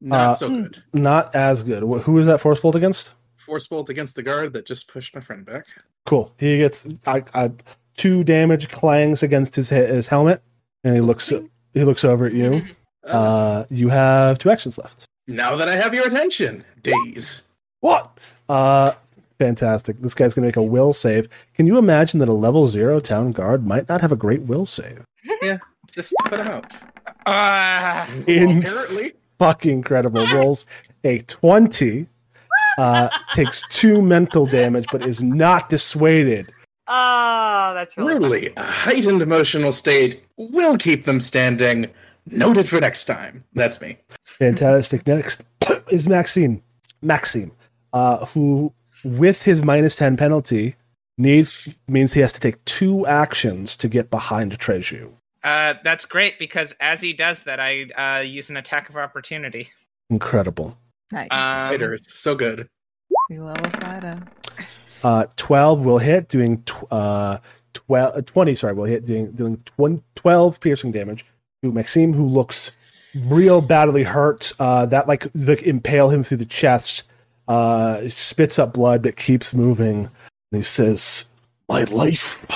[0.01, 0.83] Not Uh, so good.
[0.93, 1.83] Not as good.
[2.03, 3.13] Who is that force bolt against?
[3.37, 5.65] Force bolt against the guard that just pushed my friend back.
[6.05, 6.33] Cool.
[6.39, 7.49] He gets uh, uh,
[7.97, 10.43] two damage clangs against his his helmet,
[10.85, 11.29] and he looks
[11.73, 12.65] he looks over at you.
[13.05, 15.05] Uh, Uh, you have two actions left.
[15.27, 17.43] now that I have your attention, daze.
[17.81, 18.19] What?
[18.49, 18.93] Uh,
[19.39, 20.01] fantastic.
[20.01, 21.29] This guy's gonna make a will save.
[21.55, 24.67] Can you imagine that a level zero town guard might not have a great will
[24.67, 25.05] save?
[25.43, 25.59] Yeah,
[25.93, 26.77] just put him out.
[27.27, 29.13] Uh, In- Apparently.
[29.39, 30.27] Fucking incredible.
[30.35, 30.67] Rolls
[31.05, 32.07] a twenty.
[32.79, 36.51] Uh, takes two mental damage, but is not dissuaded.
[36.89, 38.19] Oh, that's really funny.
[38.29, 41.89] Truly, a heightened emotional state will keep them standing.
[42.31, 43.45] Noted for next time.
[43.55, 43.99] That's me.
[44.25, 45.07] Fantastic.
[45.07, 45.45] Next
[45.89, 46.63] is Maxine.
[47.03, 47.53] Maxime,
[47.93, 48.73] uh, who,
[49.05, 50.75] with his minus 10 penalty,
[51.17, 55.13] needs means he has to take two actions to get behind Treju.
[55.45, 59.71] uh, that's great because as he does that, I uh, use an attack of opportunity.
[60.11, 60.77] Incredible.
[61.13, 61.29] Nice.
[61.31, 62.69] Um, Fighters, so good.
[63.31, 64.23] we love a fighter.
[65.05, 67.39] Uh, 12 will hit, doing tw- uh,
[67.75, 71.25] 12, 20, sorry, will hit, doing, doing 20, 12 piercing damage
[71.63, 72.73] to Maxime, who looks
[73.15, 74.53] real badly hurt.
[74.59, 77.05] Uh, that, like, the, impale him through the chest,
[77.49, 80.11] uh, spits up blood, but keeps moving.
[80.53, 81.27] And he says,
[81.69, 82.47] My life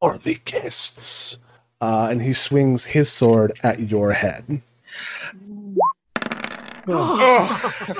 [0.00, 1.38] are the guests.
[1.80, 4.62] Uh, and he swings his sword at your head
[6.88, 7.92] okay.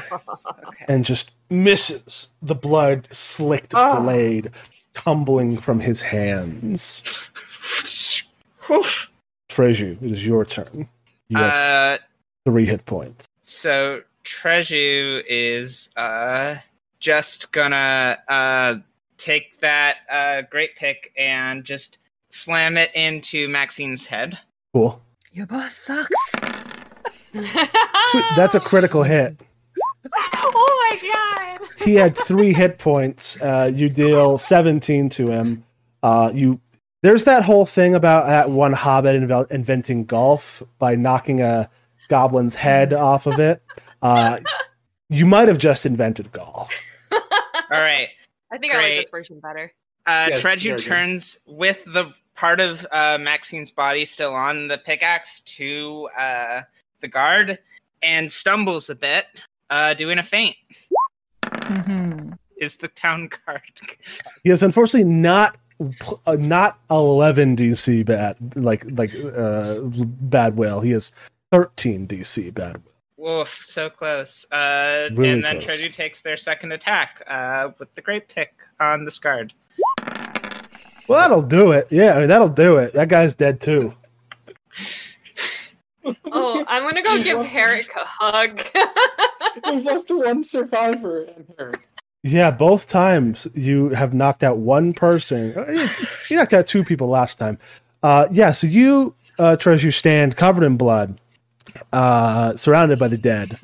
[0.88, 4.00] and just misses the blood slicked Oh.
[4.02, 4.50] blade
[4.94, 7.02] tumbling from his hands.
[9.56, 10.88] Treju, it is your turn.
[11.28, 11.98] You have Uh,
[12.46, 13.26] three hit points.
[13.42, 16.56] so Treju is uh
[17.00, 18.76] just gonna uh
[19.18, 21.98] take that uh great pick and just
[22.28, 24.38] slam it into Maxime's head.
[24.72, 25.00] Cool.
[25.32, 26.32] Your boss sucks.
[27.32, 28.24] Sweet.
[28.36, 29.40] That's a critical hit.
[30.14, 31.68] oh my god.
[31.84, 33.40] He had three hit points.
[33.40, 35.64] Uh, you deal 17 to him.
[36.02, 36.60] Uh, you
[37.02, 41.68] there's that whole thing about that one hobbit invel- inventing golf by knocking a
[42.08, 43.62] goblin's head off of it.
[44.00, 44.38] Uh,
[45.08, 46.72] you might have just invented golf.
[47.12, 47.20] All
[47.70, 48.08] right.
[48.50, 49.00] I think I like Great.
[49.00, 49.72] this version better.
[50.06, 50.80] Uh, Yeah, it's very Treju good.
[50.84, 56.62] turns with the part of uh, Maxime's body still on the pickaxe to uh,
[57.00, 57.58] the guard
[58.02, 59.26] and stumbles a bit,
[59.70, 60.56] uh, doing a feint.
[61.44, 62.36] Mhm.
[62.56, 63.62] Is the town guard?
[64.44, 65.56] He is unfortunately not
[66.26, 70.80] uh, not 11 DC bad like like uh, bad whale.
[70.80, 71.10] He has
[71.50, 72.86] 13 DC bad whale.
[73.16, 74.44] Woof, so close.
[74.50, 75.80] Uh, Really and then close.
[75.80, 79.52] Treju takes their second attack uh, with the great pick on this guard.
[81.08, 81.86] Well, that'll do it.
[81.90, 82.92] Yeah, I mean that'll do it.
[82.94, 83.94] That guy's dead too.
[86.24, 88.60] Oh, I'm gonna go give Herrick a hug.
[89.70, 91.86] We've left one survivor and Herrick.
[92.22, 95.56] Yeah, both times you have knocked out one person.
[95.56, 95.88] Uh, You
[96.30, 97.58] you knocked out two people last time.
[98.02, 101.20] Uh, yeah, so you, uh, Treju, stand covered in blood,
[101.92, 103.58] uh, surrounded by the dead.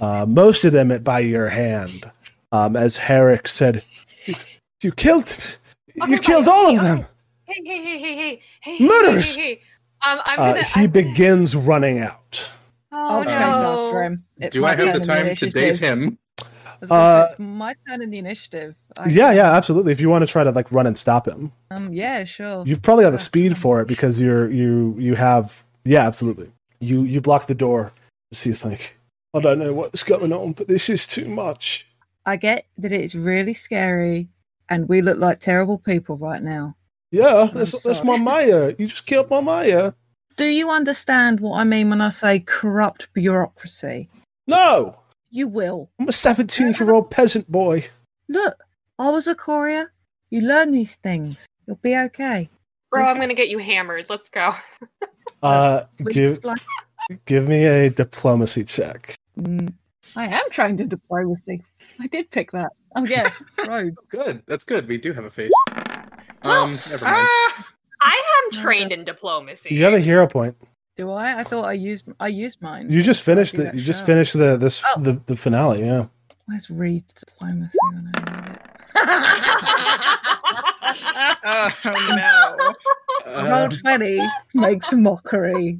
[0.00, 2.10] Uh, most of them by your hand.
[2.52, 3.82] Um, as Herrick said,
[4.82, 5.36] "You killed,
[6.06, 7.06] you killed all of them."
[7.44, 8.40] hey, hey, hey, hey, hey, hey,
[8.78, 9.34] hey, Murderers!
[9.36, 9.60] Hey, hey, hey.
[10.12, 12.50] Um, I'm Uh, he I'm- begins running out.
[12.92, 14.48] Oh I'll chase after no!
[14.50, 15.54] Do I have the time to initiative.
[15.54, 16.18] daze him?
[16.76, 18.74] I was gonna Uh, it's my turn in the initiative.
[18.98, 19.92] I- Yeah, yeah, absolutely.
[19.92, 22.64] If you want to try to like run and stop him, Um, yeah, sure.
[22.66, 26.50] You've probably got the speed for it because you're you you have yeah absolutely
[26.80, 27.92] you you block the door.
[28.30, 28.96] He's like
[29.34, 31.86] I don't know what's going on, but this is too much.
[32.24, 34.28] I get that it's really scary,
[34.68, 36.74] and we look like terrible people right now.
[37.12, 38.16] Yeah, that's that's my.
[38.18, 38.74] Maya.
[38.78, 39.92] You just killed my Maya.
[40.36, 44.08] Do you understand what I mean when I say corrupt bureaucracy?
[44.46, 44.96] No,
[45.36, 45.90] You will.
[46.00, 47.84] I'm a 17 year old peasant boy.
[48.26, 48.64] Look,
[48.98, 49.92] I was a courier.
[50.30, 51.44] You learn these things.
[51.66, 52.48] You'll be okay.
[52.90, 54.06] Bro, I'm gonna get you hammered.
[54.08, 54.54] Let's go.
[55.42, 56.42] Uh, give
[57.26, 59.14] give me a diplomacy check.
[59.38, 59.70] Mm,
[60.16, 61.62] I am trained in diplomacy.
[62.00, 62.72] I did pick that.
[62.96, 63.30] Oh yeah,
[63.68, 63.94] road.
[64.08, 64.42] Good.
[64.46, 64.88] That's good.
[64.88, 65.52] We do have a face.
[66.42, 67.28] Um, never mind.
[67.28, 67.68] Ah!
[68.00, 69.74] I am trained in diplomacy.
[69.74, 70.56] You have a hero point.
[70.96, 71.38] Do I?
[71.40, 72.90] I thought I used I used mine.
[72.90, 75.00] You just finished do the that you just finished the this Oh.
[75.00, 75.80] the, the finale.
[75.84, 76.06] Yeah.
[76.46, 78.60] Where's Reed's diplomacy when I need it?
[81.44, 82.14] oh
[83.26, 83.32] no!
[83.32, 84.20] Uh, Roll twenty
[84.54, 85.78] makes mockery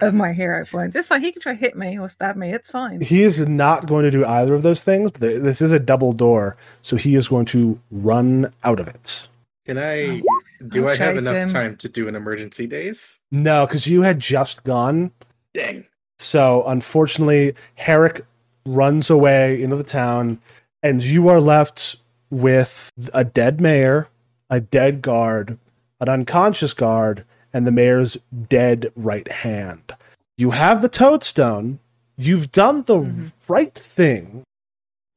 [0.00, 0.96] of my hero points.
[0.96, 1.22] It's fine.
[1.22, 2.52] He can try hit me or stab me.
[2.52, 3.00] It's fine.
[3.00, 5.10] He is not going to do either of those things.
[5.10, 9.28] But this is a double door, so he is going to run out of it.
[9.66, 10.22] can I?
[10.68, 11.48] Do I'll I have enough him.
[11.48, 13.18] time to do an emergency daze?
[13.30, 15.10] No, because you had just gone.
[15.54, 15.84] Dang.
[16.18, 18.22] So unfortunately, Herrick
[18.64, 20.38] runs away into the town,
[20.82, 21.96] and you are left
[22.30, 24.08] with a dead mayor,
[24.50, 25.58] a dead guard,
[26.00, 28.16] an unconscious guard, and the mayor's
[28.48, 29.94] dead right hand.
[30.38, 31.78] You have the toadstone.
[32.18, 33.32] You've done the Mhm.
[33.48, 34.42] right thing,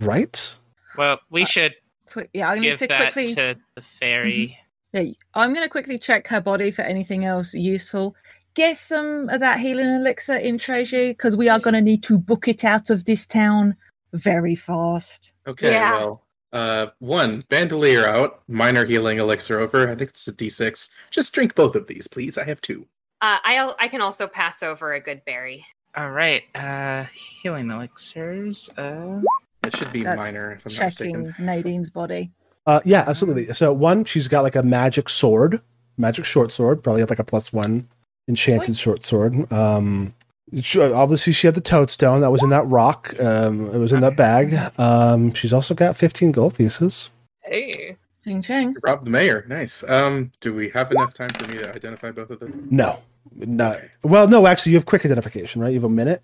[0.01, 0.55] right?
[0.97, 1.75] Well, we should
[2.11, 3.35] Quick, yeah, I need give to that quickly.
[3.35, 4.57] to the fairy.
[4.93, 5.03] Yeah,
[5.33, 8.15] I'm going to quickly check her body for anything else useful.
[8.55, 12.17] Get some of that healing elixir in Treju because we are going to need to
[12.17, 13.75] book it out of this town
[14.13, 15.33] very fast.
[15.47, 15.71] Okay.
[15.71, 15.91] Yeah.
[15.91, 19.87] Well, uh, one bandolier out, minor healing elixir over.
[19.87, 20.89] I think it's a D6.
[21.11, 22.37] Just drink both of these, please.
[22.37, 22.87] I have two.
[23.21, 25.65] Uh, I I can also pass over a good berry.
[25.95, 26.43] All right.
[26.55, 27.05] Uh,
[27.43, 28.69] healing elixirs.
[28.77, 29.21] Uh,
[29.63, 31.45] It should be That's minor if I'm not Checking mistaken.
[31.45, 32.31] Nadine's body.
[32.69, 33.51] Uh, yeah, absolutely.
[33.53, 35.61] So one, she's got like a magic sword,
[35.97, 37.87] magic short sword, probably have like a plus one
[38.27, 39.51] enchanted short sword.
[39.51, 40.13] Um,
[40.61, 43.13] she- obviously, she had the toadstone that was in that rock.
[43.19, 44.55] Um, it was in that bag.
[44.77, 47.09] Um, she's also got fifteen gold pieces.
[47.43, 47.95] Hey.
[48.23, 48.75] Ching ching.
[48.83, 49.45] Rob the mayor.
[49.47, 49.81] Nice.
[49.87, 52.67] Um, do we have enough time for me to identify both of them?
[52.69, 52.99] No,
[53.33, 53.71] no.
[53.71, 53.89] Okay.
[54.03, 54.45] Well, no.
[54.45, 55.69] Actually, you have quick identification, right?
[55.69, 56.21] You have a minute.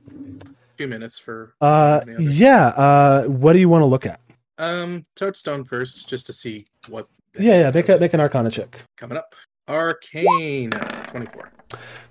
[0.77, 1.55] Two minutes for.
[1.61, 2.67] Uh, yeah.
[2.67, 4.19] Uh, what do you want to look at?
[4.57, 7.07] Um, Toadstone first, just to see what.
[7.37, 7.71] Yeah, yeah.
[7.71, 8.79] Make a make an Arcana check.
[8.97, 9.35] coming up.
[9.67, 11.51] Arcane, uh, twenty-four.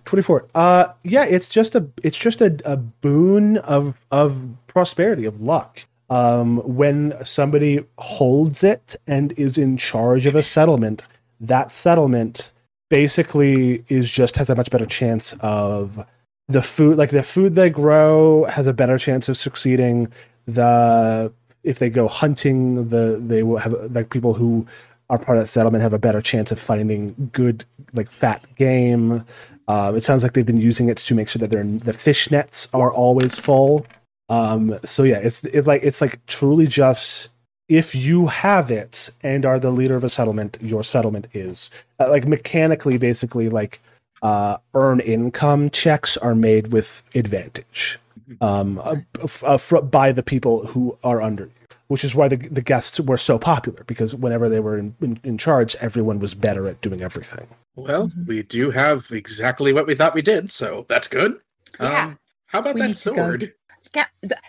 [0.04, 5.40] 24 uh yeah it's just a it's just a, a boon of of prosperity of
[5.40, 11.02] luck um when somebody holds it and is in charge of a settlement
[11.40, 12.52] that settlement
[12.90, 16.04] basically is just has a much better chance of
[16.48, 20.06] the food like the food they grow has a better chance of succeeding
[20.46, 21.32] the
[21.64, 24.66] if they go hunting the they will have like people who
[25.10, 29.24] are part of that settlement have a better chance of finding good like fat game.
[29.66, 32.30] Um, it sounds like they've been using it to make sure that their the fish
[32.30, 33.86] nets are always full.
[34.28, 37.28] Um, so yeah it's it's like it's like truly just
[37.68, 41.70] if you have it and are the leader of a settlement your settlement is.
[41.98, 43.80] Uh, like mechanically basically like
[44.22, 47.98] uh, earn income checks are made with advantage
[48.40, 51.50] um, uh, f- uh, fr- by the people who are under you,
[51.88, 55.20] which is why the, the guests were so popular because whenever they were in, in,
[55.24, 57.46] in charge, everyone was better at doing everything.
[57.76, 58.26] Well, Mhm.
[58.26, 61.38] we do have exactly what we thought we did, so that's good.
[61.80, 62.06] Yeah.
[62.06, 63.16] Um, how about We that need to go.
[63.16, 63.52] sword?
[63.94, 64.06] Yeah,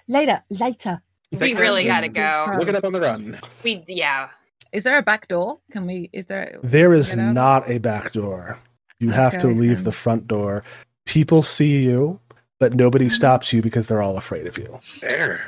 [0.07, 1.01] later, later.
[1.31, 2.51] We really gotta go.
[2.57, 3.39] Look it up on the run.
[3.63, 4.29] We yeah.
[4.71, 5.59] Is there a back door?
[5.71, 6.09] Can we?
[6.13, 6.59] Is there?
[6.63, 8.57] There is Get out of- not a back door.
[8.99, 9.83] You have to leave then.
[9.85, 10.63] the front door.
[11.05, 12.19] People see you,
[12.59, 13.11] but nobody Mhm.
[13.11, 14.79] stops you because they're all afraid of you.
[15.01, 15.41] There.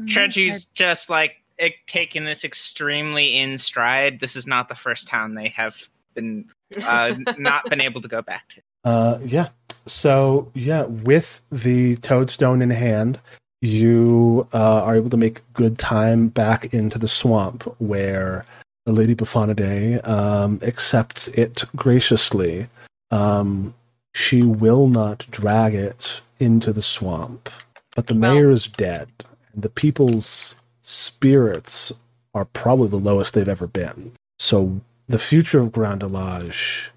[0.00, 4.20] Mm, Treju's just like it, taking this extremely in stride.
[4.20, 6.46] This is not the first town they have been
[6.82, 8.62] uh, not been able to go back to.
[8.84, 9.48] Uh, yeah.
[9.86, 13.18] So yeah, with the toadstone in hand,
[13.60, 18.44] you uh, are able to make good time back into the swamp, where
[18.86, 22.66] the Lady Bufonidae um, accepts it graciously.
[23.12, 23.74] Um,
[24.14, 27.48] she will not drag it into the swamp,
[27.96, 29.08] but the Well- mayor is dead,
[29.52, 31.92] and the people's spirits
[32.34, 34.12] are probably the lowest they've ever been.
[34.38, 36.90] So the future of Grand Delage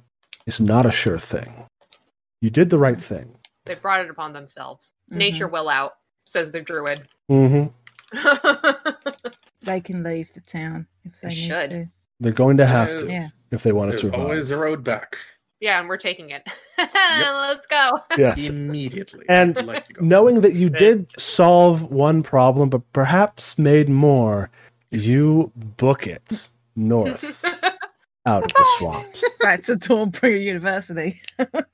[0.45, 1.65] is not a sure thing.
[2.41, 3.35] You did the right thing.
[3.65, 4.91] They brought it upon themselves.
[5.11, 5.17] Mhm.
[5.17, 7.07] Nature will out, says the druid.
[7.29, 7.67] Mm-hmm.
[9.61, 11.69] They can leave the town if they, They need should.
[11.71, 11.87] to.
[12.19, 13.27] They're going to have to Yeah.
[13.49, 14.19] if they want to There's survive.
[14.19, 15.17] always a road back.
[15.65, 16.43] Yeah, and we're taking it.
[16.77, 17.89] Let's go.
[18.19, 18.51] Yes.
[18.51, 19.25] Immediately.
[19.27, 19.99] And like.
[19.99, 24.51] Knowing that you did solve one problem, but perhaps made more,
[24.91, 27.43] you book it north
[28.27, 29.25] out of the swamps.
[29.41, 31.19] Back to Thornbury University.
[31.39, 31.65] I'm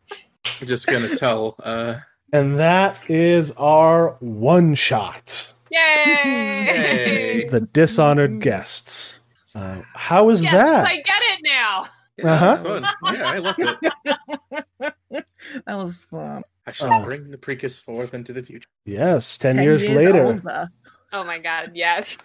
[0.66, 1.56] just gonna tell.
[1.62, 1.96] Uh,
[2.32, 5.52] And that is our one shot.
[5.70, 6.04] Yay!
[6.06, 7.48] Yay.
[7.50, 9.20] The dishonored guests.
[9.54, 10.86] Uh, how is yes, that?
[10.86, 11.88] I get it now.
[12.24, 12.56] Yeah, Uh-huh.
[12.56, 13.16] that's fun.
[13.16, 14.94] Yeah, I loved it.
[15.66, 16.44] that was fun.
[16.68, 17.04] I shall Oh.
[17.04, 18.68] bring the Apricus forth into the future.
[18.86, 20.26] Yes, ten, years, later.
[20.26, 20.70] older
[21.14, 22.16] Oh my god, yes.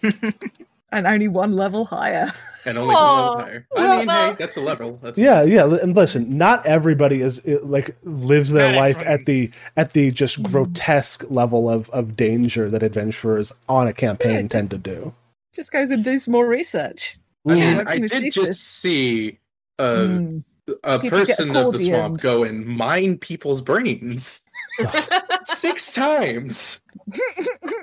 [0.93, 2.33] and only one level higher.
[2.65, 2.99] And only Oh.
[2.99, 3.67] one level higher.
[3.77, 4.99] I mean, Well- hey, that's a level.
[5.03, 5.65] That's Yeah, yeah.
[5.83, 9.21] And listen, not everybody is like lives their Not life everyone.
[9.21, 14.43] at the at the just grotesque level of of danger that adventurers on a campaign
[14.43, 15.15] Yeah, tend to do.
[15.55, 17.19] Just goes and do some more research.
[17.49, 17.83] I mean.
[17.87, 19.39] I did just see
[19.79, 20.45] a, Mm.
[20.85, 22.23] a People person of the swamp accordions.
[22.23, 24.45] go and mine people's brains
[25.45, 26.81] six times.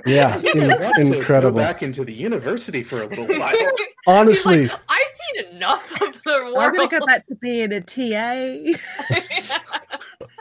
[0.05, 1.59] Yeah, I in- want to incredible.
[1.59, 3.53] Go back into the university for a little while.
[4.07, 5.07] Honestly, like, I've
[5.45, 6.57] seen enough of the world.
[6.57, 6.89] I'm world.
[6.89, 8.77] gonna go back to being a TA.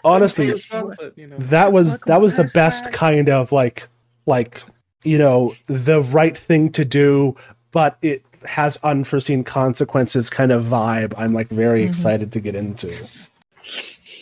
[0.05, 1.37] honestly, As well, but, you know.
[1.39, 3.89] that was that was the best kind of like
[4.27, 4.62] like
[5.05, 7.37] you know the right thing to do,
[7.70, 11.14] but it has unforeseen consequences kind of vibe.
[11.16, 11.89] I'm like very Mhm.
[11.89, 12.89] excited to get into.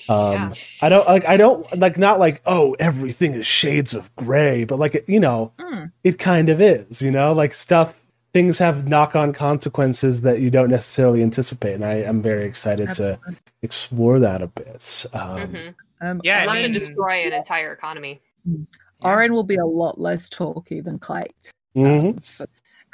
[0.09, 0.53] Um, Yeah.
[0.83, 1.25] I don't like.
[1.29, 1.97] I don't like.
[1.99, 2.43] Not like.
[2.47, 5.93] Oh, everything is shades of gray, but like you know, Mm.
[6.05, 7.01] it kind of is.
[7.01, 8.05] You know, like stuff.
[8.33, 13.19] Things have knock-on consequences that you don't necessarily anticipate, and I am very excited to
[13.63, 15.07] explore that a bit.
[15.13, 15.75] Um, Mhm.
[16.01, 18.21] Um, Yeah, I'd I love mean- to destroy an entire economy.
[19.03, 21.33] Oren will be a lot less talky than Kyte.
[21.77, 22.23] mhm.
[22.23, 22.45] So,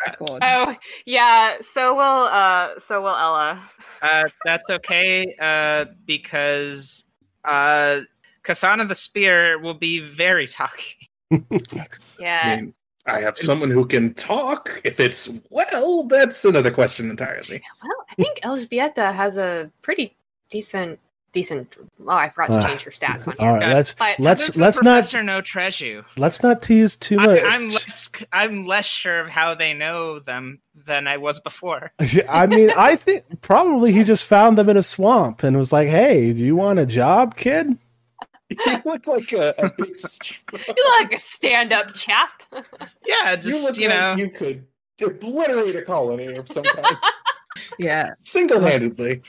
[0.06, 0.42] record.
[0.42, 0.74] Oh
[1.04, 3.62] yeah, so will uh so will Ella.
[4.02, 7.04] Uh, that's okay uh, because
[7.44, 8.00] uh,
[8.44, 11.10] Kasana the Spear will be very talky.
[12.18, 12.40] Yeah.
[12.44, 12.74] I mean,
[13.06, 14.80] I have someone who can talk.
[14.84, 17.62] If it's well, that's another question entirely.
[17.82, 20.16] Well, I think Elżbieta has a pretty
[20.50, 20.98] decent
[21.36, 23.60] decent oh I forgot to change her stats on uh, All here.
[23.68, 26.02] right, let's But let's let's not Professor know Treju.
[26.16, 27.40] let's not tease too much.
[27.42, 31.92] I, I'm less I'm less sure of how they know them than I was before.
[32.28, 35.88] I mean, I think probably he just found them in a swamp and was like,
[35.88, 37.76] "Hey, do you want a job, kid?"
[38.48, 39.96] you look like a, a big.
[39.98, 42.30] you look like a stand-up chap.
[43.06, 44.14] Yeah, just look you, know.
[44.16, 44.64] like you could
[45.00, 46.96] obliterate a colony of some kind
[47.78, 48.10] Yeah.
[48.20, 49.22] single-handedly.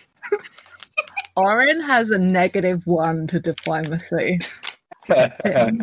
[1.37, 4.39] Oren has a negative one to diplomacy.
[5.07, 5.81] Hold on,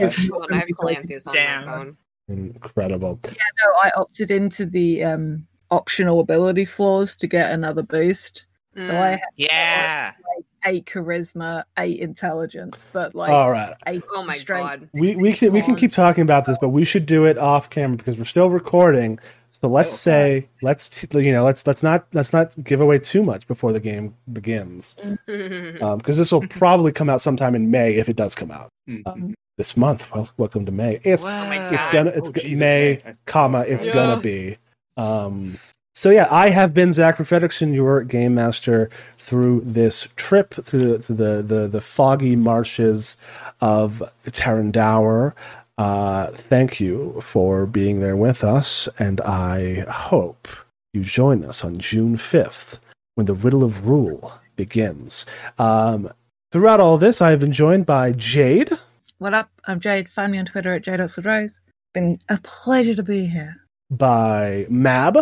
[0.52, 1.66] I have Calanthus on Damn.
[1.66, 1.96] my phone.
[2.28, 3.20] Incredible.
[3.24, 8.46] No, I opted into the um, optional ability floors to get another boost.
[8.76, 9.00] So Mm.
[9.00, 10.12] I have yeah.
[10.36, 13.72] like eight charisma, eight intelligence, but like All right.
[13.86, 14.80] eight Oh my strength.
[14.80, 14.88] god.
[14.92, 17.70] We we can we can keep talking about this, but we should do it off
[17.70, 19.20] camera because we're still recording.
[19.64, 23.22] So let's say let's t- you know let's let's not let's not give away too
[23.22, 24.94] much before the game begins
[25.26, 29.32] because this will probably come out sometime in May if it does come out Mhm.
[29.56, 30.12] this month.
[30.14, 31.00] Well, welcome to May.
[31.02, 33.14] It's Oh my it's gonna it's Oh, Jesus, May, May.
[33.24, 33.94] comma it's Yeah.
[33.94, 34.58] gonna be
[34.98, 35.58] um
[35.94, 41.16] so yeah i have been zachary frederickson your game master through this trip through, through
[41.16, 43.16] the, the the foggy marshes
[43.62, 45.32] of Tarandaur.
[45.76, 50.46] Uh thank you for being there with us and i hope
[50.92, 52.78] you join us on june 5th
[53.16, 55.26] when the riddle of Ruel begins
[55.58, 56.12] um
[56.52, 58.70] throughout all this i have been joined by jade
[59.18, 59.48] What up?
[59.66, 60.08] I'm Jade.
[60.10, 61.58] Find me on Twitter at Jade.Rose.
[61.94, 63.56] Been a pleasure to be here.
[63.90, 65.16] by Mab,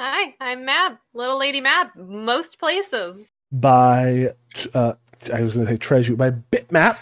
[0.00, 3.28] Hi, I'm Mab, little lady Mab, most places.
[3.52, 4.32] by
[4.74, 4.94] uh,
[5.32, 6.96] I was going to say Treasure, by Bitmap,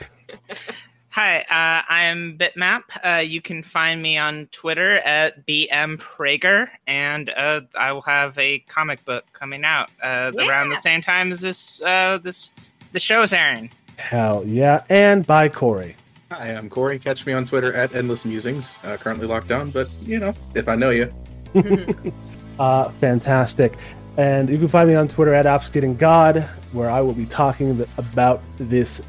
[1.12, 2.82] Hi, uh, I'm Bitmap.
[3.02, 8.60] Uh, you can find me on Twitter at bmprager, and uh, I will have a
[8.60, 12.52] comic book coming out uh, around the same time as this uh, this
[12.92, 13.72] the show is airing.
[13.96, 15.96] hell yeah, and by Corey.
[16.30, 17.00] Hi, I'm Corey.
[17.00, 18.78] Catch me on Twitter at Endless Musings.
[18.84, 21.12] Uh, currently locked down, but you know, if I know you.
[22.60, 23.78] Uh, fantastic.
[24.18, 26.42] And you can find me on Twitter at Obfuscating God,
[26.72, 29.00] where I will be talking about this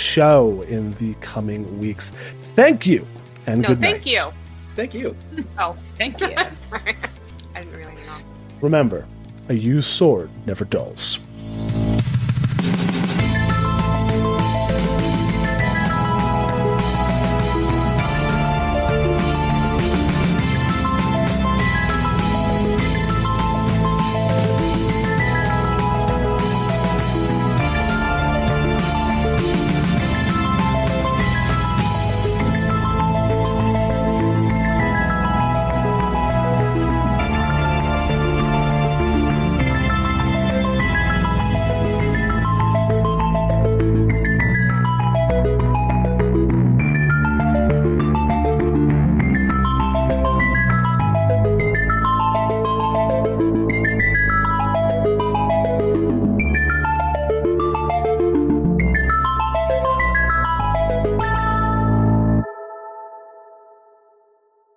[0.00, 2.10] show in the coming weeks.
[2.56, 3.06] Thank you
[3.46, 4.06] and no, good thank night.
[4.06, 4.24] you.
[4.76, 5.16] Thank you.
[5.58, 6.28] Oh, thank you.
[6.54, 6.96] Sorry.
[7.54, 8.16] I didn't really know.
[8.60, 9.06] Remember,
[9.48, 11.18] a used sword never dulls.